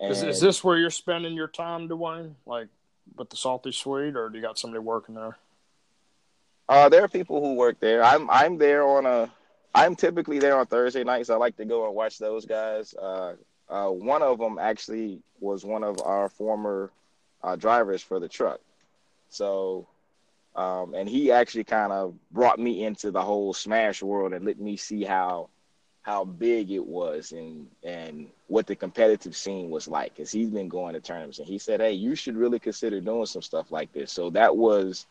And 0.00 0.10
is, 0.10 0.22
is 0.22 0.40
this 0.40 0.64
where 0.64 0.78
you're 0.78 0.88
spending 0.88 1.34
your 1.34 1.48
time, 1.48 1.88
Dwayne? 1.88 2.32
Like 2.46 2.68
with 3.16 3.30
the 3.30 3.36
Salty 3.36 3.72
Suite, 3.72 4.16
or 4.16 4.28
do 4.28 4.36
you 4.36 4.42
got 4.42 4.58
somebody 4.58 4.80
working 4.80 5.14
there? 5.14 5.36
Uh, 6.68 6.88
there 6.88 7.04
are 7.04 7.08
people 7.08 7.40
who 7.40 7.54
work 7.54 7.78
there. 7.80 8.02
I'm 8.02 8.30
I'm 8.30 8.58
there 8.58 8.84
on 8.84 9.06
a. 9.06 9.30
I'm 9.74 9.96
typically 9.96 10.38
there 10.38 10.56
on 10.56 10.66
Thursday 10.66 11.04
nights. 11.04 11.30
I 11.30 11.36
like 11.36 11.56
to 11.56 11.64
go 11.64 11.86
and 11.86 11.94
watch 11.94 12.18
those 12.18 12.46
guys. 12.46 12.94
Uh, 12.94 13.34
uh, 13.68 13.88
one 13.88 14.22
of 14.22 14.38
them 14.38 14.58
actually 14.58 15.20
was 15.40 15.64
one 15.64 15.82
of 15.82 16.00
our 16.02 16.28
former 16.28 16.90
uh, 17.42 17.56
drivers 17.56 18.02
for 18.02 18.20
the 18.20 18.28
truck. 18.28 18.60
So 19.30 19.88
um, 20.56 20.94
and 20.94 21.08
he 21.08 21.32
actually 21.32 21.64
kind 21.64 21.92
of 21.92 22.14
brought 22.30 22.58
me 22.58 22.84
into 22.84 23.10
the 23.10 23.22
whole 23.22 23.52
Smash 23.52 24.02
world 24.02 24.32
and 24.32 24.44
let 24.44 24.58
me 24.58 24.76
see 24.76 25.02
how 25.02 25.48
how 26.02 26.24
big 26.24 26.70
it 26.70 26.84
was 26.84 27.32
and 27.32 27.66
and 27.82 28.28
what 28.48 28.66
the 28.66 28.76
competitive 28.76 29.34
scene 29.34 29.70
was 29.70 29.88
like 29.88 30.14
because 30.14 30.30
he's 30.30 30.50
been 30.50 30.68
going 30.68 30.94
to 30.94 31.00
tournaments 31.00 31.38
and 31.38 31.48
he 31.48 31.58
said 31.58 31.80
hey 31.80 31.92
you 31.92 32.14
should 32.14 32.36
really 32.36 32.58
consider 32.58 33.00
doing 33.00 33.26
some 33.26 33.42
stuff 33.42 33.72
like 33.72 33.92
this 33.92 34.12
so 34.12 34.30
that 34.30 34.54
was 34.54 35.06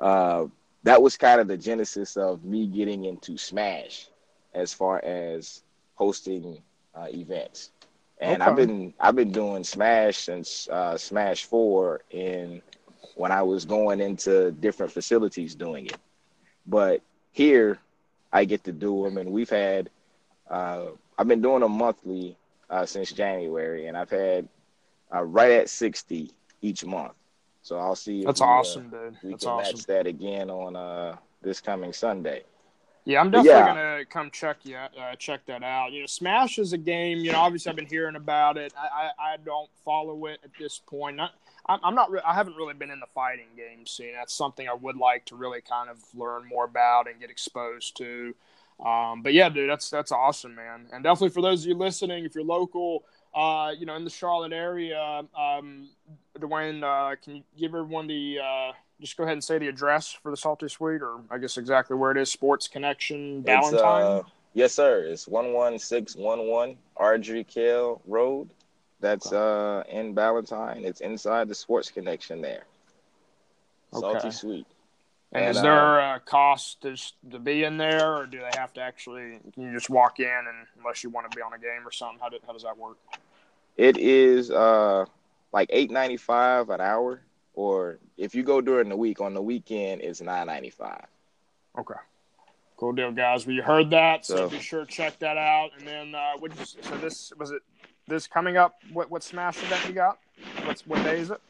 uh, 0.00 0.44
that 0.82 1.00
was 1.00 1.16
kind 1.16 1.40
of 1.40 1.48
the 1.48 1.56
genesis 1.56 2.16
of 2.16 2.44
me 2.44 2.66
getting 2.66 3.04
into 3.04 3.36
smash 3.36 4.08
as 4.54 4.72
far 4.72 5.04
as 5.04 5.62
hosting 5.94 6.58
uh, 6.94 7.06
events 7.08 7.72
and 8.20 8.40
okay. 8.40 8.50
i've 8.50 8.56
been 8.56 8.94
i've 9.00 9.16
been 9.16 9.32
doing 9.32 9.64
smash 9.64 10.18
since 10.18 10.68
uh, 10.68 10.96
smash 10.96 11.44
4 11.44 12.02
in 12.10 12.62
when 13.16 13.32
I 13.32 13.42
was 13.42 13.64
going 13.64 14.00
into 14.00 14.52
different 14.52 14.92
facilities 14.92 15.54
doing 15.54 15.86
it. 15.86 15.96
But 16.66 17.00
here, 17.32 17.78
I 18.32 18.44
get 18.44 18.62
to 18.64 18.72
do 18.72 19.02
them, 19.02 19.18
and 19.18 19.32
we've 19.32 19.50
had. 19.50 19.90
Uh, 20.48 20.86
I've 21.18 21.26
been 21.26 21.42
doing 21.42 21.60
them 21.60 21.72
monthly 21.72 22.36
uh, 22.70 22.86
since 22.86 23.12
January, 23.12 23.86
and 23.86 23.96
I've 23.96 24.10
had 24.10 24.48
uh, 25.14 25.22
right 25.22 25.52
at 25.52 25.68
sixty 25.68 26.32
each 26.62 26.84
month. 26.84 27.12
So 27.62 27.78
I'll 27.78 27.96
see. 27.96 28.24
That's 28.24 28.40
we, 28.40 28.46
awesome, 28.46 28.92
uh, 28.94 29.04
dude. 29.04 29.16
We 29.22 29.30
That's 29.30 29.44
can 29.44 29.52
awesome. 29.52 29.76
match 29.76 29.86
that 29.86 30.06
again 30.06 30.50
on 30.50 30.76
uh, 30.76 31.16
this 31.42 31.60
coming 31.60 31.92
Sunday. 31.92 32.42
Yeah, 33.04 33.20
I'm 33.20 33.30
definitely 33.30 33.60
yeah. 33.60 33.66
gonna 33.66 34.04
come 34.04 34.30
check 34.32 34.56
you 34.64 34.76
uh, 34.76 35.14
check 35.16 35.46
that 35.46 35.62
out. 35.62 35.92
You 35.92 36.00
know, 36.00 36.06
Smash 36.06 36.58
is 36.58 36.72
a 36.72 36.78
game. 36.78 37.18
You 37.18 37.30
know, 37.30 37.38
obviously 37.38 37.70
I've 37.70 37.76
been 37.76 37.86
hearing 37.86 38.16
about 38.16 38.56
it. 38.56 38.74
I 38.76 39.10
I, 39.18 39.32
I 39.32 39.36
don't 39.36 39.70
follow 39.84 40.26
it 40.26 40.40
at 40.42 40.50
this 40.58 40.80
point. 40.84 41.16
Not, 41.16 41.32
I'm, 41.66 41.78
I'm 41.84 41.94
not. 41.94 42.10
Re- 42.10 42.20
I 42.26 42.34
haven't 42.34 42.56
really 42.56 42.74
been 42.74 42.90
in 42.90 42.98
the 42.98 43.06
fighting 43.14 43.46
game 43.56 43.86
scene. 43.86 44.12
That's 44.12 44.34
something 44.34 44.68
I 44.68 44.74
would 44.74 44.96
like 44.96 45.24
to 45.26 45.36
really 45.36 45.60
kind 45.60 45.88
of 45.88 45.98
learn 46.14 46.48
more 46.48 46.64
about 46.64 47.08
and 47.08 47.20
get 47.20 47.30
exposed 47.30 47.96
to. 47.98 48.34
Um, 48.84 49.22
but 49.22 49.32
yeah, 49.32 49.48
dude, 49.48 49.70
that's 49.70 49.88
that's 49.88 50.12
awesome, 50.12 50.54
man. 50.54 50.86
And 50.92 51.02
definitely 51.02 51.30
for 51.30 51.42
those 51.42 51.62
of 51.62 51.68
you 51.68 51.74
listening, 51.74 52.24
if 52.24 52.34
you're 52.34 52.44
local, 52.44 53.04
uh, 53.34 53.72
you 53.76 53.86
know, 53.86 53.96
in 53.96 54.04
the 54.04 54.10
Charlotte 54.10 54.52
area, 54.52 55.22
um, 55.38 55.88
Dwayne, 56.38 56.82
uh, 56.82 57.16
can 57.16 57.36
you 57.36 57.42
give 57.58 57.74
everyone 57.74 58.06
the 58.06 58.38
uh, 58.38 58.72
just 59.00 59.16
go 59.16 59.24
ahead 59.24 59.34
and 59.34 59.44
say 59.44 59.58
the 59.58 59.68
address 59.68 60.12
for 60.12 60.30
the 60.30 60.36
Salty 60.36 60.68
Suite, 60.68 61.02
or 61.02 61.20
I 61.30 61.38
guess 61.38 61.56
exactly 61.56 61.96
where 61.96 62.10
it 62.10 62.18
is. 62.18 62.30
Sports 62.30 62.68
Connection, 62.68 63.42
Ballantyne. 63.42 64.02
uh, 64.02 64.22
yes, 64.54 64.74
sir. 64.74 65.04
It's 65.04 65.26
one 65.26 65.52
one 65.52 65.78
six 65.78 66.14
one 66.14 66.46
one 66.46 66.76
Ardrey 66.96 67.44
Kell 67.44 68.02
Road. 68.06 68.50
That's 69.00 69.32
uh 69.32 69.84
in 69.88 70.14
Ballantyne. 70.14 70.84
It's 70.84 71.00
inside 71.00 71.48
the 71.48 71.54
Sports 71.54 71.90
Connection 71.90 72.40
there. 72.40 72.64
Salty 73.92 74.28
Okay. 74.28 74.30
And 75.36 75.56
is 75.56 75.62
there 75.62 75.98
a 76.14 76.20
cost 76.20 76.82
to, 76.82 76.96
to 77.30 77.38
be 77.38 77.64
in 77.64 77.76
there, 77.76 78.16
or 78.16 78.26
do 78.26 78.38
they 78.38 78.58
have 78.58 78.72
to 78.74 78.80
actually? 78.80 79.38
Can 79.54 79.62
you 79.64 79.72
just 79.72 79.90
walk 79.90 80.18
in, 80.20 80.26
and 80.26 80.66
unless 80.78 81.02
you 81.04 81.10
want 81.10 81.30
to 81.30 81.36
be 81.36 81.42
on 81.42 81.52
a 81.52 81.58
game 81.58 81.86
or 81.86 81.90
something, 81.90 82.18
how, 82.20 82.28
do, 82.28 82.38
how 82.46 82.52
does 82.52 82.62
that 82.62 82.76
work? 82.76 82.96
It 83.76 83.98
is 83.98 84.50
uh 84.50 85.04
like 85.52 85.68
eight 85.72 85.90
ninety 85.90 86.16
five 86.16 86.70
an 86.70 86.80
hour, 86.80 87.20
or 87.54 87.98
if 88.16 88.34
you 88.34 88.42
go 88.42 88.60
during 88.60 88.88
the 88.88 88.96
week, 88.96 89.20
on 89.20 89.34
the 89.34 89.42
weekend 89.42 90.00
it's 90.00 90.20
nine 90.20 90.46
ninety 90.46 90.70
five. 90.70 91.06
Okay. 91.78 91.94
Cool 92.78 92.92
deal, 92.92 93.10
guys. 93.12 93.46
Well, 93.46 93.56
you 93.56 93.62
heard 93.62 93.90
that, 93.90 94.26
so, 94.26 94.36
So- 94.36 94.48
be 94.50 94.60
sure 94.60 94.84
to 94.84 94.90
check 94.90 95.18
that 95.20 95.36
out. 95.38 95.70
And 95.78 95.86
then, 95.86 96.14
uh, 96.14 96.32
what 96.38 96.58
you, 96.58 96.64
so 96.64 96.96
this 96.98 97.32
was 97.38 97.50
it. 97.50 97.62
This 98.08 98.26
coming 98.26 98.56
up, 98.56 98.76
what 98.92 99.10
what 99.10 99.22
Smash 99.22 99.62
event 99.62 99.86
you 99.88 99.92
got? 99.92 100.18
What's 100.64 100.86
what 100.86 101.02
day 101.02 101.18
is 101.18 101.30
it? 101.30 101.40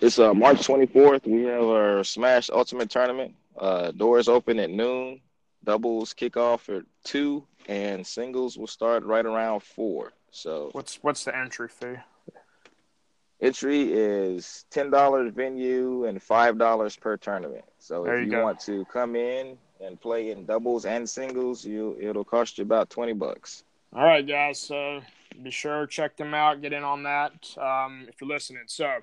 It's 0.00 0.18
uh 0.18 0.34
March 0.34 0.64
twenty 0.64 0.86
fourth. 0.86 1.26
We 1.26 1.44
have 1.44 1.64
our 1.64 2.04
Smash 2.04 2.50
Ultimate 2.50 2.90
Tournament. 2.90 3.34
Uh, 3.56 3.90
doors 3.92 4.28
open 4.28 4.58
at 4.58 4.70
noon. 4.70 5.20
Doubles 5.64 6.12
kick 6.12 6.36
off 6.36 6.68
at 6.68 6.82
two, 7.02 7.44
and 7.68 8.06
singles 8.06 8.56
will 8.58 8.66
start 8.66 9.04
right 9.04 9.24
around 9.24 9.60
four. 9.62 10.12
So 10.30 10.70
What's 10.72 10.96
what's 11.02 11.24
the 11.24 11.36
entry 11.36 11.68
fee? 11.68 11.94
entry 13.40 13.92
is 13.92 14.64
ten 14.70 14.90
dollars 14.90 15.32
venue 15.34 16.04
and 16.04 16.22
five 16.22 16.58
dollars 16.58 16.96
per 16.96 17.16
tournament. 17.16 17.64
So 17.78 18.04
There 18.04 18.18
if 18.20 18.26
you 18.26 18.36
you 18.36 18.42
want 18.42 18.60
to 18.60 18.84
come 18.92 19.16
in 19.16 19.56
and 19.80 20.00
play 20.00 20.30
in 20.30 20.44
doubles 20.44 20.84
and 20.84 21.08
singles, 21.08 21.64
you 21.64 21.96
it'll 21.98 22.24
cost 22.24 22.58
you 22.58 22.62
about 22.62 22.90
twenty 22.90 23.14
bucks. 23.14 23.64
All 23.94 24.04
right, 24.04 24.26
guys. 24.26 24.60
So 24.60 25.00
be 25.42 25.50
sure 25.50 25.86
check 25.86 26.16
them 26.16 26.34
out. 26.34 26.60
Get 26.60 26.74
in 26.74 26.84
on 26.84 27.02
that 27.04 27.32
um, 27.58 28.04
if 28.08 28.20
you're 28.20 28.28
listening. 28.28 28.62
So, 28.66 28.98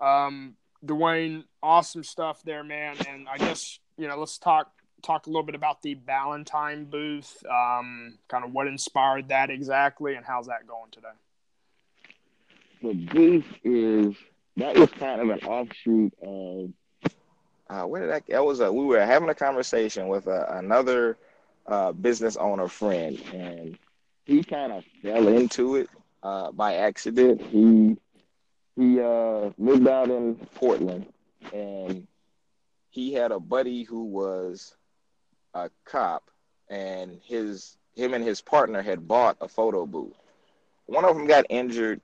um, 0.00 0.54
Dwayne, 0.84 1.44
awesome 1.62 2.04
stuff 2.04 2.42
there, 2.42 2.64
man. 2.64 2.96
And 3.08 3.28
I 3.28 3.38
guess 3.38 3.78
you 3.96 4.08
know, 4.08 4.18
let's 4.18 4.38
talk 4.38 4.72
talk 5.02 5.26
a 5.26 5.30
little 5.30 5.42
bit 5.42 5.54
about 5.54 5.82
the 5.82 5.94
Ballantyne 5.94 6.84
booth. 6.84 7.44
Um, 7.46 8.18
kind 8.28 8.44
of 8.44 8.52
what 8.52 8.66
inspired 8.66 9.28
that 9.28 9.50
exactly, 9.50 10.14
and 10.14 10.24
how's 10.24 10.46
that 10.46 10.66
going 10.66 10.90
today? 10.90 11.08
The 12.82 12.94
booth 12.94 13.46
is 13.62 14.14
that 14.56 14.76
was 14.76 14.90
kind 14.92 15.20
of 15.20 15.30
an 15.30 15.40
offshoot 15.40 16.12
of 16.22 16.70
uh, 17.68 17.86
where 17.86 18.02
did 18.02 18.10
that? 18.10 18.26
That 18.28 18.44
was 18.44 18.60
a 18.60 18.72
we 18.72 18.84
were 18.84 19.04
having 19.04 19.28
a 19.28 19.34
conversation 19.34 20.08
with 20.08 20.26
uh 20.26 20.46
another 20.48 21.18
uh, 21.66 21.92
business 21.92 22.36
owner 22.36 22.68
friend, 22.68 23.20
and 23.32 23.78
he 24.24 24.42
kind 24.42 24.72
of 24.72 24.84
fell 25.02 25.28
into 25.28 25.76
it 25.76 25.88
uh, 26.22 26.50
by 26.52 26.74
accident. 26.74 27.40
He 27.42 27.96
he 28.76 29.00
uh, 29.00 29.50
lived 29.58 29.88
out 29.88 30.10
in 30.10 30.36
Portland, 30.54 31.06
and 31.52 32.06
he 32.90 33.12
had 33.12 33.32
a 33.32 33.40
buddy 33.40 33.82
who 33.82 34.04
was 34.04 34.74
a 35.54 35.70
cop, 35.84 36.30
and 36.68 37.20
his 37.24 37.76
him 37.94 38.14
and 38.14 38.24
his 38.24 38.40
partner 38.40 38.82
had 38.82 39.06
bought 39.06 39.36
a 39.40 39.48
photo 39.48 39.86
booth. 39.86 40.16
One 40.86 41.04
of 41.04 41.16
them 41.16 41.26
got 41.26 41.46
injured 41.48 42.00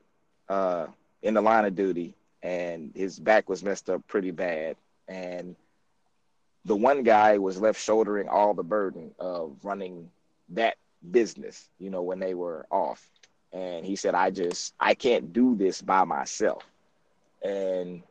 uh, 0.48 0.86
in 1.22 1.34
the 1.34 1.42
line 1.42 1.64
of 1.64 1.74
duty, 1.74 2.14
and 2.42 2.92
his 2.94 3.18
back 3.18 3.48
was 3.48 3.62
messed 3.62 3.88
up 3.90 4.06
pretty 4.06 4.30
bad. 4.30 4.76
And 5.08 5.56
the 6.64 6.76
one 6.76 7.02
guy 7.02 7.38
was 7.38 7.60
left 7.60 7.80
shouldering 7.80 8.28
all 8.28 8.54
the 8.54 8.64
burden 8.64 9.12
of 9.18 9.56
running 9.62 10.10
that 10.50 10.76
business, 11.10 11.68
you 11.78 11.90
know, 11.90 12.02
when 12.02 12.18
they 12.18 12.34
were 12.34 12.66
off. 12.70 13.08
And 13.57 13.86
he 13.86 13.96
said, 13.96 14.14
I 14.14 14.30
just, 14.30 14.74
I 14.78 14.92
can't 14.94 15.32
do 15.32 15.54
this 15.57 15.80
by 15.80 16.04
myself. 16.04 16.62
And 17.42 18.02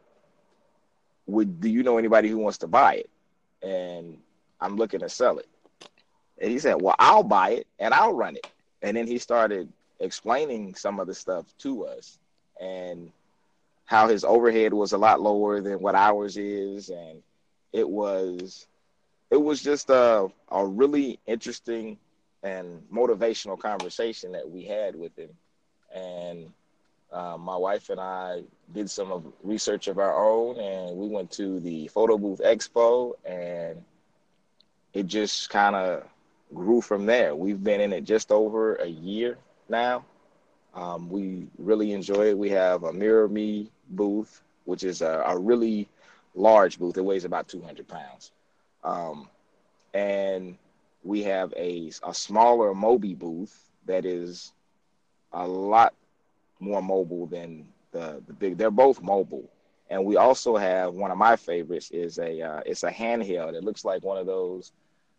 would, 1.28 1.62
do 1.62 1.70
you 1.70 1.84
know 1.84 2.00
anybody 2.00 2.30
who 2.30 2.40
wants 2.40 2.58
to 2.60 2.68
buy 2.68 2.96
it? 2.96 3.10
And 3.62 4.18
I'm 4.60 4.76
looking 4.76 5.02
to 5.02 5.10
sell 5.10 5.38
it. 5.38 5.48
And 6.42 6.50
he 6.50 6.58
said, 6.58 6.82
Well, 6.82 6.96
I'll 6.98 7.24
buy 7.24 7.52
it 7.52 7.68
and 7.78 7.94
I'll 7.94 8.14
run 8.14 8.38
it. 8.38 8.48
And 8.82 8.98
then 8.98 9.06
he 9.06 9.20
started 9.20 9.72
explaining 10.00 10.74
some 10.74 11.00
of 11.00 11.06
the 11.06 11.14
stuff 11.14 11.46
to 11.60 11.86
us 11.86 12.18
and 12.60 13.12
how 13.86 14.08
his 14.08 14.24
overhead 14.24 14.74
was 14.74 14.94
a 14.94 14.98
lot 14.98 15.22
lower 15.22 15.62
than 15.62 15.80
what 15.80 15.94
ours 15.94 16.38
is 16.38 16.90
and 16.90 17.22
it 17.72 17.88
was 17.88 18.68
it 19.30 19.38
was 19.38 19.62
just 19.62 19.90
a, 19.90 20.28
a 20.50 20.66
really 20.66 21.20
interesting 21.28 21.98
and 22.46 22.82
motivational 22.94 23.60
conversation 23.60 24.32
that 24.32 24.50
we 24.50 24.64
had 24.64 24.96
with 24.96 25.18
him 25.18 25.30
and 25.94 26.52
uh, 27.12 27.38
my 27.38 27.56
wife 27.56 27.90
and 27.90 28.00
I 28.00 28.44
did 28.74 28.90
some 28.90 29.12
of 29.12 29.26
research 29.44 29.88
of 29.88 30.00
our 30.00 30.26
own 30.26 30.60
and 30.60 30.98
we 30.98 31.08
went 31.08 31.32
to 31.32 31.60
the 31.60 31.88
photo 31.88 32.18
booth 32.18 32.42
expo 32.44 33.14
and 33.26 33.84
it 34.94 35.08
just 35.08 35.50
kind 35.50 35.76
of 35.76 36.04
grew 36.54 36.82
from 36.82 37.06
there 37.06 37.36
we've 37.36 37.64
been 37.64 37.82
in 37.82 37.92
it 37.94 38.04
just 38.04 38.32
over 38.32 38.76
a 38.76 38.88
year 38.88 39.38
now 39.68 40.06
um, 40.76 41.10
we 41.10 41.48
really 41.58 41.94
enjoy 41.94 42.30
it. 42.30 42.38
We 42.38 42.50
have 42.50 42.84
a 42.84 42.92
Mirror 42.92 43.30
Me 43.30 43.72
booth, 43.90 44.42
which 44.66 44.84
is 44.84 45.02
a, 45.02 45.24
a 45.26 45.38
really 45.40 45.88
large 46.36 46.78
booth. 46.78 46.98
It 46.98 47.06
weighs 47.06 47.24
about 47.24 47.48
200 47.48 47.88
pounds. 47.88 48.32
Um, 48.84 49.30
and 49.94 50.58
we 51.06 51.24
have 51.24 51.54
a, 51.58 51.92
a 52.04 52.14
smaller 52.16 52.76
Moby 52.76 53.16
booth 53.16 53.72
that 53.88 54.06
is 54.06 54.54
a 55.34 55.48
lot 55.48 55.94
more 56.60 56.82
mobile 56.82 57.28
than 57.28 57.68
the, 57.92 58.24
the 58.28 58.34
big. 58.34 58.58
They're 58.58 58.72
both 58.72 59.02
mobile. 59.02 59.50
And 59.90 60.06
we 60.06 60.18
also 60.18 60.58
have 60.58 60.96
one 60.96 61.12
of 61.12 61.18
my 61.18 61.38
favorites 61.38 61.92
is 61.92 62.20
a 62.20 62.42
uh, 62.42 62.62
it's 62.66 62.84
a 62.84 62.92
handheld. 62.92 63.54
It 63.56 63.64
looks 63.64 63.86
like 63.86 64.04
one 64.04 64.18
of 64.18 64.28
those 64.28 64.74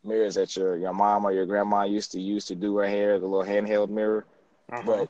mirrors 0.05 0.35
that 0.37 0.57
your 0.57 0.77
your 0.79 0.95
mom 0.95 1.25
or 1.27 1.33
your 1.33 1.47
grandma 1.47 1.85
used 1.85 2.13
to 2.13 2.21
use 2.21 2.47
to 2.47 2.57
do 2.57 2.77
her 2.79 2.87
hair, 2.89 3.19
the 3.19 3.27
little 3.27 3.47
handheld 3.47 3.91
mirror 3.91 4.27
Uh-huh. 4.73 4.85
but 4.85 5.09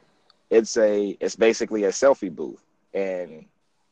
it's 0.51 0.77
a 0.79 1.17
it's 1.21 1.37
basically 1.37 1.85
a 1.85 1.91
selfie 1.91 2.35
booth 2.35 2.65
and 2.95 3.47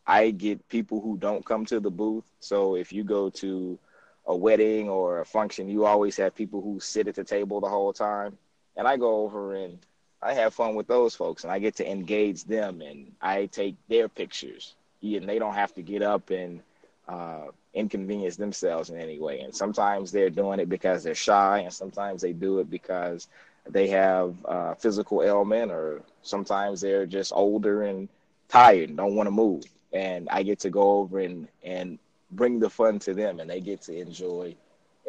i 0.06 0.30
get 0.30 0.68
people 0.68 1.00
who 1.00 1.16
don't 1.18 1.44
come 1.44 1.64
to 1.66 1.80
the 1.80 1.90
booth 1.90 2.24
so 2.40 2.76
if 2.76 2.92
you 2.92 3.04
go 3.04 3.30
to 3.30 3.78
a 4.26 4.36
wedding 4.36 4.88
or 4.88 5.20
a 5.20 5.24
function 5.24 5.68
you 5.68 5.84
always 5.84 6.16
have 6.16 6.34
people 6.34 6.60
who 6.60 6.80
sit 6.80 7.08
at 7.08 7.14
the 7.14 7.24
table 7.24 7.60
the 7.60 7.68
whole 7.68 7.92
time. 7.92 8.36
And 8.76 8.86
i 8.88 8.96
go 8.96 9.22
over 9.22 9.54
and 9.54 9.78
i 10.22 10.32
have 10.34 10.54
fun 10.54 10.74
with 10.74 10.86
those 10.86 11.14
folks 11.14 11.44
and 11.44 11.52
i 11.52 11.58
get 11.58 11.76
to 11.76 11.90
engage 11.90 12.44
them 12.44 12.80
and 12.82 13.12
i 13.20 13.46
take 13.46 13.76
their 13.88 14.08
pictures. 14.08 14.74
And 15.02 15.28
they 15.28 15.38
don't 15.38 15.54
have 15.54 15.74
to 15.74 15.82
get 15.82 16.02
up 16.02 16.30
and 16.30 16.60
uh, 17.08 17.48
inconvenience 17.74 18.36
themselves 18.36 18.90
in 18.90 18.98
any 18.98 19.18
way. 19.18 19.40
And 19.40 19.54
sometimes 19.54 20.10
they're 20.10 20.30
doing 20.30 20.60
it 20.60 20.68
because 20.68 21.02
they're 21.02 21.14
shy 21.14 21.58
and 21.58 21.72
sometimes 21.72 22.22
they 22.22 22.32
do 22.32 22.60
it 22.60 22.70
because 22.70 23.28
they 23.68 23.88
have 23.88 24.34
uh, 24.46 24.74
physical 24.74 25.22
ailment 25.22 25.70
or 25.70 26.02
sometimes 26.22 26.80
they're 26.80 27.06
just 27.06 27.32
older 27.34 27.82
and 27.82 28.08
tired 28.48 28.88
and 28.88 28.96
don't 28.96 29.14
want 29.14 29.26
to 29.26 29.30
move. 29.32 29.64
And 29.92 30.28
i 30.30 30.42
get 30.42 30.60
to 30.60 30.70
go 30.70 30.98
over 30.98 31.20
and 31.20 31.48
and 31.62 31.98
bring 32.36 32.58
the 32.58 32.70
fun 32.70 32.98
to 33.00 33.14
them 33.14 33.40
and 33.40 33.50
they 33.50 33.60
get 33.60 33.82
to 33.82 33.96
enjoy 33.98 34.54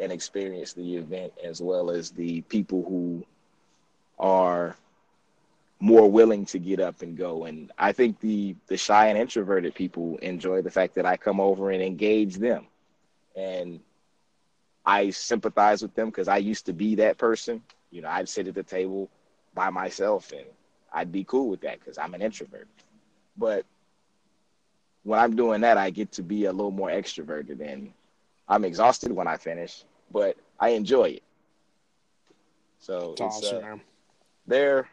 and 0.00 0.12
experience 0.12 0.72
the 0.72 0.96
event 0.96 1.32
as 1.42 1.60
well 1.60 1.90
as 1.90 2.10
the 2.10 2.42
people 2.42 2.84
who 2.84 3.24
are 4.18 4.76
more 5.80 6.10
willing 6.10 6.44
to 6.46 6.58
get 6.58 6.80
up 6.80 7.02
and 7.02 7.16
go. 7.16 7.44
And 7.44 7.70
i 7.78 7.92
think 7.92 8.20
the 8.20 8.56
the 8.66 8.76
shy 8.76 9.08
and 9.08 9.18
introverted 9.18 9.74
people 9.74 10.16
enjoy 10.18 10.62
the 10.62 10.70
fact 10.70 10.94
that 10.94 11.06
i 11.06 11.16
come 11.16 11.40
over 11.40 11.70
and 11.70 11.82
engage 11.82 12.36
them. 12.36 12.66
And 13.36 13.80
i 14.84 15.10
sympathize 15.10 15.82
with 15.82 15.94
them 15.94 16.08
because 16.08 16.28
i 16.28 16.36
used 16.38 16.66
to 16.66 16.72
be 16.72 16.96
that 16.96 17.18
person. 17.18 17.62
You 17.90 18.02
know, 18.02 18.08
I'd 18.08 18.28
sit 18.28 18.48
at 18.48 18.54
the 18.54 18.62
table 18.62 19.08
by 19.54 19.70
myself 19.70 20.32
and 20.32 20.46
I'd 20.92 21.12
be 21.12 21.24
cool 21.24 21.48
with 21.48 21.60
that 21.62 21.78
because 21.78 21.98
I'm 21.98 22.14
an 22.14 22.22
introvert. 22.22 22.68
But 23.36 23.64
when 25.06 25.20
I'm 25.20 25.36
doing 25.36 25.60
that, 25.60 25.78
I 25.78 25.90
get 25.90 26.10
to 26.12 26.22
be 26.22 26.46
a 26.46 26.52
little 26.52 26.72
more 26.72 26.90
extroverted 26.90 27.60
and 27.60 27.92
I'm 28.48 28.64
exhausted 28.64 29.12
when 29.12 29.28
I 29.28 29.36
finish, 29.36 29.84
but 30.10 30.36
I 30.58 30.70
enjoy 30.70 31.10
it. 31.10 31.22
So 32.80 33.12
It's 33.12 33.20
awesome, 33.20 33.58
uh, 33.58 33.60
man. 33.60 33.80
they're 34.48 34.88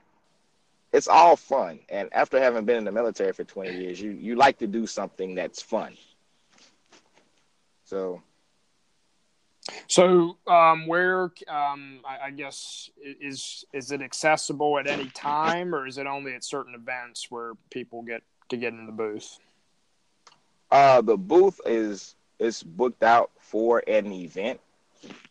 it's 0.91 1.07
all 1.07 1.36
fun. 1.36 1.80
And 1.89 2.09
after 2.14 2.39
having 2.39 2.64
been 2.64 2.78
in 2.78 2.84
the 2.84 2.91
military 2.91 3.34
for 3.34 3.43
20 3.43 3.76
years, 3.76 3.99
you 3.99 4.11
you 4.11 4.36
like 4.36 4.59
to 4.59 4.68
do 4.68 4.86
something 4.86 5.34
that's 5.34 5.64
fun. 5.64 5.97
So 7.86 8.22
So, 9.88 10.38
um, 10.45 10.86
where, 10.86 11.32
um, 11.47 12.01
I, 12.05 12.28
I 12.28 12.32
guess, 12.36 12.91
is 13.03 13.66
is 13.74 13.91
it 13.91 14.03
accessible 14.03 14.78
at 14.78 14.86
any 14.86 15.09
time, 15.09 15.74
or 15.74 15.88
is 15.88 15.97
it 15.97 16.05
only 16.05 16.36
at 16.36 16.43
certain 16.43 16.76
events 16.76 17.32
where 17.32 17.53
people 17.72 18.03
get 18.03 18.22
to 18.49 18.57
get 18.57 18.74
in 18.74 18.86
the 18.86 18.91
booth? 18.91 19.39
Uh 20.74 21.01
the 21.01 21.17
booth 21.17 21.61
is 21.67 22.15
is 22.39 22.63
booked 22.63 23.03
out 23.03 23.32
for 23.39 23.84
an 23.88 24.11
event 24.11 24.61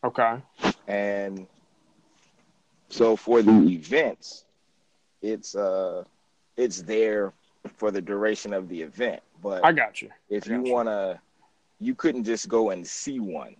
Okay, 0.03 0.43
and 0.87 1.47
so 2.89 3.15
for 3.17 3.43
the 3.43 3.51
events 3.73 4.45
it's 5.21 5.55
uh 5.55 6.03
it's 6.57 6.81
there 6.83 7.33
for 7.77 7.91
the 7.91 8.01
duration 8.01 8.53
of 8.53 8.69
the 8.69 8.81
event 8.81 9.21
but 9.41 9.61
I 9.63 9.73
got 9.73 10.01
you. 10.01 10.09
if 10.29 10.47
I 10.47 10.51
you 10.53 10.63
you. 10.63 10.73
want 10.73 10.89
to 10.89 11.19
you 11.79 11.95
couldn't 11.95 12.25
just 12.25 12.49
go 12.49 12.71
and 12.71 12.87
see 12.87 13.19
one 13.19 13.55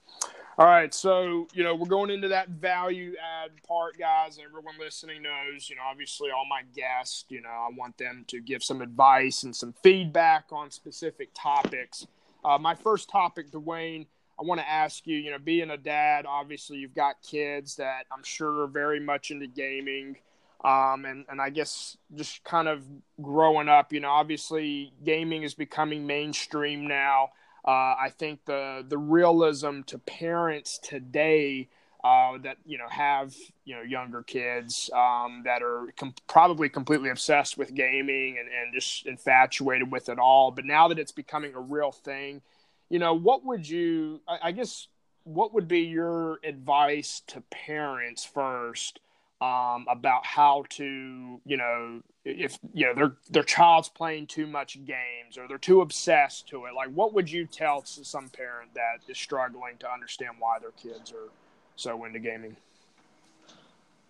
All 0.57 0.65
right. 0.65 0.93
So, 0.93 1.49
you 1.53 1.65
know, 1.65 1.75
we're 1.75 1.85
going 1.85 2.09
into 2.09 2.29
that 2.29 2.47
value 2.47 3.13
add 3.19 3.51
part, 3.67 3.97
guys. 3.99 4.39
Everyone 4.41 4.75
listening 4.79 5.21
knows, 5.21 5.69
you 5.69 5.75
know, 5.75 5.81
obviously 5.85 6.29
all 6.31 6.45
my 6.49 6.61
guests, 6.73 7.25
you 7.27 7.41
know, 7.41 7.49
I 7.49 7.67
want 7.77 7.97
them 7.97 8.23
to 8.29 8.39
give 8.39 8.63
some 8.63 8.81
advice 8.81 9.43
and 9.43 9.53
some 9.53 9.73
feedback 9.83 10.45
on 10.53 10.71
specific 10.71 11.31
topics. 11.33 12.07
Uh, 12.45 12.57
my 12.57 12.73
first 12.73 13.09
topic, 13.09 13.51
Dwayne, 13.51 14.05
I 14.39 14.43
want 14.43 14.61
to 14.61 14.69
ask 14.69 15.05
you, 15.05 15.17
you 15.17 15.29
know, 15.29 15.39
being 15.39 15.71
a 15.71 15.77
dad, 15.77 16.25
obviously 16.25 16.77
you've 16.77 16.95
got 16.95 17.21
kids 17.21 17.75
that 17.75 18.05
I'm 18.09 18.23
sure 18.23 18.61
are 18.61 18.67
very 18.67 19.01
much 19.01 19.31
into 19.31 19.47
gaming. 19.47 20.15
Um, 20.63 21.03
and, 21.03 21.25
and 21.29 21.41
I 21.41 21.49
guess 21.49 21.97
just 22.15 22.45
kind 22.45 22.69
of 22.69 22.81
growing 23.21 23.67
up, 23.67 23.91
you 23.91 23.99
know, 23.99 24.09
obviously 24.09 24.93
gaming 25.03 25.43
is 25.43 25.53
becoming 25.53 26.07
mainstream 26.07 26.87
now. 26.87 27.31
Uh, 27.65 27.95
I 27.99 28.11
think 28.15 28.45
the 28.45 28.85
the 28.87 28.97
realism 28.97 29.81
to 29.87 29.97
parents 29.97 30.77
today 30.77 31.67
uh, 32.03 32.37
that 32.43 32.57
you 32.65 32.77
know 32.77 32.87
have 32.87 33.33
you 33.63 33.75
know 33.75 33.81
younger 33.81 34.21
kids 34.21 34.91
um, 34.93 35.41
that 35.45 35.63
are 35.63 35.87
com- 35.97 36.13
probably 36.27 36.69
completely 36.69 37.09
obsessed 37.09 37.57
with 37.57 37.73
gaming 37.73 38.37
and, 38.37 38.47
and 38.47 38.73
just 38.73 39.07
infatuated 39.07 39.91
with 39.91 40.09
it 40.09 40.19
all. 40.19 40.51
But 40.51 40.65
now 40.65 40.87
that 40.89 40.99
it's 40.99 41.11
becoming 41.11 41.55
a 41.55 41.59
real 41.59 41.91
thing, 41.91 42.43
you 42.89 42.99
know, 42.99 43.15
what 43.15 43.43
would 43.43 43.67
you? 43.67 44.21
I, 44.27 44.37
I 44.43 44.51
guess 44.51 44.87
what 45.23 45.51
would 45.55 45.67
be 45.67 45.79
your 45.79 46.39
advice 46.43 47.23
to 47.27 47.41
parents 47.49 48.23
first 48.23 48.99
um, 49.45 49.85
about 49.89 50.25
how 50.25 50.65
to, 50.69 51.39
you 51.45 51.57
know, 51.57 52.01
if 52.23 52.57
you 52.73 52.87
know 52.87 52.93
their 52.95 53.15
their 53.29 53.43
child's 53.43 53.89
playing 53.89 54.25
too 54.25 54.47
much 54.47 54.83
games 54.85 55.37
or 55.37 55.47
they're 55.47 55.57
too 55.57 55.81
obsessed 55.81 56.47
to 56.49 56.65
it? 56.65 56.73
Like, 56.73 56.89
what 56.89 57.13
would 57.13 57.29
you 57.29 57.45
tell 57.45 57.83
some 57.85 58.29
parent 58.29 58.73
that 58.73 59.01
is 59.07 59.17
struggling 59.17 59.77
to 59.79 59.91
understand 59.91 60.31
why 60.39 60.57
their 60.59 60.71
kids 60.71 61.11
are 61.11 61.29
so 61.75 62.05
into 62.05 62.19
gaming? 62.19 62.55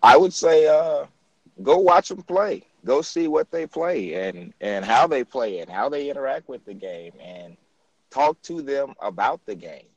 I 0.02 0.16
would 0.16 0.34
say 0.34 0.68
uh, 0.68 1.06
go 1.62 1.78
watch 1.80 2.10
them 2.10 2.22
play. 2.22 2.64
Go 2.86 3.02
see 3.02 3.28
what 3.28 3.52
they 3.52 3.68
play 3.68 4.14
and 4.14 4.54
and 4.62 4.86
how 4.86 5.08
they 5.08 5.24
play 5.24 5.60
it, 5.60 5.70
how 5.70 5.90
they 5.90 6.10
interact 6.10 6.48
with 6.48 6.64
the 6.66 6.74
game, 6.74 7.14
and 7.20 7.58
talk 8.10 8.42
to 8.44 8.62
them 8.62 8.94
about 9.02 9.46
the 9.46 9.56
game. 9.56 9.88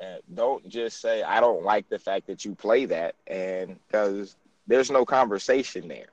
And 0.00 0.20
don't 0.34 0.68
just 0.68 1.00
say 1.00 1.22
I 1.22 1.40
don't 1.40 1.62
like 1.62 1.88
the 1.88 1.98
fact 1.98 2.26
that 2.26 2.44
you 2.44 2.54
play 2.54 2.84
that, 2.86 3.14
and 3.26 3.78
because 3.86 4.36
there's 4.72 4.90
no 4.90 5.04
conversation 5.04 5.86
there. 5.86 6.08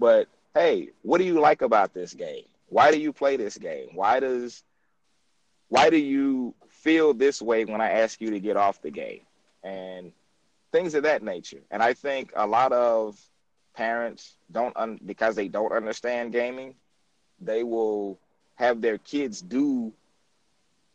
But 0.00 0.26
hey, 0.52 0.88
what 1.02 1.18
do 1.18 1.24
you 1.24 1.38
like 1.38 1.62
about 1.62 1.94
this 1.94 2.12
game? 2.12 2.42
Why 2.68 2.90
do 2.90 2.98
you 2.98 3.12
play 3.12 3.36
this 3.36 3.56
game? 3.56 3.90
Why 3.94 4.18
does 4.18 4.64
why 5.68 5.88
do 5.88 5.96
you 5.96 6.56
feel 6.68 7.14
this 7.14 7.40
way 7.40 7.64
when 7.64 7.80
I 7.80 7.90
ask 7.90 8.20
you 8.20 8.30
to 8.30 8.40
get 8.40 8.56
off 8.56 8.82
the 8.82 8.90
game? 8.90 9.20
And 9.62 10.10
things 10.72 10.94
of 10.94 11.04
that 11.04 11.22
nature. 11.22 11.60
And 11.70 11.80
I 11.80 11.94
think 11.94 12.32
a 12.34 12.48
lot 12.48 12.72
of 12.72 13.16
parents 13.76 14.34
don't 14.50 14.76
un- 14.76 14.98
because 15.06 15.36
they 15.36 15.46
don't 15.46 15.72
understand 15.72 16.32
gaming, 16.32 16.74
they 17.40 17.62
will 17.62 18.18
have 18.56 18.80
their 18.80 18.98
kids 18.98 19.40
do 19.40 19.92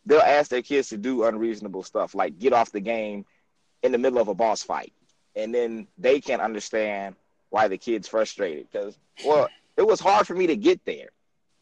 they'll 0.06 0.20
ask 0.20 0.50
their 0.52 0.62
kids 0.62 0.90
to 0.90 0.98
do 0.98 1.24
unreasonable 1.24 1.84
stuff 1.84 2.14
like 2.14 2.40
get 2.40 2.52
off 2.52 2.74
the 2.74 2.82
game 2.82 3.26
in 3.84 3.94
the 3.94 3.98
middle 3.98 4.20
of 4.20 4.28
a 4.28 4.34
boss 4.34 4.64
fight. 4.64 4.92
And 5.36 5.54
then 5.54 5.88
they 5.98 6.22
can't 6.22 6.42
understand 6.42 7.16
why 7.50 7.68
the 7.68 7.78
kid's 7.78 8.08
frustrated 8.08 8.68
because 8.72 8.98
well, 9.26 9.48
it 9.78 9.86
was 9.86 10.00
hard 10.00 10.28
for 10.28 10.36
me 10.36 10.48
to 10.48 10.56
get 10.56 10.84
there. 10.86 11.10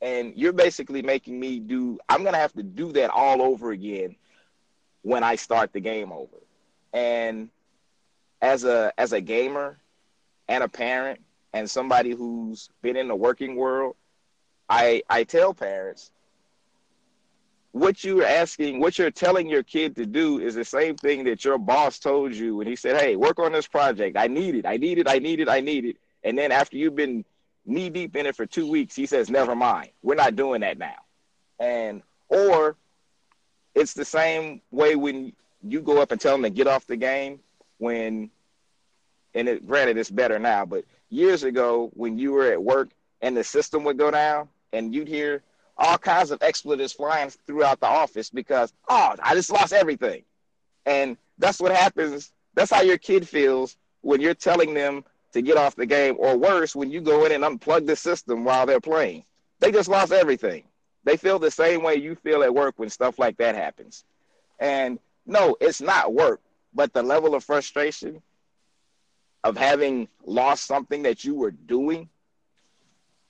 And 0.01 0.33
you're 0.35 0.53
basically 0.53 1.01
making 1.01 1.39
me 1.39 1.59
do 1.59 1.99
I'm 2.09 2.21
going 2.23 2.33
to 2.33 2.39
have 2.39 2.53
to 2.53 2.63
do 2.63 2.91
that 2.93 3.09
all 3.09 3.41
over 3.41 3.71
again 3.71 4.15
when 5.03 5.23
I 5.23 5.35
start 5.35 5.73
the 5.73 5.79
game 5.79 6.11
over. 6.11 6.37
And 6.93 7.49
as 8.41 8.63
a 8.63 8.91
as 8.97 9.13
a 9.13 9.21
gamer 9.21 9.77
and 10.47 10.63
a 10.63 10.67
parent 10.67 11.21
and 11.53 11.69
somebody 11.69 12.11
who's 12.11 12.69
been 12.81 12.97
in 12.97 13.07
the 13.07 13.15
working 13.15 13.55
world, 13.55 13.95
I 14.69 15.03
I 15.09 15.23
tell 15.23 15.53
parents 15.53 16.11
what 17.71 18.03
you're 18.03 18.25
asking, 18.25 18.79
what 18.79 18.97
you're 18.97 19.11
telling 19.11 19.47
your 19.47 19.63
kid 19.63 19.95
to 19.95 20.05
do 20.05 20.39
is 20.39 20.55
the 20.55 20.65
same 20.65 20.95
thing 20.95 21.23
that 21.25 21.45
your 21.45 21.57
boss 21.57 21.99
told 21.99 22.33
you 22.33 22.55
when 22.57 22.67
he 22.67 22.75
said, 22.75 22.99
"Hey, 22.99 23.15
work 23.15 23.39
on 23.39 23.53
this 23.53 23.67
project. 23.67 24.17
I 24.17 24.27
need 24.27 24.55
it. 24.55 24.65
I 24.65 24.77
need 24.77 24.99
it. 24.99 25.07
I 25.07 25.19
need 25.19 25.39
it. 25.39 25.47
I 25.49 25.61
need 25.61 25.85
it." 25.85 25.97
And 26.23 26.37
then 26.37 26.51
after 26.51 26.77
you've 26.77 26.95
been 26.95 27.23
knee 27.65 27.89
deep 27.89 28.15
in 28.15 28.25
it 28.25 28.35
for 28.35 28.45
2 28.45 28.69
weeks, 28.69 28.95
he 28.95 29.05
says, 29.05 29.29
"Never 29.29 29.55
mind. 29.55 29.89
We're 30.03 30.15
not 30.15 30.35
doing 30.35 30.61
that 30.61 30.77
now." 30.77 30.97
And 31.59 32.01
or 32.27 32.75
it's 33.73 33.93
the 33.93 34.05
same 34.05 34.61
way 34.71 34.95
when 34.95 35.33
you 35.63 35.79
go 35.81 36.01
up 36.01 36.11
and 36.11 36.19
tell 36.19 36.33
them 36.33 36.43
to 36.43 36.49
get 36.49 36.67
off 36.67 36.87
the 36.87 36.97
game 36.97 37.39
when 37.77 38.29
and 39.33 39.47
it 39.47 39.65
granted 39.65 39.97
it's 39.97 40.09
better 40.09 40.39
now, 40.39 40.65
but 40.65 40.83
years 41.09 41.43
ago 41.43 41.89
when 41.93 42.17
you 42.17 42.33
were 42.33 42.51
at 42.51 42.61
work 42.61 42.89
and 43.21 43.37
the 43.37 43.43
system 43.43 43.85
would 43.85 43.97
go 43.97 44.11
down 44.11 44.49
and 44.73 44.93
you'd 44.93 45.07
hear 45.07 45.41
all 45.81 45.97
kinds 45.97 46.31
of 46.31 46.41
expletives 46.41 46.93
flying 46.93 47.29
throughout 47.29 47.79
the 47.79 47.87
office 47.87 48.29
because 48.29 48.71
oh 48.87 49.15
I 49.21 49.33
just 49.33 49.51
lost 49.51 49.73
everything. 49.73 50.23
And 50.85 51.17
that's 51.37 51.59
what 51.59 51.71
happens. 51.71 52.31
That's 52.53 52.71
how 52.71 52.81
your 52.81 52.97
kid 52.97 53.27
feels 53.27 53.77
when 54.01 54.21
you're 54.21 54.33
telling 54.33 54.73
them 54.73 55.03
to 55.33 55.41
get 55.41 55.57
off 55.57 55.75
the 55.75 55.85
game, 55.85 56.15
or 56.19 56.37
worse, 56.37 56.75
when 56.75 56.91
you 56.91 56.99
go 56.99 57.25
in 57.25 57.31
and 57.31 57.43
unplug 57.43 57.87
the 57.87 57.95
system 57.95 58.43
while 58.43 58.65
they're 58.65 58.81
playing. 58.81 59.23
They 59.59 59.71
just 59.71 59.87
lost 59.87 60.11
everything. 60.11 60.63
They 61.03 61.17
feel 61.17 61.39
the 61.39 61.51
same 61.51 61.83
way 61.83 61.95
you 61.95 62.15
feel 62.15 62.43
at 62.43 62.53
work 62.53 62.75
when 62.77 62.89
stuff 62.89 63.17
like 63.17 63.37
that 63.37 63.55
happens. 63.55 64.03
And 64.59 64.99
no, 65.25 65.55
it's 65.61 65.81
not 65.81 66.13
work, 66.13 66.41
but 66.73 66.93
the 66.93 67.01
level 67.01 67.33
of 67.33 67.43
frustration 67.43 68.21
of 69.43 69.57
having 69.57 70.07
lost 70.25 70.65
something 70.65 71.03
that 71.03 71.23
you 71.23 71.35
were 71.35 71.51
doing 71.51 72.09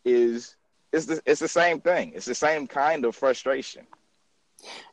is 0.04 0.56
is 0.92 1.06
the, 1.06 1.22
it's 1.26 1.40
the 1.40 1.48
same 1.48 1.82
thing. 1.82 2.14
It's 2.16 2.26
the 2.26 2.36
same 2.36 2.68
kind 2.68 3.06
of 3.06 3.16
frustration. 3.16 3.86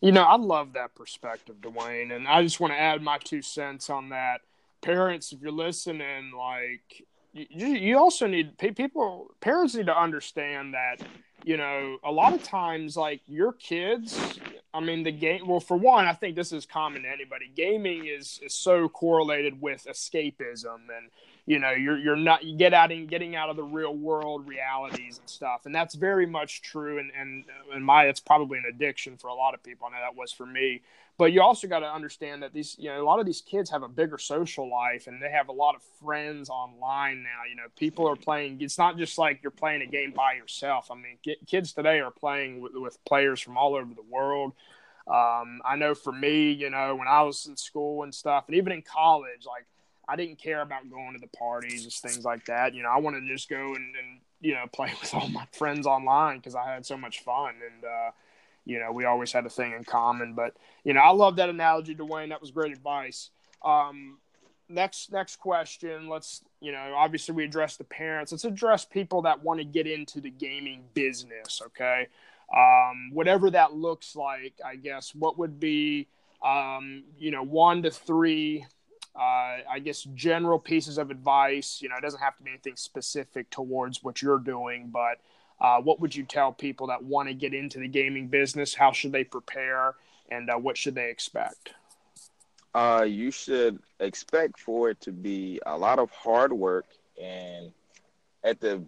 You 0.00 0.12
know, 0.12 0.22
I 0.22 0.36
love 0.36 0.72
that 0.74 0.94
perspective, 0.94 1.56
Dwayne, 1.60 2.14
and 2.14 2.26
I 2.26 2.42
just 2.42 2.58
want 2.58 2.72
to 2.72 2.78
add 2.78 3.02
my 3.02 3.18
two 3.18 3.42
cents 3.42 3.90
on 3.90 4.10
that. 4.10 4.40
parents, 4.80 5.32
if 5.32 5.42
you're 5.42 5.52
listening, 5.52 6.32
like 6.32 7.04
you, 7.32 7.66
you 7.68 7.98
also 7.98 8.26
need 8.26 8.56
people 8.58 9.30
parents 9.40 9.74
need 9.74 9.86
to 9.86 9.96
understand 9.96 10.74
that 10.74 10.96
you 11.44 11.56
know 11.56 11.98
a 12.04 12.10
lot 12.10 12.32
of 12.32 12.42
times 12.42 12.96
like 12.96 13.20
your 13.26 13.52
kids 13.52 14.38
i 14.74 14.80
mean 14.80 15.02
the 15.02 15.12
game 15.12 15.46
well 15.46 15.60
for 15.60 15.76
one 15.76 16.06
i 16.06 16.12
think 16.12 16.34
this 16.34 16.52
is 16.52 16.66
common 16.66 17.02
to 17.02 17.08
anybody 17.08 17.50
gaming 17.54 18.06
is 18.06 18.40
is 18.42 18.54
so 18.54 18.88
correlated 18.88 19.60
with 19.60 19.86
escapism 19.88 20.80
and 20.96 21.10
you 21.48 21.58
know 21.58 21.70
you're 21.70 21.96
you're 21.96 22.14
not 22.14 22.44
you 22.44 22.54
get 22.54 22.74
out 22.74 22.92
and 22.92 23.08
getting 23.08 23.34
out 23.34 23.48
of 23.48 23.56
the 23.56 23.64
real 23.64 23.96
world 23.96 24.46
realities 24.46 25.18
and 25.18 25.26
stuff. 25.30 25.64
And 25.64 25.74
that's 25.74 25.94
very 25.94 26.26
much 26.26 26.60
true. 26.60 26.98
And 26.98 27.10
and 27.18 27.44
and 27.72 27.82
my 27.82 28.04
it's 28.04 28.20
probably 28.20 28.58
an 28.58 28.64
addiction 28.68 29.16
for 29.16 29.28
a 29.28 29.34
lot 29.34 29.54
of 29.54 29.62
people. 29.62 29.88
I 29.88 29.92
know 29.92 30.04
that 30.04 30.14
was 30.14 30.30
for 30.30 30.44
me. 30.44 30.82
But 31.16 31.32
you 31.32 31.40
also 31.40 31.66
got 31.66 31.78
to 31.78 31.90
understand 31.90 32.42
that 32.42 32.52
these 32.52 32.76
you 32.78 32.90
know 32.90 33.02
a 33.02 33.06
lot 33.06 33.18
of 33.18 33.24
these 33.24 33.40
kids 33.40 33.70
have 33.70 33.82
a 33.82 33.88
bigger 33.88 34.18
social 34.18 34.70
life 34.70 35.06
and 35.06 35.22
they 35.22 35.30
have 35.30 35.48
a 35.48 35.52
lot 35.52 35.74
of 35.74 35.82
friends 36.04 36.50
online 36.50 37.22
now. 37.22 37.48
You 37.48 37.56
know 37.56 37.68
people 37.78 38.06
are 38.06 38.16
playing 38.16 38.60
it's 38.60 38.76
not 38.76 38.98
just 38.98 39.16
like 39.16 39.42
you're 39.42 39.50
playing 39.50 39.80
a 39.80 39.86
game 39.86 40.12
by 40.14 40.34
yourself. 40.34 40.90
I 40.90 40.96
mean 40.96 41.16
kids 41.46 41.72
today 41.72 42.00
are 42.00 42.10
playing 42.10 42.60
with, 42.60 42.72
with 42.74 43.02
players 43.06 43.40
from 43.40 43.56
all 43.56 43.74
over 43.74 43.94
the 43.94 44.02
world. 44.02 44.52
Um, 45.06 45.62
i 45.64 45.74
know 45.74 45.94
for 45.94 46.12
me 46.12 46.52
you 46.52 46.68
know 46.68 46.94
when 46.94 47.08
i 47.08 47.22
was 47.22 47.46
in 47.46 47.56
school 47.56 48.02
and 48.02 48.14
stuff 48.14 48.44
and 48.46 48.54
even 48.58 48.72
in 48.72 48.82
college 48.82 49.46
like 49.46 49.64
I 50.08 50.16
didn't 50.16 50.38
care 50.38 50.62
about 50.62 50.90
going 50.90 51.12
to 51.12 51.20
the 51.20 51.36
parties, 51.36 51.84
just 51.84 52.02
things 52.02 52.24
like 52.24 52.46
that. 52.46 52.74
You 52.74 52.82
know, 52.82 52.88
I 52.88 52.98
wanted 52.98 53.20
to 53.20 53.28
just 53.28 53.48
go 53.48 53.74
and, 53.74 53.76
and 53.76 54.20
you 54.40 54.54
know 54.54 54.64
play 54.72 54.92
with 55.00 55.14
all 55.14 55.28
my 55.28 55.46
friends 55.52 55.86
online 55.86 56.38
because 56.38 56.54
I 56.54 56.72
had 56.72 56.86
so 56.86 56.96
much 56.96 57.20
fun, 57.20 57.54
and 57.54 57.84
uh, 57.84 58.10
you 58.64 58.80
know 58.80 58.90
we 58.90 59.04
always 59.04 59.32
had 59.32 59.44
a 59.44 59.50
thing 59.50 59.72
in 59.72 59.84
common. 59.84 60.32
But 60.32 60.56
you 60.84 60.94
know, 60.94 61.00
I 61.00 61.10
love 61.10 61.36
that 61.36 61.50
analogy, 61.50 61.94
Dwayne. 61.94 62.30
That 62.30 62.40
was 62.40 62.50
great 62.50 62.72
advice. 62.72 63.30
Um, 63.62 64.18
next 64.68 65.12
next 65.12 65.36
question. 65.36 66.08
Let's 66.08 66.42
you 66.60 66.72
know, 66.72 66.94
obviously 66.96 67.34
we 67.34 67.44
address 67.44 67.76
the 67.76 67.84
parents. 67.84 68.32
Let's 68.32 68.44
address 68.44 68.84
people 68.86 69.22
that 69.22 69.42
want 69.42 69.60
to 69.60 69.64
get 69.64 69.86
into 69.86 70.20
the 70.20 70.30
gaming 70.30 70.84
business. 70.94 71.60
Okay, 71.66 72.08
um, 72.56 73.10
whatever 73.12 73.50
that 73.50 73.74
looks 73.74 74.16
like, 74.16 74.54
I 74.64 74.76
guess. 74.76 75.14
What 75.14 75.38
would 75.38 75.60
be 75.60 76.08
um, 76.42 77.04
you 77.18 77.30
know 77.30 77.42
one 77.42 77.82
to 77.82 77.90
three 77.90 78.64
uh, 79.16 79.58
I 79.70 79.80
guess 79.82 80.02
general 80.14 80.58
pieces 80.58 80.98
of 80.98 81.10
advice. 81.10 81.80
You 81.82 81.88
know, 81.88 81.96
it 81.96 82.02
doesn't 82.02 82.20
have 82.20 82.36
to 82.36 82.42
be 82.42 82.50
anything 82.50 82.76
specific 82.76 83.50
towards 83.50 84.02
what 84.02 84.22
you're 84.22 84.38
doing, 84.38 84.90
but 84.92 85.20
uh, 85.60 85.80
what 85.80 86.00
would 86.00 86.14
you 86.14 86.24
tell 86.24 86.52
people 86.52 86.86
that 86.88 87.02
want 87.02 87.28
to 87.28 87.34
get 87.34 87.52
into 87.52 87.78
the 87.80 87.88
gaming 87.88 88.28
business? 88.28 88.74
How 88.74 88.92
should 88.92 89.12
they 89.12 89.24
prepare, 89.24 89.94
and 90.30 90.48
uh, 90.48 90.56
what 90.56 90.76
should 90.76 90.94
they 90.94 91.10
expect? 91.10 91.70
Uh, 92.74 93.04
you 93.08 93.30
should 93.30 93.80
expect 93.98 94.60
for 94.60 94.90
it 94.90 95.00
to 95.00 95.10
be 95.10 95.60
a 95.66 95.76
lot 95.76 95.98
of 95.98 96.10
hard 96.10 96.52
work, 96.52 96.86
and 97.20 97.72
at 98.44 98.60
the 98.60 98.82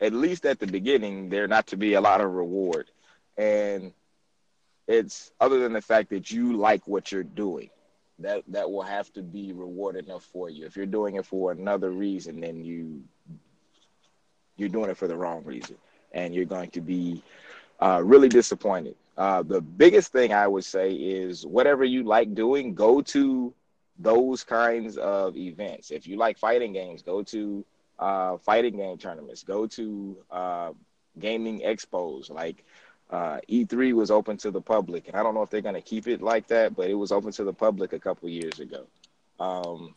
at 0.00 0.12
least 0.12 0.44
at 0.44 0.58
the 0.58 0.66
beginning, 0.66 1.28
there 1.28 1.46
not 1.46 1.68
to 1.68 1.76
be 1.76 1.94
a 1.94 2.00
lot 2.00 2.20
of 2.20 2.32
reward, 2.32 2.90
and 3.36 3.92
it's 4.88 5.30
other 5.40 5.60
than 5.60 5.72
the 5.72 5.80
fact 5.80 6.10
that 6.10 6.32
you 6.32 6.56
like 6.56 6.88
what 6.88 7.12
you're 7.12 7.22
doing 7.22 7.70
that 8.18 8.42
that 8.48 8.70
will 8.70 8.82
have 8.82 9.12
to 9.14 9.22
be 9.22 9.52
reward 9.52 9.96
enough 9.96 10.24
for 10.24 10.48
you. 10.48 10.66
If 10.66 10.76
you're 10.76 10.86
doing 10.86 11.16
it 11.16 11.26
for 11.26 11.52
another 11.52 11.90
reason, 11.90 12.40
then 12.40 12.64
you 12.64 13.02
you're 14.56 14.68
doing 14.68 14.90
it 14.90 14.96
for 14.96 15.08
the 15.08 15.16
wrong 15.16 15.44
reason, 15.44 15.76
and 16.12 16.34
you're 16.34 16.44
going 16.44 16.70
to 16.70 16.80
be 16.80 17.22
uh, 17.80 18.00
really 18.04 18.28
disappointed. 18.28 18.94
Uh, 19.16 19.42
the 19.42 19.60
biggest 19.60 20.12
thing 20.12 20.32
I 20.32 20.46
would 20.46 20.64
say 20.64 20.92
is 20.92 21.44
whatever 21.46 21.84
you 21.84 22.02
like 22.02 22.34
doing, 22.34 22.74
go 22.74 23.00
to 23.02 23.52
those 23.98 24.42
kinds 24.44 24.96
of 24.96 25.36
events. 25.36 25.90
If 25.90 26.06
you 26.06 26.16
like 26.16 26.38
fighting 26.38 26.72
games, 26.72 27.02
go 27.02 27.22
to 27.24 27.64
uh, 27.98 28.36
fighting 28.38 28.76
game 28.76 28.98
tournaments. 28.98 29.42
Go 29.42 29.66
to 29.66 30.16
uh, 30.30 30.72
gaming 31.18 31.60
expos. 31.60 32.30
Like 32.30 32.64
uh, 33.12 33.38
E3 33.46 33.92
was 33.92 34.10
open 34.10 34.38
to 34.38 34.50
the 34.50 34.60
public, 34.60 35.06
and 35.06 35.16
I 35.16 35.22
don't 35.22 35.34
know 35.34 35.42
if 35.42 35.50
they're 35.50 35.60
going 35.60 35.74
to 35.74 35.82
keep 35.82 36.08
it 36.08 36.22
like 36.22 36.46
that, 36.48 36.74
but 36.74 36.88
it 36.88 36.94
was 36.94 37.12
open 37.12 37.30
to 37.32 37.44
the 37.44 37.52
public 37.52 37.92
a 37.92 37.98
couple 37.98 38.28
years 38.30 38.58
ago. 38.58 38.86
Um, 39.38 39.94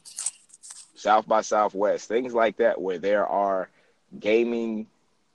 South 0.96 1.26
by 1.26 1.40
Southwest, 1.42 2.10
things 2.10 2.34
like 2.34 2.58
that, 2.58 2.80
where 2.80 3.00
there 3.00 3.26
are 3.26 3.70
gaming 4.20 4.88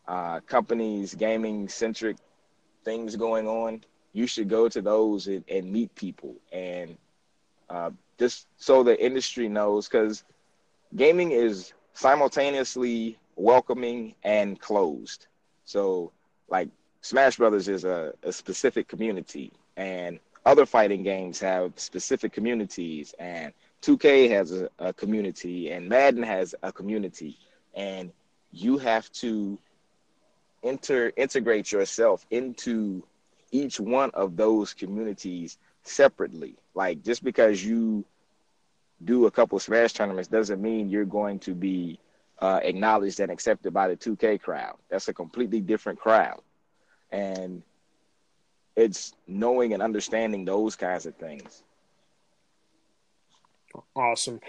uh, 0.07 0.41
companies, 0.41 1.14
gaming 1.14 1.68
centric 1.68 2.18
things 2.85 3.16
going 3.16 3.49
on. 3.49 3.83
You 4.12 4.26
should 4.26 4.51
go 4.51 4.68
to 4.68 4.83
those 4.83 5.26
and, 5.26 5.43
and 5.49 5.72
meet 5.72 5.95
people, 5.95 6.35
and 6.53 6.99
uh, 7.70 7.91
just 8.18 8.47
so 8.59 8.83
the 8.83 9.03
industry 9.03 9.49
knows, 9.49 9.89
because 9.89 10.22
gaming 10.95 11.31
is 11.31 11.72
simultaneously 11.95 13.18
welcoming 13.37 14.14
and 14.22 14.61
closed. 14.61 15.28
So, 15.64 16.12
like 16.49 16.68
Smash 17.03 17.36
Brothers 17.38 17.68
is 17.68 17.84
a, 17.84 18.12
a 18.22 18.32
specific 18.32 18.86
community, 18.86 19.53
and 19.76 20.18
other 20.44 20.66
fighting 20.66 21.03
games 21.03 21.40
have 21.40 21.72
specific 21.76 22.32
communities, 22.32 23.14
and 23.18 23.53
2K 23.82 24.28
has 24.30 24.53
a, 24.53 24.68
a 24.78 24.92
community, 24.92 25.70
and 25.70 25.88
Madden 25.88 26.22
has 26.22 26.55
a 26.62 26.70
community, 26.70 27.38
and 27.74 28.12
you 28.53 28.76
have 28.78 29.11
to 29.12 29.59
enter 30.62 31.11
integrate 31.16 31.72
yourself 31.72 32.26
into 32.30 33.03
each 33.51 33.80
one 33.80 34.11
of 34.11 34.36
those 34.36 34.74
communities 34.74 35.57
separately. 35.84 36.55
Like 36.74 37.03
just 37.03 37.24
because 37.24 37.64
you 37.64 38.05
do 39.05 39.24
a 39.24 39.30
couple 39.30 39.59
Smash 39.59 39.94
tournaments 39.94 40.28
doesn't 40.28 40.61
mean 40.61 40.90
you're 40.90 41.07
going 41.07 41.38
to 41.40 41.55
be 41.55 41.98
uh, 42.40 42.61
acknowledged 42.62 43.20
and 43.20 43.32
accepted 43.32 43.72
by 43.72 43.88
the 43.88 43.96
2K 43.96 44.42
crowd. 44.42 44.76
That's 44.90 45.09
a 45.09 45.14
completely 45.14 45.61
different 45.61 45.98
crowd 45.98 46.42
and 47.12 47.62
it's 48.76 49.14
knowing 49.26 49.72
and 49.72 49.82
understanding 49.82 50.44
those 50.44 50.76
kinds 50.76 51.06
of 51.06 51.14
things. 51.16 51.62
Awesome. 53.94 54.40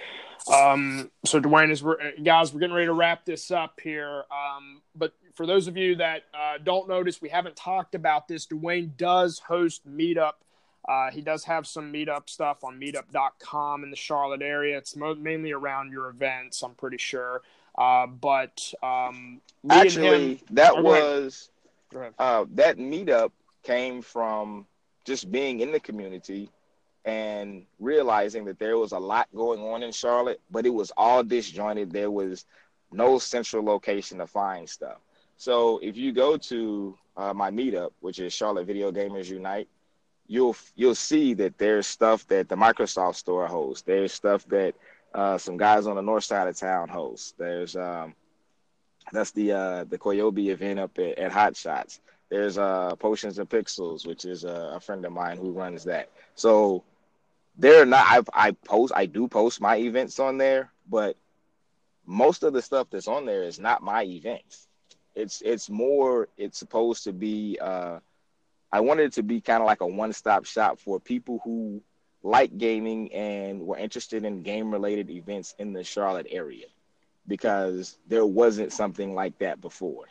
Um, 0.52 1.12
so 1.26 1.40
Dwayne, 1.40 1.72
is 1.72 1.84
we're 1.84 1.98
guys, 2.24 2.54
we're 2.54 2.60
getting 2.60 2.76
ready 2.76 2.88
to 2.88 2.94
wrap 2.94 3.26
this 3.26 3.52
up 3.52 3.80
here. 3.82 4.24
Um, 4.32 4.82
but 4.96 5.14
for 5.36 5.46
those 5.46 5.68
of 5.68 5.78
you 5.78 5.96
that 5.96 6.24
uh, 6.34 6.58
don't 6.64 6.88
notice, 6.88 7.22
we 7.22 7.30
haven't 7.30 7.56
talked 7.56 7.94
about 7.94 8.28
this. 8.28 8.48
Dwayne 8.48 8.96
does 8.98 9.40
host 9.40 9.88
Meetup. 9.88 10.34
Uh, 10.88 11.12
he 11.12 11.22
does 11.22 11.44
have 11.44 11.68
some 11.68 11.94
Meetup 11.94 12.28
stuff 12.28 12.64
on 12.64 12.80
Meetup.com 12.80 13.84
in 13.84 13.92
the 13.92 13.96
Charlotte 13.96 14.42
area. 14.42 14.78
It's 14.78 14.96
mo- 14.96 15.16
mainly 15.16 15.52
around 15.52 15.92
your 15.92 16.10
events, 16.10 16.64
I'm 16.64 16.74
pretty 16.74 16.98
sure. 16.98 17.42
Uh, 17.78 18.08
but 18.08 18.74
um, 18.82 19.42
actually, 19.70 20.36
him, 20.36 20.40
that 20.52 20.82
was 20.84 21.50
uh, 22.20 22.46
that 22.56 22.78
meetup 22.78 23.32
came 23.64 24.02
from 24.02 24.66
just 25.06 25.32
being 25.32 25.60
in 25.60 25.72
the 25.72 25.80
community 25.80 26.50
and 27.06 27.66
realizing 27.80 28.46
that 28.46 28.60
there 28.60 28.78
was 28.78 28.92
a 28.92 29.00
lot 29.00 29.28
going 29.36 29.60
on 29.62 29.84
in 29.84 29.92
Charlotte, 29.92 30.40
but 30.52 30.66
it 30.66 30.74
was 30.74 30.92
all 30.96 31.24
disjointed. 31.24 31.92
There 31.92 32.12
was 32.12 32.46
no 32.92 33.18
central 33.18 33.64
location 33.64 34.20
to 34.20 34.28
find 34.28 34.70
stuff. 34.70 34.98
So 35.38 35.80
if 35.80 35.98
you 35.98 36.12
go 36.12 36.38
to 36.38 36.98
uh, 37.18 37.34
my 37.34 37.50
meetup, 37.50 37.92
which 38.02 38.20
is 38.20 38.34
Charlotte 38.34 38.68
Video 38.68 38.92
Gamers 38.92 39.30
Unite, 39.30 39.68
you'll 40.28 40.56
you'll 40.76 40.96
see 40.96 41.34
that 41.36 41.58
there's 41.58 41.88
stuff 41.88 42.28
that 42.28 42.48
the 42.48 42.56
Microsoft 42.56 43.16
Store 43.16 43.48
hosts. 43.48 43.82
There's 43.82 44.14
stuff 44.14 44.46
that 44.50 44.76
uh, 45.14 45.38
some 45.38 45.58
guys 45.58 45.88
on 45.88 45.96
the 45.96 46.02
north 46.02 46.24
side 46.24 46.48
of 46.48 46.56
town 46.56 46.90
host. 46.90 47.36
There's 47.38 47.76
um, 47.76 48.14
that's 49.12 49.32
the 49.32 49.52
uh, 49.52 49.84
the 49.86 49.98
Koyobi 49.98 50.48
event 50.48 50.80
up 50.80 50.98
at, 51.00 51.18
at 51.18 51.32
Hot 51.32 51.56
Shots. 51.56 52.00
There's 52.30 52.58
uh, 52.58 52.96
Potions 52.96 53.40
and 53.40 53.50
Pixels, 53.50 54.08
which 54.08 54.26
is 54.26 54.46
a, 54.46 54.74
a 54.76 54.80
friend 54.80 55.06
of 55.06 55.12
mine 55.12 55.38
who 55.38 55.52
runs 55.52 55.84
that. 55.84 56.10
So 56.36 56.84
they're 57.58 57.86
not. 57.86 58.06
I 58.08 58.48
I 58.48 58.52
post. 58.52 58.94
I 58.96 59.06
do 59.06 59.28
post 59.28 59.62
my 59.62 59.78
events 59.78 60.20
on 60.20 60.38
there, 60.38 60.72
but 60.90 61.18
most 62.06 62.44
of 62.44 62.54
the 62.54 62.62
stuff 62.62 62.88
that's 62.90 63.08
on 63.08 63.26
there 63.26 63.44
is 63.44 63.60
not 63.60 63.84
my 63.84 64.04
events. 64.04 64.68
It's 65.16 65.42
it's 65.42 65.70
more. 65.70 66.30
It's 66.38 66.58
supposed 66.58 67.04
to 67.04 67.14
be. 67.14 67.58
Uh, 67.60 68.00
I 68.72 68.80
wanted 68.80 69.04
it 69.04 69.14
to 69.14 69.24
be 69.24 69.42
kind 69.42 69.62
of 69.62 69.68
like 69.68 69.82
a 69.82 69.88
one-stop 69.88 70.46
shop 70.46 70.80
for 70.80 70.98
people 71.02 71.42
who 71.44 71.82
like 72.24 72.58
gaming 72.58 73.12
and 73.12 73.60
were 73.60 73.78
interested 73.78 74.24
in 74.24 74.44
game-related 74.44 75.10
events 75.10 75.54
in 75.60 75.74
the 75.74 75.84
Charlotte 75.84 76.28
area 76.30 76.68
because 77.28 77.98
there 78.08 78.26
wasn't 78.26 78.74
something 78.74 79.14
like 79.14 79.38
that 79.40 79.62
before. 79.62 80.06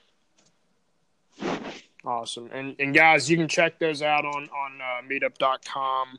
Awesome. 2.04 2.48
And 2.52 2.76
and 2.78 2.94
guys, 2.94 3.30
you 3.30 3.36
can 3.36 3.48
check 3.48 3.78
those 3.78 4.02
out 4.02 4.24
on 4.24 4.48
on 4.48 4.80
uh, 4.80 5.08
meetup.com. 5.08 6.18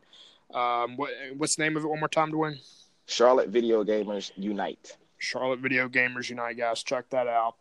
Um, 0.54 0.98
what 0.98 1.12
what's 1.38 1.56
the 1.56 1.64
name 1.64 1.78
of 1.78 1.84
it 1.84 1.88
one 1.88 2.00
more 2.00 2.10
time 2.10 2.32
win? 2.32 2.60
Charlotte 3.08 3.50
Video 3.50 3.84
Gamers 3.84 4.32
Unite. 4.36 4.98
Charlotte 5.18 5.60
Video 5.60 5.88
Gamers 5.88 6.30
Unite, 6.30 6.58
guys. 6.58 6.84
Check 6.84 7.10
that 7.10 7.28
out. 7.28 7.56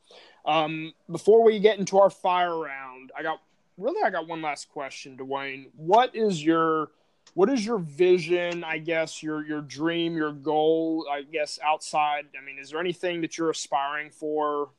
Um, 0.45 0.93
before 1.11 1.43
we 1.43 1.61
get 1.61 1.78
into 1.78 1.99
our 1.99 2.11
fire 2.11 2.59
round, 2.59 3.11
I 3.16 3.22
got 3.22 3.41
really 3.78 4.03
I 4.03 4.11
got 4.11 4.28
one 4.28 4.43
last 4.43 4.70
question, 4.70 5.16
Dwayne. 5.16 5.68
What 5.76 6.14
is 6.14 6.45
your 6.45 6.91
what 7.35 7.49
is 7.51 7.64
your 7.64 7.78
vision? 7.78 8.64
I 8.64 8.78
guess 8.78 9.22
your 9.22 9.45
your 9.45 9.61
dream, 9.61 10.16
your 10.16 10.33
goal. 10.33 11.07
I 11.11 11.22
guess 11.22 11.59
outside. 11.64 12.26
I 12.41 12.45
mean, 12.45 12.59
is 12.59 12.70
there 12.70 12.81
anything 12.81 13.20
that 13.22 13.39
you're 13.39 13.51
aspiring 13.51 14.11
for? 14.11 14.70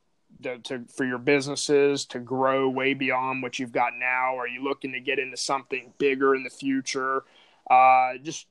To, 0.43 0.57
to, 0.59 0.85
for 0.87 1.03
your 1.03 1.17
businesses 1.17 2.05
to 2.05 2.19
grow 2.19 2.69
way 2.69 2.93
beyond 2.93 3.43
what 3.43 3.59
you've 3.59 3.73
got 3.73 3.91
now? 3.99 4.37
Are 4.37 4.47
you 4.47 4.63
looking 4.63 4.93
to 4.93 5.01
get 5.01 5.19
into 5.19 5.35
something 5.35 5.91
bigger 5.97 6.33
in 6.35 6.43
the 6.43 6.49
future? 6.49 7.25
Uh, 7.69 8.13
just 8.23 8.47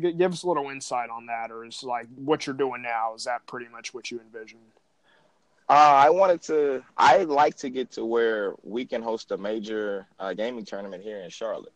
give 0.00 0.32
us 0.32 0.42
a 0.42 0.48
little 0.48 0.70
insight 0.70 1.10
on 1.10 1.26
that, 1.26 1.50
or 1.50 1.64
is 1.64 1.84
like 1.84 2.06
what 2.16 2.46
you're 2.46 2.56
doing 2.56 2.82
now? 2.82 3.14
Is 3.14 3.24
that 3.24 3.46
pretty 3.46 3.68
much 3.68 3.92
what 3.92 4.10
you 4.10 4.18
envision? 4.18 4.58
Uh, 5.68 5.72
I 5.74 6.10
wanted 6.10 6.42
to. 6.42 6.82
I'd 6.96 7.28
like 7.28 7.56
to 7.58 7.70
get 7.70 7.92
to 7.92 8.04
where 8.04 8.54
we 8.64 8.84
can 8.84 9.02
host 9.02 9.30
a 9.30 9.36
major 9.36 10.06
uh, 10.18 10.32
gaming 10.32 10.64
tournament 10.64 11.02
here 11.02 11.20
in 11.20 11.30
Charlotte. 11.30 11.72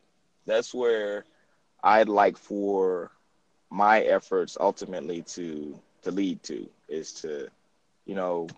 That's 0.47 0.75
where 0.75 1.27
I'd 1.85 2.09
like 2.09 2.39
for 2.39 3.11
my 3.70 4.01
efforts 4.01 4.57
ultimately 4.59 5.22
to 5.22 5.78
to 6.03 6.11
lead 6.11 6.43
to 6.45 6.68
is 6.89 7.12
to, 7.12 7.49
you 8.07 8.14
know, 8.14 8.49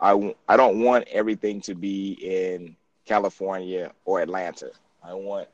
I 0.00 0.34
I 0.48 0.56
don't 0.56 0.80
want 0.80 1.06
everything 1.08 1.60
to 1.62 1.74
be 1.74 2.12
in 2.20 2.76
California 3.06 3.92
or 4.04 4.20
Atlanta. 4.20 4.70
I 5.04 5.14
want 5.14 5.48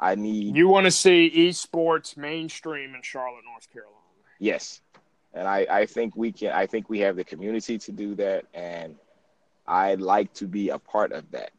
I 0.00 0.14
need 0.14 0.54
You 0.54 0.68
want 0.68 0.84
to 0.86 0.92
see 0.92 1.30
esports 1.34 2.16
mainstream 2.16 2.94
in 2.94 3.02
Charlotte, 3.02 3.44
North 3.44 3.70
Carolina. 3.72 3.98
Yes. 4.38 4.80
And 5.32 5.48
I, 5.48 5.66
I 5.68 5.86
think 5.86 6.14
we 6.16 6.30
can 6.30 6.52
I 6.52 6.66
think 6.66 6.88
we 6.88 7.00
have 7.00 7.16
the 7.16 7.24
community 7.24 7.78
to 7.78 7.90
do 7.90 8.14
that 8.14 8.44
and 8.54 8.94
I'd 9.66 10.00
like 10.00 10.32
to 10.34 10.46
be 10.46 10.68
a 10.68 10.78
part 10.78 11.10
of 11.10 11.28
that. 11.32 11.50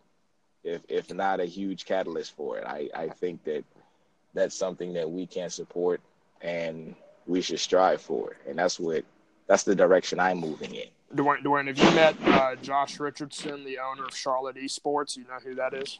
If 0.64 0.84
if 0.88 1.14
not 1.14 1.42
a 1.42 1.46
huge 1.46 1.84
catalyst 1.84 2.34
for 2.38 2.58
it. 2.58 2.66
I, 2.66 2.90
I 2.96 3.10
think 3.10 3.44
that 3.44 3.66
that's 4.36 4.56
something 4.56 4.94
that 4.94 5.10
we 5.10 5.26
can 5.26 5.50
support 5.50 6.02
and 6.42 6.94
we 7.26 7.42
should 7.42 7.60
strive 7.60 8.02
for. 8.02 8.36
And 8.48 8.60
that's 8.60 8.80
what 8.80 9.04
that's 9.48 9.64
the 9.64 9.76
direction 9.76 10.20
I'm 10.20 10.40
moving 10.40 10.76
in. 10.76 10.88
Dwayne, 11.16 11.44
Dwayne 11.44 11.68
have 11.68 11.78
you 11.78 11.96
met 11.96 12.16
uh, 12.26 12.56
Josh 12.56 13.00
Richardson, 13.00 13.64
the 13.64 13.80
owner 13.80 14.06
of 14.06 14.16
Charlotte 14.16 14.58
Esports? 14.58 15.16
You 15.16 15.24
know 15.24 15.40
who 15.44 15.56
that 15.56 15.74
is? 15.74 16.00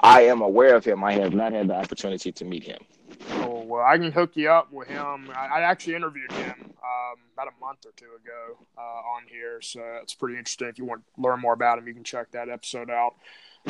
I 0.00 0.22
am 0.22 0.42
aware 0.42 0.74
of 0.74 0.84
him. 0.84 1.02
I 1.04 1.12
have 1.14 1.34
not 1.34 1.52
had 1.52 1.68
the 1.68 1.74
opportunity 1.74 2.32
to 2.32 2.44
meet 2.44 2.64
him. 2.64 2.78
Oh 3.30 3.62
well, 3.66 3.84
I 3.84 3.96
can 3.96 4.12
hook 4.12 4.32
you 4.34 4.50
up 4.50 4.72
with 4.72 4.88
him. 4.88 5.30
I, 5.34 5.46
I 5.46 5.60
actually 5.62 5.94
interviewed 5.94 6.32
him 6.32 6.54
um, 6.58 7.18
about 7.32 7.48
a 7.48 7.64
month 7.64 7.86
or 7.86 7.92
two 7.96 8.06
ago 8.06 8.58
uh, 8.76 8.80
on 8.80 9.22
here, 9.28 9.60
so 9.60 9.80
it's 10.02 10.14
pretty 10.14 10.36
interesting. 10.36 10.68
If 10.68 10.78
you 10.78 10.84
want 10.84 11.02
to 11.14 11.22
learn 11.22 11.40
more 11.40 11.52
about 11.52 11.78
him, 11.78 11.86
you 11.86 11.94
can 11.94 12.04
check 12.04 12.30
that 12.32 12.48
episode 12.48 12.90
out. 12.90 13.14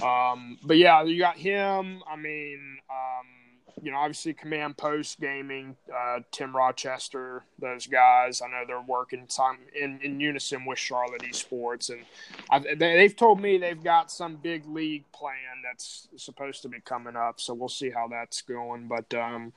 Um, 0.02 0.58
but 0.62 0.78
yeah, 0.78 1.02
you 1.02 1.18
got 1.18 1.36
him. 1.36 2.02
I 2.10 2.16
mean, 2.16 2.78
um, 2.88 3.26
you 3.83 3.91
know, 3.91 3.99
obviously 3.99 4.33
Command 4.33 4.77
Post 4.77 5.20
Gaming, 5.20 5.77
uh, 5.95 6.20
Tim 6.31 6.55
Rochester, 6.55 7.45
those 7.59 7.87
guys. 7.87 8.43
I 8.43 8.49
know 8.49 8.64
they're 8.66 8.81
working 8.81 9.27
time 9.27 9.59
in, 9.81 10.01
in 10.03 10.20
unison 10.20 10.64
with 10.64 10.79
Charlotte 10.79 11.23
Esports, 11.23 11.91
and 11.91 12.05
I've, 12.51 12.79
they, 12.79 13.03
have 13.03 13.16
told 13.16 13.41
me 13.41 13.59
they've 13.59 13.83
got 13.83 14.11
some 14.11 14.37
big 14.37 14.66
league 14.66 15.11
plan 15.12 15.62
that's 15.64 16.09
supposed 16.16 16.62
to 16.62 16.68
be 16.68 16.81
coming 16.81 17.16
up. 17.16 17.41
So 17.41 17.55
we'll 17.55 17.68
see 17.68 17.91
how 17.91 18.09
that's 18.09 18.43
going. 18.43 18.89
But 18.89 19.12
um, 19.14 19.53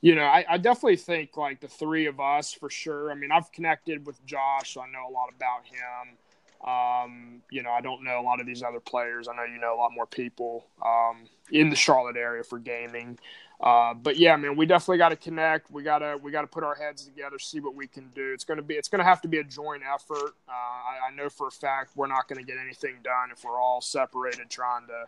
you 0.00 0.14
know, 0.14 0.24
I, 0.24 0.44
I, 0.48 0.58
definitely 0.58 0.96
think 0.96 1.36
like 1.36 1.60
the 1.60 1.68
three 1.68 2.06
of 2.06 2.20
us 2.20 2.52
for 2.52 2.70
sure. 2.70 3.10
I 3.10 3.14
mean, 3.14 3.32
I've 3.32 3.50
connected 3.50 4.06
with 4.06 4.24
Josh, 4.24 4.74
so 4.74 4.82
I 4.82 4.86
know 4.86 5.08
a 5.08 5.12
lot 5.12 5.28
about 5.34 5.66
him. 5.66 6.16
Um, 6.64 7.42
you 7.50 7.62
know, 7.62 7.70
I 7.70 7.80
don't 7.80 8.04
know 8.04 8.20
a 8.20 8.22
lot 8.22 8.40
of 8.40 8.46
these 8.46 8.62
other 8.62 8.80
players. 8.80 9.28
I 9.28 9.34
know 9.34 9.44
you 9.44 9.60
know 9.60 9.74
a 9.74 9.78
lot 9.78 9.92
more 9.92 10.06
people 10.06 10.66
um, 10.84 11.28
in 11.50 11.70
the 11.70 11.76
Charlotte 11.76 12.16
area 12.16 12.42
for 12.42 12.58
gaming. 12.58 13.18
Uh, 13.60 13.92
but 13.92 14.16
yeah, 14.16 14.36
man, 14.36 14.56
we 14.56 14.66
definitely 14.66 14.98
got 14.98 15.08
to 15.08 15.16
connect. 15.16 15.70
We 15.70 15.82
gotta 15.82 16.16
we 16.22 16.30
gotta 16.30 16.46
put 16.46 16.62
our 16.62 16.76
heads 16.76 17.04
together, 17.04 17.40
see 17.40 17.58
what 17.58 17.74
we 17.74 17.88
can 17.88 18.08
do. 18.14 18.32
It's 18.32 18.44
gonna 18.44 18.62
be 18.62 18.74
it's 18.74 18.88
gonna 18.88 19.04
have 19.04 19.20
to 19.22 19.28
be 19.28 19.38
a 19.38 19.44
joint 19.44 19.82
effort. 19.82 20.34
Uh, 20.48 20.52
I, 20.52 21.08
I, 21.08 21.14
know 21.16 21.28
for 21.28 21.48
a 21.48 21.50
fact 21.50 21.96
we're 21.96 22.06
not 22.06 22.28
gonna 22.28 22.44
get 22.44 22.56
anything 22.56 22.96
done 23.02 23.30
if 23.32 23.44
we're 23.44 23.60
all 23.60 23.80
separated 23.80 24.48
trying 24.48 24.86
to, 24.86 25.06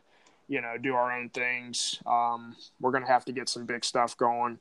you 0.48 0.60
know, 0.60 0.76
do 0.78 0.94
our 0.94 1.12
own 1.12 1.28
things. 1.28 2.00
Um, 2.06 2.56
we're 2.80 2.90
gonna 2.90 3.06
have 3.06 3.24
to 3.26 3.32
get 3.32 3.48
some 3.48 3.66
big 3.66 3.84
stuff 3.84 4.16
going. 4.16 4.58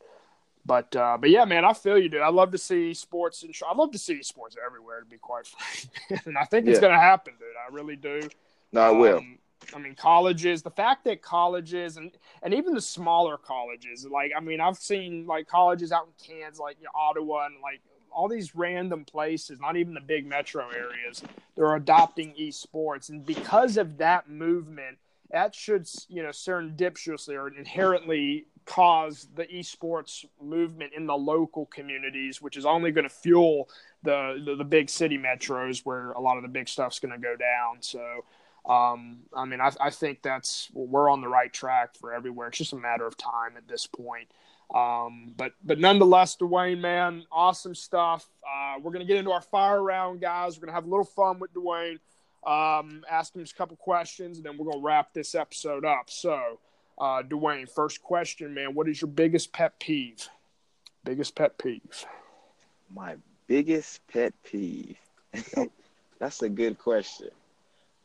But 0.68 0.96
uh, 0.96 1.18
but 1.20 1.32
yeah, 1.32 1.46
man, 1.46 1.66
I 1.66 1.74
feel 1.74 1.98
you, 1.98 2.10
dude. 2.10 2.22
I 2.22 2.30
love 2.30 2.52
to 2.52 2.60
see 2.60 2.92
esports 2.92 3.42
and 3.42 3.56
I 3.68 3.74
love 3.74 3.92
to 3.94 3.98
see 3.98 4.20
esports 4.20 4.56
everywhere. 4.64 5.00
To 5.00 5.06
be 5.08 5.18
quite 5.18 5.48
frank, 6.08 6.26
and 6.28 6.38
I 6.38 6.44
think 6.44 6.68
it's 6.68 6.80
gonna 6.80 7.00
happen, 7.00 7.34
dude. 7.40 7.48
I 7.68 7.74
really 7.74 7.96
do. 7.96 8.30
No, 8.72 8.82
I 8.82 8.92
will. 8.92 9.18
Um, 9.18 9.39
I 9.74 9.80
mean, 9.80 9.96
colleges, 9.96 10.62
the 10.62 10.72
fact 10.72 11.04
that 11.06 11.22
colleges 11.22 11.98
and, 11.98 12.12
and 12.42 12.54
even 12.54 12.74
the 12.74 12.82
smaller 12.82 13.38
colleges, 13.38 14.06
like, 14.10 14.32
I 14.36 14.40
mean, 14.40 14.60
I've 14.60 14.78
seen 14.78 15.26
like 15.28 15.48
colleges 15.48 15.92
out 15.92 16.08
in 16.08 16.36
Kansas, 16.36 16.60
like 16.60 16.78
you 16.80 16.86
know, 16.86 16.92
Ottawa 16.96 17.46
and 17.46 17.56
like 17.62 17.82
all 18.12 18.28
these 18.28 18.56
random 18.56 19.06
places, 19.06 19.60
not 19.60 19.76
even 19.76 19.94
the 19.94 20.02
big 20.02 20.26
metro 20.26 20.70
areas, 20.70 21.24
they're 21.56 21.76
adopting 21.76 22.34
esports. 22.40 23.10
And 23.10 23.26
because 23.26 23.78
of 23.78 23.98
that 23.98 24.30
movement, 24.30 24.98
that 25.32 25.54
should, 25.54 25.88
you 26.08 26.24
know, 26.24 26.30
serendipitously 26.30 27.36
or 27.36 27.56
inherently 27.56 28.48
cause 28.66 29.28
the 29.36 29.46
esports 29.46 30.26
movement 30.42 30.94
in 30.96 31.06
the 31.06 31.16
local 31.16 31.66
communities, 31.68 32.42
which 32.42 32.58
is 32.58 32.66
only 32.66 32.92
going 32.92 33.08
to 33.08 33.14
fuel 33.14 33.70
the, 34.04 34.42
the, 34.46 34.56
the 34.56 34.64
big 34.64 34.90
city 34.90 35.18
metros 35.18 35.86
where 35.86 36.12
a 36.12 36.20
lot 36.20 36.38
of 36.38 36.44
the 36.44 36.50
big 36.50 36.68
stuff's 36.68 37.00
going 37.00 37.12
to 37.12 37.20
go 37.20 37.36
down. 37.36 37.78
So, 37.82 38.26
um, 38.66 39.20
I 39.34 39.46
mean, 39.46 39.62
I, 39.62 39.72
I, 39.80 39.90
think 39.90 40.22
that's 40.22 40.70
we're 40.74 41.10
on 41.10 41.22
the 41.22 41.28
right 41.28 41.52
track 41.52 41.96
for 41.96 42.14
everywhere. 42.14 42.50
It's 42.50 42.58
just 42.58 42.74
a 42.74 42.78
matter 42.78 43.08
of 43.08 43.18
time 43.18 43.58
at 43.58 43.68
this 43.68 43.88
point. 43.88 44.28
Um, 44.74 45.34
but 45.36 45.54
but 45.64 45.80
nonetheless, 45.80 46.36
Dwayne, 46.36 46.80
man, 46.80 47.24
awesome 47.32 47.74
stuff. 47.74 48.30
Uh, 48.44 48.80
we're 48.82 48.92
gonna 48.92 49.06
get 49.06 49.18
into 49.18 49.32
our 49.32 49.42
fire 49.42 49.82
round, 49.82 50.22
guys. 50.22 50.58
We're 50.58 50.68
gonna 50.68 50.76
have 50.76 50.86
a 50.86 50.90
little 50.90 51.06
fun 51.06 51.40
with 51.40 51.54
Dwayne. 51.54 52.00
Um, 52.46 53.04
ask 53.10 53.36
him 53.36 53.42
just 53.42 53.54
a 53.54 53.58
couple 53.58 53.78
questions, 53.78 54.38
and 54.38 54.46
then 54.46 54.58
we're 54.58 54.72
gonna 54.72 54.84
wrap 54.84 55.14
this 55.14 55.34
episode 55.36 55.86
up. 55.86 56.10
So, 56.10 56.60
uh, 57.00 57.24
Dwayne, 57.24 57.70
first 57.70 58.04
question, 58.04 58.54
man. 58.54 58.76
What 58.76 58.88
is 58.88 59.02
your 59.02 59.10
biggest 59.10 59.54
pet 59.54 59.80
peeve? 59.80 60.30
Biggest 61.04 61.36
pet 61.36 61.58
peeve. 61.58 62.06
My 62.94 63.16
biggest 63.48 64.06
pet 64.08 64.34
peeve. 64.44 64.98
That's 66.20 66.42
a 66.44 66.50
good 66.50 66.78
question. 66.78 67.30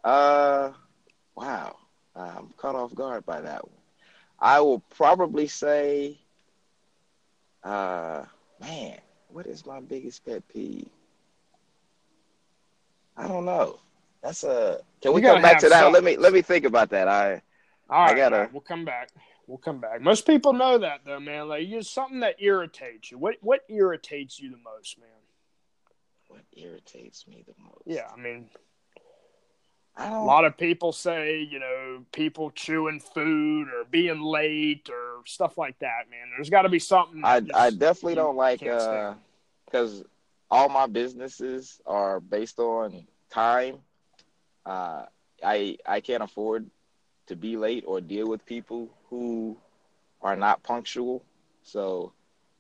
Uh, 0.05 0.73
wow. 1.35 1.77
I'm 2.15 2.53
caught 2.57 2.77
off 2.77 2.95
guard 2.95 3.27
by 3.27 3.41
that 3.41 3.65
one. 3.65 3.81
I 4.39 4.61
will 4.61 4.81
probably 4.81 5.49
say, 5.49 6.19
uh, 7.65 8.25
man, 8.61 8.99
what 9.29 9.47
is 9.47 9.65
my 9.67 9.81
biggest 9.81 10.25
pet 10.25 10.47
peeve? 10.49 10.89
I 13.17 13.27
don't 13.27 13.45
know. 13.45 13.81
That's 14.23 14.45
a. 14.45 14.81
Can 15.01 15.13
we 15.13 15.23
come 15.23 15.43
back 15.43 15.59
to 15.61 15.69
that? 15.69 15.93
Let 15.93 16.05
me 16.05 16.17
let 16.17 16.33
me 16.33 16.43
think 16.43 16.65
about 16.65 16.91
that. 16.91 17.09
I. 17.09 17.43
All 17.91 18.05
right, 18.05 18.13
I 18.13 18.17
gotta. 18.17 18.37
Right, 18.39 18.53
we'll 18.53 18.61
come 18.63 18.85
back. 18.85 19.11
We'll 19.47 19.59
come 19.59 19.79
back. 19.79 20.01
Most 20.01 20.27
people 20.27 20.53
know 20.53 20.79
that 20.79 21.01
though, 21.05 21.21
man. 21.21 21.49
Like, 21.49 21.69
you 21.69 21.83
something 21.83 22.21
that 22.21 22.37
irritates 22.41 23.11
you. 23.11 23.19
What 23.19 23.37
what 23.41 23.61
irritates 23.69 24.41
you 24.41 24.51
the 24.51 24.57
most, 24.57 24.99
man? 24.99 25.09
What 26.29 26.43
irritates 26.57 27.27
me 27.29 27.45
the 27.47 27.55
most? 27.63 27.83
Yeah, 27.87 28.09
I 28.13 28.19
mean, 28.19 28.49
a 29.97 30.25
lot 30.25 30.45
of 30.45 30.57
people 30.57 30.93
say, 30.93 31.41
you 31.41 31.61
know, 31.61 32.05
people 32.13 32.51
chewing 32.51 33.01
food 33.01 33.69
or 33.69 33.85
being 33.91 34.21
late 34.21 34.89
or 34.91 35.23
stuff 35.25 35.57
like 35.57 35.79
that. 35.79 36.11
Man, 36.11 36.31
there's 36.35 36.51
got 36.51 36.63
to 36.63 36.69
be 36.69 36.79
something. 36.79 37.23
I 37.25 37.43
I 37.55 37.71
definitely 37.71 38.17
don't 38.17 38.37
like 38.37 38.61
because 38.61 40.01
uh, 40.01 40.05
all 40.51 40.69
my 40.69 40.87
businesses 40.87 41.81
are 41.87 42.21
based 42.21 42.59
on 42.59 43.07
time. 43.31 43.79
Uh, 44.67 45.05
I 45.45 45.79
I 45.87 46.01
can't 46.01 46.23
afford 46.23 46.69
to 47.29 47.37
be 47.37 47.57
late 47.57 47.85
or 47.87 48.01
deal 48.01 48.29
with 48.29 48.45
people 48.45 48.89
who 49.11 49.57
are 50.23 50.37
not 50.37 50.63
punctual. 50.63 51.23
So 51.63 52.13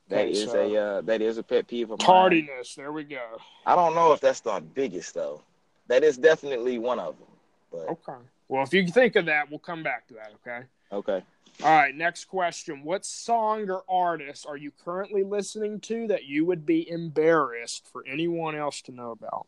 that 0.08 0.26
okay, 0.26 0.30
is 0.30 0.50
so 0.50 0.60
a 0.60 0.76
uh, 0.76 1.00
that 1.02 1.20
is 1.20 1.38
a 1.38 1.42
pet 1.42 1.66
peeve 1.66 1.90
of 1.90 1.98
tardiness. 1.98 2.76
Mine. 2.76 2.84
There 2.84 2.92
we 2.92 3.02
go. 3.02 3.38
I 3.66 3.74
don't 3.74 3.96
know 3.96 4.12
if 4.12 4.20
that's 4.20 4.40
the 4.40 4.60
biggest 4.60 5.14
though 5.14 5.42
that 5.88 6.04
is 6.04 6.16
definitely 6.16 6.78
one 6.78 6.98
of 6.98 7.16
them. 7.18 7.28
But... 7.70 7.88
Okay. 7.88 8.22
Well, 8.48 8.62
if 8.62 8.72
you 8.72 8.86
think 8.86 9.16
of 9.16 9.26
that, 9.26 9.50
we'll 9.50 9.58
come 9.58 9.82
back 9.82 10.06
to 10.08 10.14
that. 10.14 10.32
Okay. 10.46 10.66
Okay. 10.92 11.22
All 11.62 11.70
right. 11.70 11.94
Next 11.94 12.26
question: 12.26 12.82
What 12.84 13.04
song 13.04 13.70
or 13.70 13.84
artist 13.88 14.46
are 14.46 14.56
you 14.56 14.72
currently 14.84 15.22
listening 15.22 15.80
to 15.80 16.06
that 16.08 16.24
you 16.24 16.44
would 16.44 16.66
be 16.66 16.88
embarrassed 16.88 17.86
for 17.90 18.04
anyone 18.06 18.54
else 18.54 18.82
to 18.82 18.92
know 18.92 19.12
about? 19.12 19.46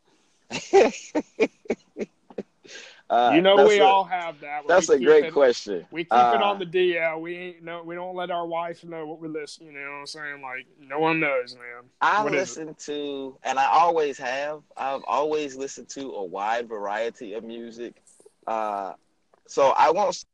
Uh, 3.09 3.31
you 3.33 3.41
know 3.41 3.65
we 3.65 3.79
a, 3.79 3.85
all 3.85 4.03
have 4.03 4.39
that. 4.41 4.63
That's 4.67 4.89
a 4.89 4.99
great 4.99 5.25
it, 5.25 5.33
question. 5.33 5.85
We 5.91 6.03
keep 6.03 6.11
uh, 6.11 6.33
it 6.35 6.41
on 6.41 6.59
the 6.59 6.65
DL. 6.65 7.21
We 7.21 7.35
ain't 7.37 7.63
no. 7.63 7.81
We 7.81 7.95
don't 7.95 8.17
let 8.17 8.31
our 8.31 8.45
wife 8.45 8.83
know 8.83 9.05
what 9.07 9.21
we 9.21 9.29
listen. 9.29 9.67
You 9.67 9.71
know 9.71 9.79
what 9.79 9.99
I'm 9.99 10.05
saying? 10.07 10.41
Like 10.41 10.65
no 10.77 10.99
one 10.99 11.21
knows, 11.21 11.55
man. 11.55 11.89
I 12.01 12.21
what 12.23 12.33
listen 12.33 12.75
to, 12.79 13.37
and 13.43 13.57
I 13.57 13.65
always 13.65 14.17
have. 14.17 14.61
I've 14.75 15.03
always 15.07 15.55
listened 15.55 15.87
to 15.89 16.01
a 16.01 16.23
wide 16.25 16.67
variety 16.67 17.33
of 17.35 17.45
music. 17.45 17.95
Uh, 18.45 18.93
so 19.47 19.69
I 19.77 19.91
won't. 19.91 20.25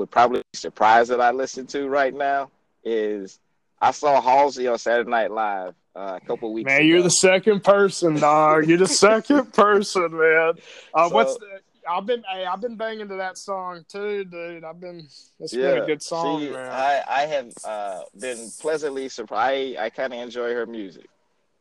would 0.00 0.10
probably 0.10 0.38
be 0.38 0.58
surprised 0.58 1.10
that 1.10 1.20
I 1.20 1.30
listen 1.30 1.66
to 1.68 1.88
right 1.88 2.14
now 2.14 2.50
is 2.84 3.38
I 3.80 3.90
saw 3.90 4.20
Halsey 4.20 4.66
on 4.66 4.78
Saturday 4.78 5.10
Night 5.10 5.30
Live 5.30 5.74
uh, 5.96 6.18
a 6.22 6.26
couple 6.26 6.52
weeks 6.52 6.66
man, 6.66 6.78
ago. 6.80 6.86
you're 6.86 7.02
the 7.02 7.10
second 7.10 7.62
person, 7.64 8.16
dog. 8.16 8.66
You're 8.68 8.78
the 8.78 8.86
second 9.08 9.52
person, 9.52 10.16
man. 10.16 10.54
Uh, 10.92 11.08
So- 11.08 11.14
what's 11.14 11.36
the, 11.38 11.60
I've 11.88 12.06
been 12.06 12.22
hey, 12.32 12.46
I've 12.46 12.62
been 12.62 12.76
banging 12.76 13.08
to 13.08 13.16
that 13.16 13.36
song 13.36 13.84
too, 13.88 14.24
dude. 14.24 14.64
I've 14.64 14.80
been 14.80 15.06
it's 15.38 15.52
yeah, 15.52 15.74
been 15.74 15.82
a 15.82 15.86
good 15.86 16.02
song, 16.02 16.40
she- 16.40 16.50
man. 16.50 16.70
I, 16.72 17.02
I 17.06 17.20
have 17.26 17.52
uh, 17.62 18.00
been 18.18 18.48
pleasantly 18.58 19.10
surprised. 19.10 19.76
I, 19.76 19.84
I 19.84 19.90
kind 19.90 20.14
of 20.14 20.18
enjoy 20.20 20.54
her 20.54 20.64
music. 20.64 21.06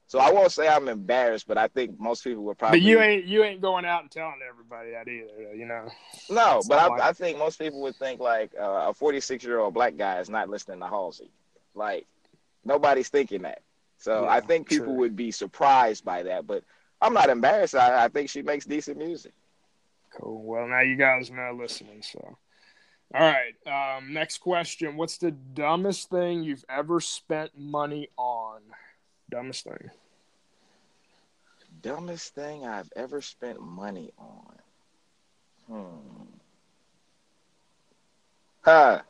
So 0.07 0.19
I 0.19 0.31
won't 0.31 0.51
say 0.51 0.67
I'm 0.67 0.87
embarrassed, 0.87 1.45
but 1.47 1.57
I 1.57 1.67
think 1.67 1.99
most 1.99 2.23
people 2.23 2.43
would 2.43 2.57
probably. 2.57 2.79
but 2.79 2.85
you 2.87 3.01
ain't 3.01 3.25
you 3.25 3.43
ain't 3.43 3.59
going 3.61 3.83
out 3.83 4.03
and 4.03 4.11
telling 4.11 4.35
everybody 4.49 4.91
that 4.91 5.07
either, 5.09 5.53
you 5.55 5.65
know. 5.65 5.89
No, 6.29 6.59
It's 6.59 6.67
but 6.69 6.77
I, 6.79 6.87
like- 6.87 7.01
I 7.01 7.11
think 7.13 7.37
most 7.37 7.59
people 7.59 7.81
would 7.81 7.95
think 7.97 8.21
like 8.21 8.51
uh, 8.57 8.85
a 8.89 8.93
46 8.93 9.43
year 9.43 9.59
old 9.59 9.73
black 9.73 9.97
guy 9.97 10.19
is 10.19 10.29
not 10.29 10.47
listening 10.49 10.79
to 10.79 10.87
Halsey. 10.87 11.31
Like 11.75 12.05
nobody's 12.63 13.09
thinking 13.09 13.41
that. 13.41 13.61
So 14.03 14.25
Yeah, 14.25 14.31
I 14.31 14.41
think 14.41 14.67
people 14.67 14.87
true. 14.87 14.95
would 14.95 15.15
be 15.15 15.31
surprised 15.31 16.03
by 16.03 16.23
that. 16.23 16.45
But 16.45 16.65
I'm 17.01 17.13
not 17.13 17.29
embarrassed. 17.29 17.73
I, 17.73 18.03
I 18.03 18.07
think 18.09 18.29
she 18.29 18.41
makes 18.41 18.65
decent 18.65 18.97
music. 18.97 19.31
Cool. 20.19 20.43
Well, 20.43 20.67
now 20.67 20.81
you 20.81 20.97
guys 20.97 21.31
know 21.31 21.57
listening. 21.57 22.01
So, 22.01 22.37
all 23.15 23.33
right. 23.33 23.55
Um, 23.97 24.11
next 24.13 24.39
question: 24.39 24.97
What's 24.97 25.17
the 25.19 25.31
dumbest 25.31 26.09
thing 26.09 26.43
you've 26.43 26.65
ever 26.67 26.99
spent 26.99 27.57
money 27.57 28.09
on? 28.17 28.59
Dumbest 29.31 29.63
thing. 29.63 29.89
Dumbest 31.81 32.35
thing 32.35 32.65
I've 32.65 32.91
ever 32.97 33.21
spent 33.21 33.61
money 33.61 34.11
on. 34.17 34.55
Hmm. 35.67 36.23
Huh. 38.61 39.01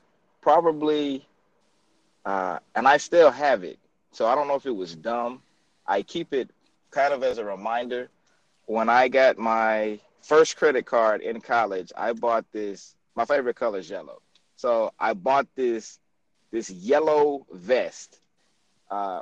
Probably. 0.42 1.26
Uh, 2.26 2.60
and 2.76 2.88
I 2.88 2.98
still 2.98 3.32
have 3.32 3.64
it. 3.64 3.80
So 4.14 4.28
I 4.28 4.36
don't 4.36 4.48
know 4.48 4.56
if 4.56 4.66
it 4.66 4.76
was 4.76 4.96
dumb. 4.96 5.42
I 5.86 6.04
keep 6.04 6.34
it 6.34 6.50
kind 6.92 7.14
of 7.14 7.24
as 7.24 7.38
a 7.40 7.46
reminder. 7.46 8.10
When 8.66 8.88
I 8.88 9.10
got 9.10 9.38
my 9.38 10.00
first 10.22 10.56
credit 10.56 10.86
card 10.86 11.22
in 11.22 11.42
college, 11.42 11.92
I 11.98 12.14
bought 12.14 12.46
this. 12.52 12.96
My 13.16 13.26
favorite 13.26 13.56
color 13.56 13.80
is 13.80 13.90
yellow. 13.90 14.22
So 14.56 14.94
I 15.00 15.14
bought 15.14 15.48
this 15.56 16.00
this 16.52 16.70
yellow 16.70 17.46
vest 17.52 18.22
uh, 18.90 19.22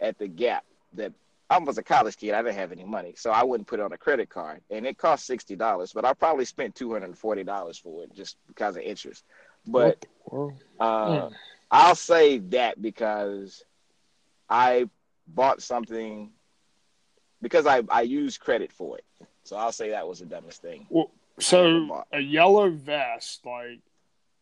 at 0.00 0.18
the 0.18 0.28
Gap 0.28 0.64
that 0.94 1.12
I 1.50 1.58
was 1.58 1.78
a 1.78 1.82
college 1.82 2.16
kid. 2.16 2.32
I 2.32 2.42
didn't 2.42 2.54
have 2.54 2.70
any 2.70 2.84
money, 2.84 3.14
so 3.16 3.30
I 3.30 3.42
wouldn't 3.42 3.66
put 3.66 3.80
it 3.80 3.82
on 3.82 3.92
a 3.92 3.98
credit 3.98 4.30
card, 4.30 4.60
and 4.70 4.86
it 4.86 4.96
cost 4.96 5.26
sixty 5.26 5.56
dollars. 5.56 5.92
But 5.92 6.04
I 6.04 6.14
probably 6.14 6.44
spent 6.44 6.76
two 6.76 6.92
hundred 6.92 7.06
and 7.06 7.18
forty 7.18 7.42
dollars 7.42 7.76
for 7.76 8.04
it 8.04 8.14
just 8.14 8.36
because 8.46 8.76
of 8.76 8.82
interest. 8.82 9.24
But 9.66 10.06
uh, 10.30 10.36
mm. 10.78 11.32
I'll 11.70 11.96
say 11.96 12.38
that 12.38 12.80
because 12.80 13.64
I 14.50 14.88
bought 15.28 15.62
something 15.62 16.30
because 17.40 17.66
I 17.66 17.82
I 17.88 18.02
used 18.02 18.40
credit 18.40 18.72
for 18.72 18.98
it. 18.98 19.04
So 19.44 19.56
I'll 19.56 19.72
say 19.72 19.90
that 19.90 20.06
was 20.06 20.18
the 20.18 20.26
dumbest 20.26 20.60
thing. 20.60 20.86
well, 20.90 21.10
so 21.38 22.04
a 22.12 22.20
yellow 22.20 22.68
vest, 22.70 23.46
like, 23.46 23.80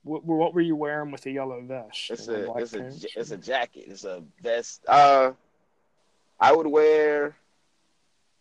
what, 0.03 0.25
what 0.25 0.55
were 0.55 0.61
you 0.61 0.75
wearing 0.75 1.13
with 1.13 1.25
a 1.27 1.31
yellow 1.31 1.61
vest? 1.61 2.11
It's 2.11 2.29
a 2.29 2.51
it's 2.57 2.75
a 2.75 2.87
it's 3.21 3.31
a 3.31 3.37
jacket. 3.37 3.85
It's 3.87 4.05
a 4.05 4.25
vest. 4.43 4.85
Uh, 4.89 5.33
I 6.41 6.53
would 6.53 6.67
wear. 6.67 7.37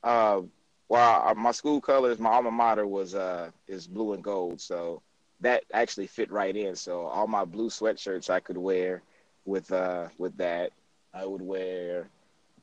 Uh, 0.04 0.42
well, 0.90 1.28
uh, 1.28 1.34
my 1.34 1.52
school 1.52 1.82
colors, 1.82 2.18
my 2.18 2.30
alma 2.30 2.52
mater 2.52 2.88
was 2.88 3.14
uh 3.14 3.52
is 3.68 3.88
blue 3.88 4.14
and 4.14 4.24
gold, 4.24 4.62
so 4.62 5.02
that 5.42 5.64
actually 5.74 6.08
fit 6.08 6.32
right 6.32 6.56
in. 6.56 6.76
So 6.76 7.06
all 7.06 7.28
my 7.28 7.46
blue 7.46 7.70
sweatshirts 7.70 8.30
I 8.30 8.40
could 8.40 8.58
wear 8.58 9.04
with 9.46 9.72
uh 9.72 10.08
with 10.18 10.38
that. 10.38 10.72
I 11.18 11.26
would 11.26 11.42
wear. 11.42 12.10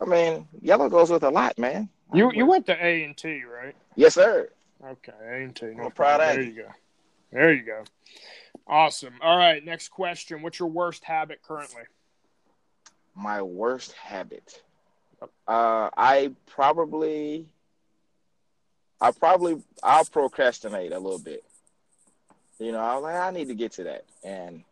I 0.01 0.05
mean, 0.05 0.47
yellow 0.63 0.89
goes 0.89 1.11
with 1.11 1.25
a 1.25 1.31
lot, 1.31 1.59
man. 1.59 1.89
I 2.13 2.17
You 2.17 2.31
you 2.33 2.39
wear- 2.47 2.53
went 2.53 2.67
to 2.67 2.85
A 2.85 3.05
and 3.05 3.17
T, 3.17 3.43
right? 3.45 3.75
Yes, 3.97 4.15
sir. 4.15 4.49
Okay, 4.85 5.13
A 5.23 5.43
and 5.45 5.57
T. 5.57 5.67
No 5.67 5.85
I'm 5.85 5.91
proud 5.91 6.21
of 6.21 6.35
There 6.37 6.41
you. 6.43 6.51
you 6.53 6.63
go. 6.63 6.69
There 7.33 7.53
you 7.53 7.63
go. 7.63 7.85
Awesome. 8.67 9.15
All 9.21 9.37
right. 9.37 9.65
Next 9.65 9.89
question. 9.89 10.41
What's 10.43 10.59
your 10.59 10.69
worst 10.69 11.05
habit 11.05 11.41
currently? 11.43 11.83
My 13.17 13.43
worst 13.43 13.93
habit. 13.93 14.63
Uh, 15.49 15.91
I 15.97 16.33
probably, 16.47 17.47
I 19.01 19.11
probably, 19.11 19.63
I'll 19.83 20.05
procrastinate 20.05 20.93
a 20.93 20.99
little 20.99 21.19
bit. 21.19 21.45
You 22.59 22.73
know, 22.73 22.81
I'm 22.81 23.03
like, 23.03 23.17
I 23.17 23.31
need 23.31 23.49
to 23.49 23.55
get 23.55 23.73
to 23.73 23.85
that, 23.85 24.05
and 24.23 24.63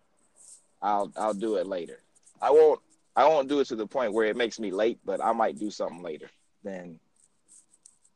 I'll, 0.80 1.10
I'll 1.16 1.34
do 1.34 1.56
it 1.56 1.66
later. 1.66 2.00
I 2.40 2.50
won't, 2.50 2.80
I 3.14 3.28
won't 3.28 3.48
do 3.48 3.60
it 3.60 3.66
to 3.66 3.76
the 3.76 3.86
point 3.86 4.12
where 4.12 4.26
it 4.26 4.36
makes 4.36 4.58
me 4.58 4.70
late, 4.70 4.98
but 5.04 5.22
I 5.22 5.32
might 5.32 5.58
do 5.58 5.70
something 5.70 6.02
later. 6.02 6.30
Then, 6.64 6.98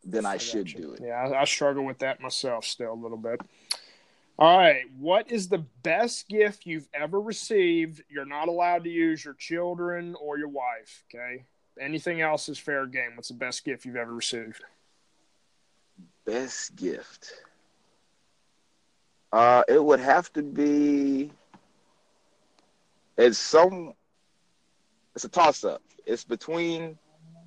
then 0.05 0.25
I, 0.25 0.39
should 0.39 0.67
gotcha. 0.67 0.79
do 0.79 0.93
it. 0.93 1.01
Yeah, 1.03 1.29
I, 1.29 1.43
I 1.43 1.45
struggle 1.45 1.85
with 1.85 1.99
that 1.99 2.21
myself 2.21 2.65
still 2.65 2.93
a 2.93 2.95
little 2.95 3.19
bit. 3.19 3.41
All 4.39 4.59
right. 4.59 4.85
What 4.99 5.31
is 5.31 5.49
the 5.49 5.65
best 5.83 6.29
gift 6.29 6.67
you've 6.67 6.89
ever 6.93 7.21
received? 7.21 8.03
You're 8.09 8.27
not 8.27 8.49
allowed 8.49 8.85
to 8.85 8.91
use 8.91 9.25
your 9.25 9.35
children 9.35 10.15
or 10.21 10.39
your 10.39 10.49
wife. 10.49 11.05
Okay. 11.09 11.45
Anything 11.81 12.21
else 12.21 12.49
is 12.49 12.59
fair 12.59 12.87
game. 12.87 13.13
What's 13.17 13.29
the 13.29 13.35
best 13.35 13.65
gift 13.65 13.85
you've 13.85 13.97
ever 13.97 14.13
received? 14.13 14.63
Best 16.25 16.77
gift. 16.77 17.33
Uh, 19.33 19.63
it 19.69 19.83
would 19.83 20.01
have 20.01 20.33
to 20.35 20.43
be. 20.43 21.31
It's 23.17 23.39
some. 23.39 23.95
It's 25.17 25.25
a 25.25 25.29
toss 25.31 25.65
up. 25.65 25.81
It's 26.05 26.25
between 26.25 26.99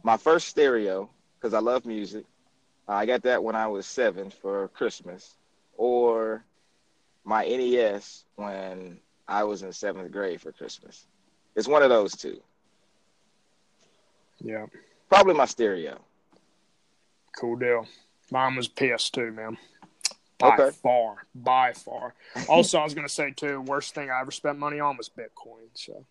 my 0.01 0.17
first 0.17 0.47
stereo 0.47 1.07
because 1.39 1.53
I 1.53 1.59
love 1.59 1.85
music. 1.85 2.25
I 2.87 3.05
got 3.05 3.21
that 3.23 3.43
when 3.43 3.55
I 3.55 3.67
was 3.67 3.85
seven 3.85 4.31
for 4.31 4.69
Christmas, 4.69 5.37
or 5.77 6.43
my 7.23 7.45
NES 7.45 8.25
when 8.37 8.99
I 9.27 9.43
was 9.43 9.61
in 9.61 9.71
seventh 9.71 10.11
grade 10.11 10.41
for 10.41 10.51
Christmas. 10.51 11.05
It's 11.55 11.67
one 11.67 11.83
of 11.83 11.89
those 11.89 12.13
two. 12.15 12.41
Yeah. 14.39 14.65
Probably 15.07 15.35
my 15.35 15.45
stereo. 15.45 15.99
Cool 17.39 17.57
deal. 17.57 17.85
Mine 18.31 18.55
was 18.55 18.67
PS2, 18.67 19.35
man. 19.35 19.57
By 20.39 20.55
Okay. 20.55 20.75
far. 20.81 21.17
By 21.35 21.73
far. 21.73 22.15
Also, 22.47 22.79
I 22.79 22.83
was 22.83 22.95
going 22.95 23.07
to 23.07 23.13
say, 23.13 23.29
too, 23.31 23.61
worst 23.61 23.93
thing 23.93 24.09
I 24.09 24.21
ever 24.21 24.31
spent 24.31 24.57
money 24.57 24.79
on 24.79 24.97
was 24.97 25.09
Bitcoin. 25.09 25.67
So. 25.73 26.05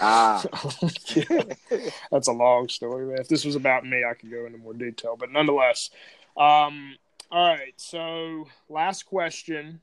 Ah, 0.00 0.44
That's 2.10 2.28
a 2.28 2.32
long 2.32 2.68
story, 2.68 3.06
man. 3.06 3.18
If 3.20 3.28
this 3.28 3.44
was 3.44 3.56
about 3.56 3.84
me, 3.84 4.04
I 4.08 4.14
could 4.14 4.30
go 4.30 4.46
into 4.46 4.58
more 4.58 4.74
detail, 4.74 5.16
but 5.18 5.32
nonetheless. 5.32 5.90
Um, 6.36 6.96
all 7.30 7.48
right, 7.48 7.74
so 7.76 8.48
last 8.68 9.04
question. 9.04 9.80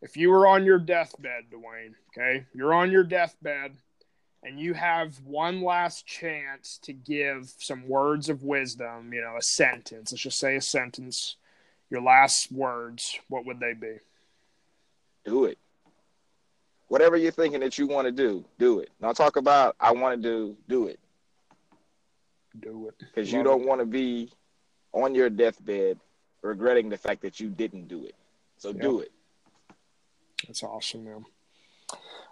If 0.00 0.16
you 0.16 0.30
were 0.30 0.46
on 0.46 0.64
your 0.64 0.78
deathbed, 0.78 1.44
Dwayne, 1.52 1.94
okay, 2.10 2.44
you're 2.54 2.74
on 2.74 2.90
your 2.90 3.04
deathbed 3.04 3.76
and 4.42 4.58
you 4.58 4.74
have 4.74 5.20
one 5.24 5.62
last 5.62 6.06
chance 6.06 6.78
to 6.82 6.92
give 6.92 7.52
some 7.58 7.88
words 7.88 8.28
of 8.28 8.42
wisdom, 8.42 9.12
you 9.12 9.20
know, 9.20 9.36
a 9.38 9.42
sentence, 9.42 10.10
let's 10.10 10.22
just 10.22 10.40
say 10.40 10.56
a 10.56 10.60
sentence, 10.60 11.36
your 11.88 12.02
last 12.02 12.50
words, 12.50 13.20
what 13.28 13.46
would 13.46 13.60
they 13.60 13.74
be? 13.74 13.98
do 15.24 15.44
it. 15.44 15.58
Whatever 16.92 17.16
you're 17.16 17.32
thinking 17.32 17.60
that 17.60 17.78
you 17.78 17.86
want 17.86 18.04
to 18.04 18.12
do, 18.12 18.44
do 18.58 18.80
it. 18.80 18.90
Don't 19.00 19.16
talk 19.16 19.36
about 19.36 19.76
I 19.80 19.92
want 19.92 20.22
to 20.22 20.28
do, 20.28 20.54
do 20.68 20.88
it. 20.88 21.00
Do 22.60 22.88
it. 22.88 22.98
Because 22.98 23.32
you 23.32 23.42
don't 23.42 23.64
want 23.64 23.80
to 23.80 23.86
be 23.86 24.30
on 24.92 25.14
your 25.14 25.30
deathbed 25.30 25.98
regretting 26.42 26.90
the 26.90 26.98
fact 26.98 27.22
that 27.22 27.40
you 27.40 27.48
didn't 27.48 27.88
do 27.88 28.04
it. 28.04 28.14
So 28.58 28.74
do 28.74 29.00
it. 29.00 29.10
That's 30.46 30.62
awesome, 30.62 31.06
man. 31.06 31.24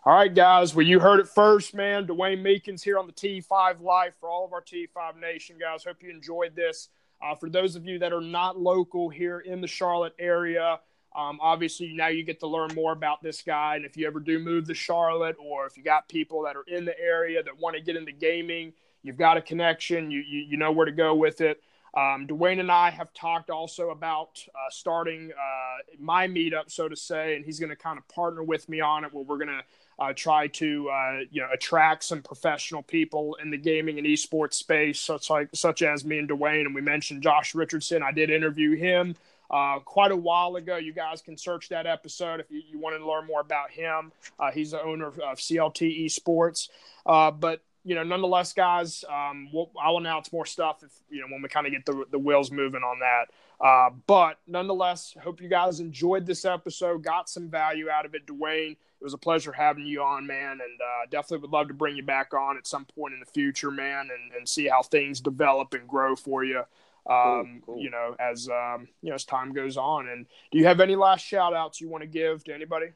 All 0.05 0.15
right, 0.15 0.35
guys. 0.35 0.75
Well, 0.75 0.85
you 0.85 1.01
heard 1.01 1.21
it 1.21 1.29
first, 1.29 1.73
man. 1.75 2.07
Dwayne 2.07 2.43
Meekins 2.43 2.83
here 2.83 2.99
on 2.99 3.07
the 3.07 3.15
T5 3.15 3.81
Life 3.81 4.13
for 4.21 4.29
all 4.29 4.45
of 4.45 4.53
our 4.53 4.61
T5 4.61 5.19
Nation 5.19 5.57
guys. 5.59 5.85
Hope 5.85 6.03
you 6.03 6.11
enjoyed 6.11 6.55
this. 6.55 6.91
Uh, 7.23 7.35
for 7.35 7.49
those 7.49 7.77
of 7.77 7.87
you 7.87 7.99
that 8.01 8.13
are 8.13 8.21
not 8.21 8.61
local 8.61 9.09
here 9.09 9.41
in 9.41 9.63
the 9.63 9.67
Charlotte 9.67 10.15
area, 10.19 10.81
um, 11.17 11.39
obviously 11.41 11.93
now 11.93 12.09
you 12.09 12.23
get 12.23 12.41
to 12.41 12.47
learn 12.47 12.71
more 12.75 12.93
about 12.93 13.23
this 13.23 13.43
guy. 13.43 13.77
And 13.77 13.85
if 13.85 13.97
you 13.97 14.07
ever 14.07 14.21
do 14.21 14.39
move 14.39 14.67
to 14.69 14.75
Charlotte, 14.75 15.37
or 15.45 15.67
if 15.67 15.77
you 15.77 15.83
got 15.83 16.09
people 16.09 16.43
that 16.45 16.57
are 16.57 16.65
in 16.69 16.85
the 16.85 16.99
area 16.99 17.43
that 17.43 17.59
want 17.59 17.77
to 17.77 17.83
get 17.83 17.97
into 17.97 18.13
gaming, 18.13 18.73
you've 19.03 19.19
got 19.19 19.37
a 19.37 19.43
connection. 19.43 20.11
You 20.11 20.21
you, 20.21 20.41
you 20.51 20.57
know 20.57 20.71
where 20.71 20.87
to 20.87 20.93
go 20.93 21.15
with 21.15 21.41
it. 21.41 21.61
Um, 21.93 22.29
Dwayne 22.29 22.61
and 22.61 22.71
I 22.71 22.91
have 22.91 23.13
talked 23.13 23.51
also 23.51 23.91
about 23.91 24.45
uh, 24.49 24.71
starting 24.71 25.33
uh, 25.33 25.83
my 25.99 26.29
meetup, 26.29 26.71
so 26.71 26.89
to 26.89 26.95
say, 26.95 27.35
and 27.35 27.45
he's 27.45 27.59
going 27.59 27.71
to 27.71 27.77
kind 27.77 27.99
of 27.99 28.07
partner 28.07 28.45
with 28.45 28.69
me 28.69 28.81
on 28.81 29.05
it, 29.05 29.13
where 29.13 29.25
we're 29.25 29.39
going 29.39 29.49
to 29.49 29.65
uh, 29.99 30.13
try 30.15 30.47
to 30.47 30.89
uh, 30.89 31.19
you 31.33 31.43
know 31.43 31.49
attract 31.53 32.05
some 32.05 32.23
professional 32.23 32.83
people 32.83 33.37
in 33.43 33.51
the 33.51 33.59
gaming 33.59 33.99
and 33.99 34.07
esports 34.07 34.55
space, 34.55 35.01
such 35.01 35.29
like 35.29 35.49
such 35.55 35.83
as 35.83 36.05
me 36.05 36.19
and 36.19 36.29
Dwayne. 36.29 36.67
And 36.67 36.75
we 36.75 36.81
mentioned 36.81 37.25
Josh 37.25 37.53
Richardson. 37.57 38.01
I 38.01 38.13
did 38.13 38.31
interview 38.31 38.77
him 38.77 39.17
uh, 39.51 39.81
quite 39.81 40.13
a 40.13 40.17
while 40.17 40.57
ago. 40.57 40.77
You 40.77 40.93
guys 40.93 41.23
can 41.23 41.37
search 41.37 41.69
that 41.71 41.87
episode 41.87 42.41
if 42.41 42.51
you, 42.51 42.63
you 42.71 42.79
wanted 42.79 42.99
to 42.99 43.09
learn 43.09 43.27
more 43.27 43.41
about 43.41 43.71
him. 43.71 44.13
Uh, 44.39 44.51
he's 44.51 44.71
the 44.71 44.83
owner 44.83 45.09
of, 45.09 45.19
of 45.19 45.39
CLT 45.39 46.07
Esports. 46.07 46.69
Uh, 47.05 47.31
but 47.31 47.63
you 47.85 47.95
know, 47.95 48.03
nonetheless, 48.03 48.53
guys, 48.53 49.05
um, 49.09 49.49
we'll, 49.53 49.71
I'll 49.81 49.97
announce 49.97 50.33
more 50.33 50.45
stuff 50.45 50.83
if 50.83 50.91
you 51.09 51.21
know 51.21 51.27
when 51.31 51.43
we 51.43 51.49
kind 51.49 51.67
of 51.67 51.73
get 51.73 51.87
the 51.87 52.05
the 52.11 52.19
wheels 52.19 52.51
moving 52.51 52.83
on 52.83 53.01
that. 53.01 53.27
Uh, 53.65 53.91
but 54.07 54.39
nonetheless, 54.47 55.15
hope 55.23 55.41
you 55.41 55.49
guys 55.49 55.81
enjoyed 55.81 56.27
this 56.27 56.45
episode, 56.45 57.03
got 57.03 57.29
some 57.29 57.49
value 57.49 57.91
out 57.91 58.07
of 58.07 58.15
it. 58.15 58.27
Dwayne, 58.27 58.73
it 58.73 59.05
was 59.05 59.13
a 59.15 59.19
pleasure 59.19 59.53
having 59.53 59.87
you 59.87 60.03
on, 60.03 60.27
man, 60.27 60.53
and 60.53 60.81
uh, 60.81 61.07
definitely 61.11 61.39
would 61.39 61.51
love 61.51 61.69
to 61.69 61.75
bring 61.75 61.97
you 61.97 62.03
back 62.03 62.33
on 62.33 62.57
at 62.57 62.67
some 62.67 62.87
point 62.87 63.13
in 63.13 63.21
the 63.21 63.27
future, 63.27 63.71
man, 63.71 64.09
and, 64.11 64.33
and 64.33 64.49
see 64.49 64.67
how 64.67 64.83
things 64.83 65.21
develop 65.21 65.75
and 65.75 65.87
grow 65.87 66.17
for 66.17 66.43
you. 66.43 66.63
Um, 67.11 67.63
cool, 67.67 67.75
cool. 67.75 67.83
You 67.83 67.91
know, 67.91 68.15
as 68.21 68.49
um, 68.49 68.87
you 69.03 69.09
know, 69.09 69.17
as 69.17 69.25
time 69.25 69.53
goes 69.53 69.77
on. 69.77 70.09
And 70.09 70.27
do 70.53 70.59
you 70.59 70.67
have 70.67 70.81
any 70.81 70.95
last 70.95 71.25
shout 71.25 71.53
outs 71.55 71.81
you 71.81 71.89
want 71.89 72.03
to 72.03 72.09
give 72.09 72.45
to 72.45 72.55
anybody? 72.55 72.89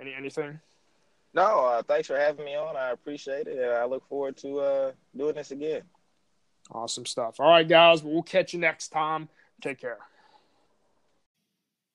Any 0.00 0.14
anything? 0.14 0.60
No, 1.34 1.66
uh, 1.66 1.82
thanks 1.82 2.06
for 2.06 2.16
having 2.16 2.44
me 2.44 2.56
on. 2.56 2.76
I 2.76 2.92
appreciate 2.92 3.46
it, 3.46 3.58
and 3.58 3.72
I 3.72 3.84
look 3.84 4.08
forward 4.08 4.36
to 4.38 4.60
uh, 4.60 4.92
doing 5.14 5.34
this 5.34 5.50
again. 5.50 5.82
Awesome 6.72 7.06
stuff. 7.06 7.40
All 7.40 7.48
right, 7.48 7.68
guys, 7.68 8.02
we'll 8.02 8.22
catch 8.22 8.54
you 8.54 8.60
next 8.60 8.88
time. 8.88 9.28
Take 9.60 9.80
care. 9.80 9.98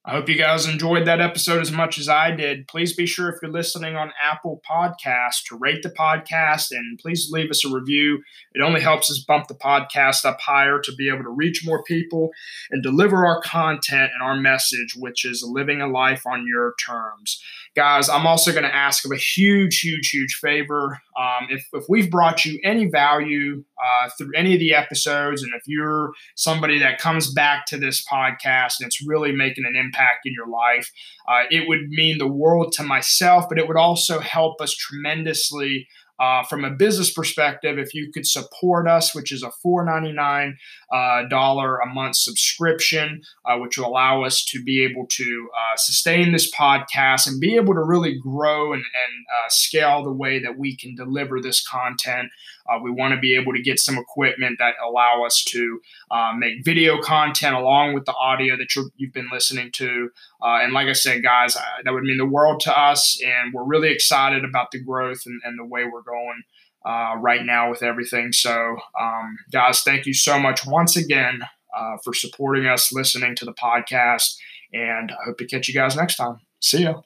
I 0.03 0.13
hope 0.13 0.29
you 0.29 0.35
guys 0.35 0.67
enjoyed 0.67 1.05
that 1.05 1.21
episode 1.21 1.61
as 1.61 1.71
much 1.71 1.99
as 1.99 2.09
I 2.09 2.31
did. 2.31 2.67
Please 2.67 2.91
be 2.91 3.05
sure 3.05 3.29
if 3.29 3.35
you're 3.39 3.51
listening 3.51 3.95
on 3.95 4.11
Apple 4.19 4.59
Podcasts 4.67 5.43
to 5.47 5.55
rate 5.55 5.83
the 5.83 5.91
podcast 5.91 6.71
and 6.71 6.97
please 6.97 7.29
leave 7.31 7.51
us 7.51 7.63
a 7.63 7.69
review. 7.69 8.23
It 8.55 8.63
only 8.63 8.81
helps 8.81 9.11
us 9.11 9.19
bump 9.19 9.47
the 9.47 9.53
podcast 9.53 10.25
up 10.25 10.41
higher 10.41 10.79
to 10.79 10.95
be 10.95 11.07
able 11.07 11.21
to 11.25 11.29
reach 11.29 11.61
more 11.63 11.83
people 11.83 12.31
and 12.71 12.81
deliver 12.81 13.27
our 13.27 13.41
content 13.41 14.11
and 14.15 14.23
our 14.23 14.35
message, 14.35 14.95
which 14.97 15.23
is 15.23 15.47
living 15.47 15.81
a 15.81 15.87
life 15.87 16.23
on 16.25 16.47
your 16.47 16.73
terms. 16.83 17.39
Guys, 17.73 18.09
I'm 18.09 18.27
also 18.27 18.51
going 18.51 18.65
to 18.65 18.75
ask 18.75 19.05
of 19.05 19.11
a 19.11 19.17
huge, 19.17 19.79
huge, 19.79 20.09
huge 20.09 20.33
favor. 20.41 20.99
Um, 21.17 21.47
if, 21.49 21.65
if 21.71 21.85
we've 21.87 22.11
brought 22.11 22.43
you 22.43 22.59
any 22.65 22.87
value 22.87 23.63
uh, 23.81 24.09
through 24.17 24.31
any 24.35 24.53
of 24.53 24.59
the 24.59 24.73
episodes, 24.73 25.41
and 25.41 25.53
if 25.55 25.61
you're 25.65 26.11
somebody 26.35 26.79
that 26.79 26.99
comes 26.99 27.31
back 27.33 27.65
to 27.67 27.77
this 27.77 28.03
podcast 28.05 28.75
and 28.79 28.87
it's 28.87 29.01
really 29.07 29.31
making 29.31 29.63
an 29.65 29.77
impact 29.77 30.25
in 30.25 30.33
your 30.33 30.49
life, 30.49 30.91
uh, 31.29 31.43
it 31.49 31.69
would 31.69 31.87
mean 31.87 32.17
the 32.17 32.27
world 32.27 32.73
to 32.73 32.83
myself, 32.83 33.45
but 33.47 33.57
it 33.57 33.69
would 33.69 33.77
also 33.77 34.19
help 34.19 34.59
us 34.59 34.75
tremendously 34.75 35.87
uh, 36.21 36.43
from 36.43 36.63
a 36.63 36.69
business 36.69 37.11
perspective, 37.11 37.79
if 37.79 37.95
you 37.95 38.11
could 38.13 38.27
support 38.27 38.87
us, 38.87 39.15
which 39.15 39.31
is 39.31 39.41
a 39.41 39.51
$4.99 39.65 40.53
uh, 40.93 41.79
a 41.83 41.93
month 41.93 42.15
subscription, 42.15 43.23
uh, 43.45 43.57
which 43.57 43.77
will 43.77 43.87
allow 43.87 44.23
us 44.23 44.45
to 44.45 44.63
be 44.63 44.83
able 44.83 45.07
to 45.07 45.49
uh, 45.57 45.77
sustain 45.77 46.31
this 46.31 46.53
podcast 46.53 47.25
and 47.25 47.41
be 47.41 47.55
able 47.55 47.73
to 47.73 47.83
really 47.83 48.19
grow 48.19 48.71
and, 48.71 48.83
and 48.83 49.25
uh, 49.35 49.49
scale 49.49 50.03
the 50.03 50.11
way 50.11 50.37
that 50.37 50.59
we 50.59 50.77
can 50.77 50.93
deliver 50.93 51.41
this 51.41 51.65
content. 51.67 52.29
Uh, 52.71 52.79
we 52.81 52.91
want 52.91 53.13
to 53.13 53.19
be 53.19 53.35
able 53.35 53.53
to 53.53 53.61
get 53.61 53.79
some 53.79 53.97
equipment 53.97 54.57
that 54.59 54.75
allow 54.85 55.23
us 55.25 55.43
to 55.43 55.79
uh, 56.11 56.31
make 56.37 56.63
video 56.63 57.01
content 57.01 57.55
along 57.55 57.93
with 57.93 58.05
the 58.05 58.13
audio 58.13 58.55
that 58.55 58.75
you 58.75 58.89
have 59.01 59.13
been 59.13 59.29
listening 59.31 59.71
to. 59.73 60.09
Uh, 60.41 60.59
and 60.61 60.73
like 60.73 60.87
I 60.87 60.93
said, 60.93 61.23
guys, 61.23 61.55
that 61.83 61.91
would 61.91 62.03
mean 62.03 62.17
the 62.17 62.25
world 62.25 62.59
to 62.61 62.79
us. 62.79 63.19
And 63.23 63.53
we're 63.53 63.65
really 63.65 63.91
excited 63.91 64.45
about 64.45 64.71
the 64.71 64.81
growth 64.81 65.23
and, 65.25 65.41
and 65.43 65.59
the 65.59 65.65
way 65.65 65.83
we're 65.85 66.03
going 66.03 66.41
uh, 66.85 67.15
right 67.19 67.45
now 67.45 67.69
with 67.69 67.83
everything. 67.83 68.31
So, 68.31 68.77
um, 68.99 69.37
guys, 69.51 69.81
thank 69.81 70.05
you 70.05 70.13
so 70.13 70.39
much 70.39 70.65
once 70.65 70.95
again 70.95 71.41
uh, 71.75 71.97
for 72.03 72.13
supporting 72.13 72.65
us, 72.65 72.91
listening 72.91 73.35
to 73.35 73.45
the 73.45 73.53
podcast. 73.53 74.35
And 74.73 75.11
I 75.11 75.25
hope 75.25 75.37
to 75.39 75.45
catch 75.45 75.67
you 75.67 75.73
guys 75.73 75.95
next 75.95 76.15
time. 76.15 76.37
See 76.59 76.83
ya. 76.83 77.01